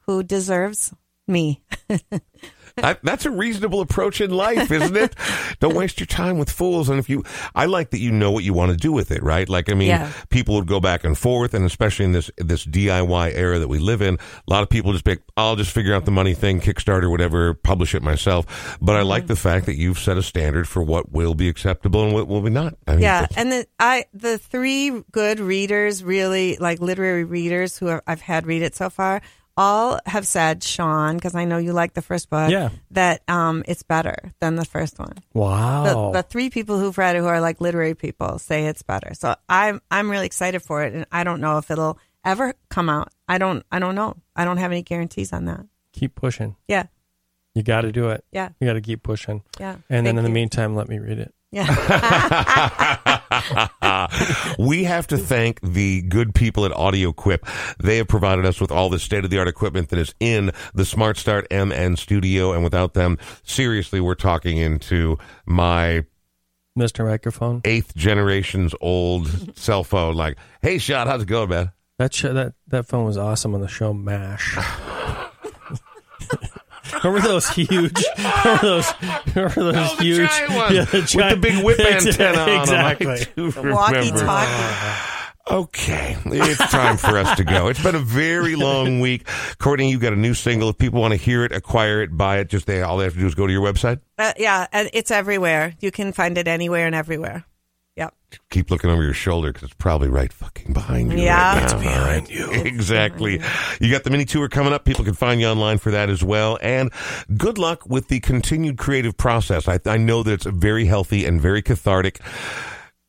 who 0.01 0.23
deserves 0.23 0.95
me. 1.27 1.61
That, 2.77 2.99
that's 3.03 3.25
a 3.25 3.31
reasonable 3.31 3.81
approach 3.81 4.21
in 4.21 4.31
life, 4.31 4.71
isn't 4.71 4.95
it? 4.95 5.15
Don't 5.59 5.75
waste 5.75 5.99
your 5.99 6.07
time 6.07 6.37
with 6.37 6.49
fools. 6.49 6.89
And 6.89 6.99
if 6.99 7.09
you, 7.09 7.23
I 7.55 7.65
like 7.65 7.89
that 7.89 7.99
you 7.99 8.11
know 8.11 8.31
what 8.31 8.43
you 8.43 8.53
want 8.53 8.71
to 8.71 8.77
do 8.77 8.91
with 8.91 9.11
it, 9.11 9.21
right? 9.23 9.49
Like, 9.49 9.69
I 9.69 9.73
mean, 9.73 9.87
Yeah. 9.89 10.11
people 10.29 10.55
would 10.55 10.67
go 10.67 10.79
back 10.79 11.03
and 11.03 11.17
forth, 11.17 11.53
and 11.53 11.65
especially 11.65 12.05
in 12.05 12.11
this 12.11 12.29
this 12.37 12.65
DIY 12.65 13.33
era 13.35 13.59
that 13.59 13.67
we 13.67 13.79
live 13.79 14.01
in, 14.01 14.15
a 14.15 14.19
lot 14.51 14.63
of 14.63 14.69
people 14.69 14.91
just 14.93 15.03
pick, 15.05 15.21
I'll 15.35 15.55
just 15.55 15.71
figure 15.71 15.93
out 15.93 16.05
the 16.05 16.11
money 16.11 16.33
thing, 16.33 16.59
Kickstarter, 16.61 17.09
whatever, 17.09 17.53
publish 17.53 17.95
it 17.95 18.03
myself. 18.03 18.77
But 18.81 18.95
I 18.95 18.99
Mm-hmm. 18.99 19.09
like 19.09 19.27
the 19.27 19.35
fact 19.35 19.65
that 19.67 19.75
you've 19.75 19.99
set 19.99 20.17
a 20.17 20.23
standard 20.23 20.67
for 20.67 20.81
what 20.83 21.11
will 21.11 21.33
be 21.35 21.49
acceptable 21.49 22.03
and 22.03 22.13
what 22.13 22.27
will 22.27 22.41
be 22.41 22.49
not. 22.49 22.75
I 22.87 22.91
mean, 22.91 23.01
yeah, 23.01 23.25
and 23.35 23.51
the 23.51 23.65
I 23.79 24.05
the 24.13 24.37
three 24.37 25.03
good 25.11 25.39
readers, 25.39 26.03
really 26.03 26.57
like 26.57 26.79
literary 26.79 27.23
readers 27.23 27.77
who 27.77 27.99
I've 28.05 28.21
had 28.21 28.45
read 28.45 28.61
it 28.61 28.75
so 28.75 28.89
far, 28.89 29.21
all 29.57 29.99
have 30.05 30.27
said, 30.27 30.63
Sean, 30.63 31.15
because 31.15 31.33
I 31.35 31.45
know 31.45 31.57
you 31.57 31.73
like 31.73 31.93
the 31.95 32.01
first 32.03 32.29
book, 32.29 32.51
Yeah. 32.51 32.69
that 32.91 33.23
um, 33.27 33.63
it's 33.67 33.81
better 33.83 34.31
than 34.39 34.55
the 34.55 34.65
first 34.65 34.99
one. 34.99 35.15
Wow. 35.33 36.11
The, 36.11 36.21
the 36.21 36.23
three 36.23 36.49
people 36.51 36.77
who've 36.79 36.97
read 36.97 37.15
it, 37.15 37.19
who 37.19 37.25
are 37.25 37.41
like 37.41 37.59
literary 37.59 37.95
people, 37.95 38.37
say 38.39 38.67
it's 38.67 38.83
better. 38.83 39.13
So 39.15 39.35
I'm 39.49 39.81
I'm 39.91 40.09
really 40.11 40.27
excited 40.27 40.61
for 40.61 40.83
it, 40.83 40.93
and 40.93 41.05
I 41.11 41.23
don't 41.23 41.41
know 41.41 41.57
if 41.57 41.71
it'll 41.71 41.97
ever 42.23 42.53
come 42.69 42.87
out. 42.89 43.09
I 43.27 43.37
don't 43.39 43.65
I 43.71 43.79
don't 43.79 43.95
know. 43.95 44.15
I 44.35 44.45
don't 44.45 44.57
have 44.57 44.71
any 44.71 44.83
guarantees 44.83 45.33
on 45.33 45.45
that. 45.45 45.65
keep 45.93 46.13
pushing. 46.13 46.55
Yeah, 46.67 46.85
You 47.55 47.63
got 47.63 47.81
to 47.81 47.91
do 47.91 48.09
it. 48.09 48.23
yeah, 48.31 48.49
You 48.59 48.67
got 48.67 48.73
to 48.73 48.81
keep 48.81 49.01
pushing. 49.01 49.41
yeah. 49.59 49.77
And 49.89 50.05
then 50.05 50.15
Thank 50.15 50.17
in 50.19 50.23
the 50.25 50.29
you. 50.29 50.35
meantime, 50.35 50.75
let 50.75 50.87
me 50.87 50.99
read 50.99 51.17
it. 51.17 51.33
Yeah. 51.51 51.67
we 54.59 54.83
have 54.83 55.07
to 55.07 55.17
thank 55.17 55.61
the 55.61 56.01
good 56.03 56.35
people 56.35 56.65
at 56.65 56.71
AudioQuip. 56.71 57.77
They 57.81 57.97
have 57.97 58.07
provided 58.07 58.45
us 58.45 58.59
with 58.59 58.71
all 58.71 58.89
the 58.89 58.99
state 58.99 59.23
of 59.23 59.29
the 59.29 59.39
art 59.39 59.47
equipment 59.47 59.89
that 59.89 59.99
is 59.99 60.13
in 60.19 60.51
the 60.73 60.85
Smart 60.85 61.17
Start 61.17 61.47
MN 61.51 61.95
studio. 61.95 62.51
And 62.53 62.63
without 62.63 62.93
them, 62.93 63.17
seriously, 63.43 63.99
we're 64.01 64.15
talking 64.15 64.57
into 64.57 65.17
my 65.45 66.05
Mr. 66.77 67.07
Microphone. 67.07 67.61
eighth 67.65 67.95
generation's 67.95 68.75
old 68.81 69.57
cell 69.57 69.83
phone. 69.83 70.15
Like, 70.15 70.37
hey, 70.61 70.77
Shot, 70.77 71.07
how's 71.07 71.23
it 71.23 71.27
going, 71.27 71.49
man? 71.49 71.71
That 71.97 72.13
show, 72.13 72.33
that 72.33 72.53
that 72.67 72.85
phone 72.85 73.05
was 73.05 73.17
awesome 73.17 73.55
on 73.55 73.61
the 73.61 73.67
show 73.67 73.93
MASH. 73.93 74.57
remember 77.03 77.27
those 77.27 77.49
huge? 77.49 77.69
Remember 78.17 78.57
those? 78.61 78.93
Remember 79.35 79.63
those 79.71 79.75
Oh, 79.75 79.95
the 79.97 80.03
huge? 80.03 80.29
giant 80.29 80.53
one. 80.53 80.75
Yeah, 80.75 80.85
the 80.85 80.97
With 80.99 81.11
the 81.11 81.37
big 81.41 81.63
whip 81.63 81.79
antenna 81.81 82.39
on 82.39 82.49
'em. 82.69 82.85
I 82.85 82.91
Exactly. 82.93 83.33
do 83.35 83.49
remember. 83.51 83.73
Walkie-talkie. 83.73 85.13
Okay, 85.49 86.17
it's 86.25 86.71
time 86.71 86.97
for 86.97 87.17
us 87.17 87.37
to 87.37 87.45
go. 87.45 87.67
It's 87.69 87.81
been 87.81 87.95
a 87.95 87.99
very 87.99 88.57
long 88.57 88.99
week. 88.99 89.25
Courtney, 89.59 89.89
you've 89.89 90.01
got 90.01 90.11
a 90.11 90.17
new 90.17 90.33
single. 90.33 90.67
If 90.69 90.77
people 90.77 90.99
want 90.99 91.13
to 91.13 91.15
hear 91.17 91.45
it, 91.45 91.53
acquire 91.53 92.01
it, 92.01 92.17
buy 92.17 92.39
it, 92.39 92.49
just 92.49 92.65
they 92.65 92.81
all 92.81 92.97
they 92.97 93.05
have 93.05 93.13
to 93.13 93.19
do 93.19 93.27
is 93.27 93.33
go 93.33 93.47
to 93.47 93.53
your 93.53 93.61
website. 93.63 94.01
Uh, 94.17 94.33
yeah, 94.37 94.67
and 94.73 94.89
it's 94.91 95.09
everywhere. 95.09 95.73
You 95.79 95.89
can 95.89 96.11
find 96.11 96.37
it 96.37 96.49
anywhere 96.49 96.85
and 96.85 96.93
everywhere. 96.93 97.45
Yep. 98.31 98.41
Keep 98.49 98.71
looking 98.71 98.89
over 98.89 99.03
your 99.03 99.13
shoulder 99.13 99.49
because 99.53 99.63
it's 99.69 99.73
probably 99.75 100.09
right 100.09 100.31
fucking 100.33 100.73
behind 100.73 101.11
you. 101.13 101.19
Yeah. 101.19 101.53
right 101.53 101.63
It's 101.63 101.73
now. 101.73 101.79
behind 101.79 102.29
you. 102.29 102.49
Exactly. 102.51 103.41
You 103.79 103.91
got 103.91 104.03
the 104.03 104.09
mini 104.09 104.25
tour 104.25 104.49
coming 104.49 104.73
up. 104.73 104.83
People 104.85 105.05
can 105.05 105.13
find 105.13 105.39
you 105.39 105.47
online 105.47 105.77
for 105.77 105.91
that 105.91 106.09
as 106.09 106.23
well. 106.23 106.57
And 106.61 106.91
good 107.37 107.57
luck 107.57 107.87
with 107.87 108.09
the 108.09 108.19
continued 108.19 108.77
creative 108.77 109.15
process. 109.17 109.67
I, 109.67 109.79
I 109.85 109.97
know 109.97 110.23
that 110.23 110.33
it's 110.33 110.45
very 110.45 110.85
healthy 110.85 111.25
and 111.25 111.39
very 111.39 111.61
cathartic 111.61 112.19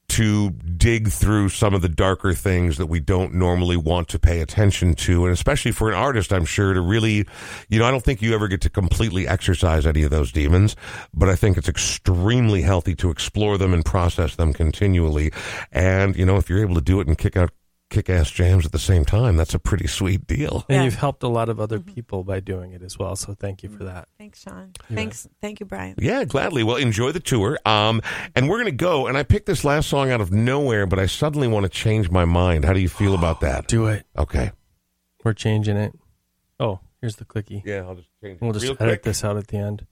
to 0.08 0.50
dig 0.50 1.08
through 1.08 1.50
some 1.50 1.74
of 1.74 1.82
the 1.82 1.88
darker 1.88 2.32
things 2.32 2.78
that 2.78 2.86
we 2.86 2.98
don't 2.98 3.34
normally 3.34 3.76
want 3.76 4.08
to 4.08 4.18
pay 4.18 4.40
attention 4.40 4.94
to. 4.94 5.24
And 5.24 5.32
especially 5.32 5.70
for 5.70 5.88
an 5.88 5.94
artist, 5.94 6.32
I'm 6.32 6.44
sure 6.44 6.72
to 6.72 6.80
really, 6.80 7.26
you 7.68 7.78
know, 7.78 7.84
I 7.84 7.90
don't 7.90 8.02
think 8.02 8.22
you 8.22 8.34
ever 8.34 8.48
get 8.48 8.62
to 8.62 8.70
completely 8.70 9.28
exercise 9.28 9.86
any 9.86 10.02
of 10.02 10.10
those 10.10 10.32
demons, 10.32 10.76
but 11.12 11.28
I 11.28 11.36
think 11.36 11.56
it's 11.56 11.68
extremely 11.68 12.62
healthy 12.62 12.94
to 12.96 13.10
explore 13.10 13.58
them 13.58 13.74
and 13.74 13.84
process 13.84 14.36
them 14.36 14.52
continually. 14.52 15.30
And, 15.72 16.16
you 16.16 16.24
know, 16.24 16.36
if 16.36 16.48
you're 16.48 16.62
able 16.62 16.76
to 16.76 16.80
do 16.80 17.00
it 17.00 17.06
and 17.06 17.16
kick 17.16 17.36
out 17.36 17.50
kick 17.90 18.10
ass 18.10 18.30
jams 18.30 18.66
at 18.66 18.72
the 18.72 18.78
same 18.78 19.04
time, 19.04 19.36
that's 19.36 19.54
a 19.54 19.58
pretty 19.58 19.86
sweet 19.86 20.26
deal. 20.26 20.64
And 20.68 20.76
Yeah. 20.76 20.84
you've 20.84 20.96
helped 20.96 21.22
a 21.22 21.28
lot 21.28 21.48
of 21.48 21.58
other 21.58 21.80
people 21.80 22.22
by 22.24 22.40
doing 22.40 22.72
it 22.72 22.82
as 22.82 22.98
well. 22.98 23.16
So 23.16 23.34
thank 23.34 23.62
you 23.62 23.68
for 23.70 23.84
that. 23.84 24.08
Thanks, 24.18 24.42
Sean. 24.42 24.72
You 24.90 24.96
Thanks. 24.96 25.26
Thank 25.40 25.60
you, 25.60 25.66
Brian. 25.66 25.94
Yeah, 25.98 26.24
gladly. 26.24 26.62
Well, 26.64 26.76
enjoy 26.76 27.12
the 27.12 27.20
tour. 27.20 27.58
Um, 27.64 28.02
and 28.36 28.48
we're 28.48 28.56
going 28.58 28.66
to 28.66 28.72
go. 28.72 29.06
And 29.06 29.16
I 29.16 29.22
picked 29.22 29.46
this 29.46 29.64
last 29.64 29.88
song 29.88 30.10
out 30.10 30.20
of 30.20 30.30
nowhere, 30.32 30.86
but 30.86 30.98
I 30.98 31.06
suddenly 31.06 31.48
want 31.48 31.64
to 31.64 31.70
change 31.70 32.10
my 32.10 32.24
mind. 32.26 32.64
How 32.64 32.72
do 32.74 32.80
you 32.80 32.88
feel 32.90 33.14
about 33.14 33.40
that? 33.40 33.66
Do 33.68 33.86
it. 33.86 34.04
Okay. 34.16 34.52
We're 35.24 35.32
changing 35.32 35.76
it. 35.76 35.98
Oh, 36.60 36.80
here's 37.00 37.16
the 37.16 37.24
clicky. 37.24 37.62
Yeah, 37.64 37.84
I'll 37.86 37.94
just 37.94 38.08
change 38.22 38.36
it 38.36 38.42
We'll 38.42 38.52
just 38.52 38.64
real 38.64 38.72
edit 38.80 38.88
quick. 38.96 39.02
this 39.04 39.24
out 39.24 39.36
at 39.36 39.48
the 39.48 39.56
end. 39.56 39.86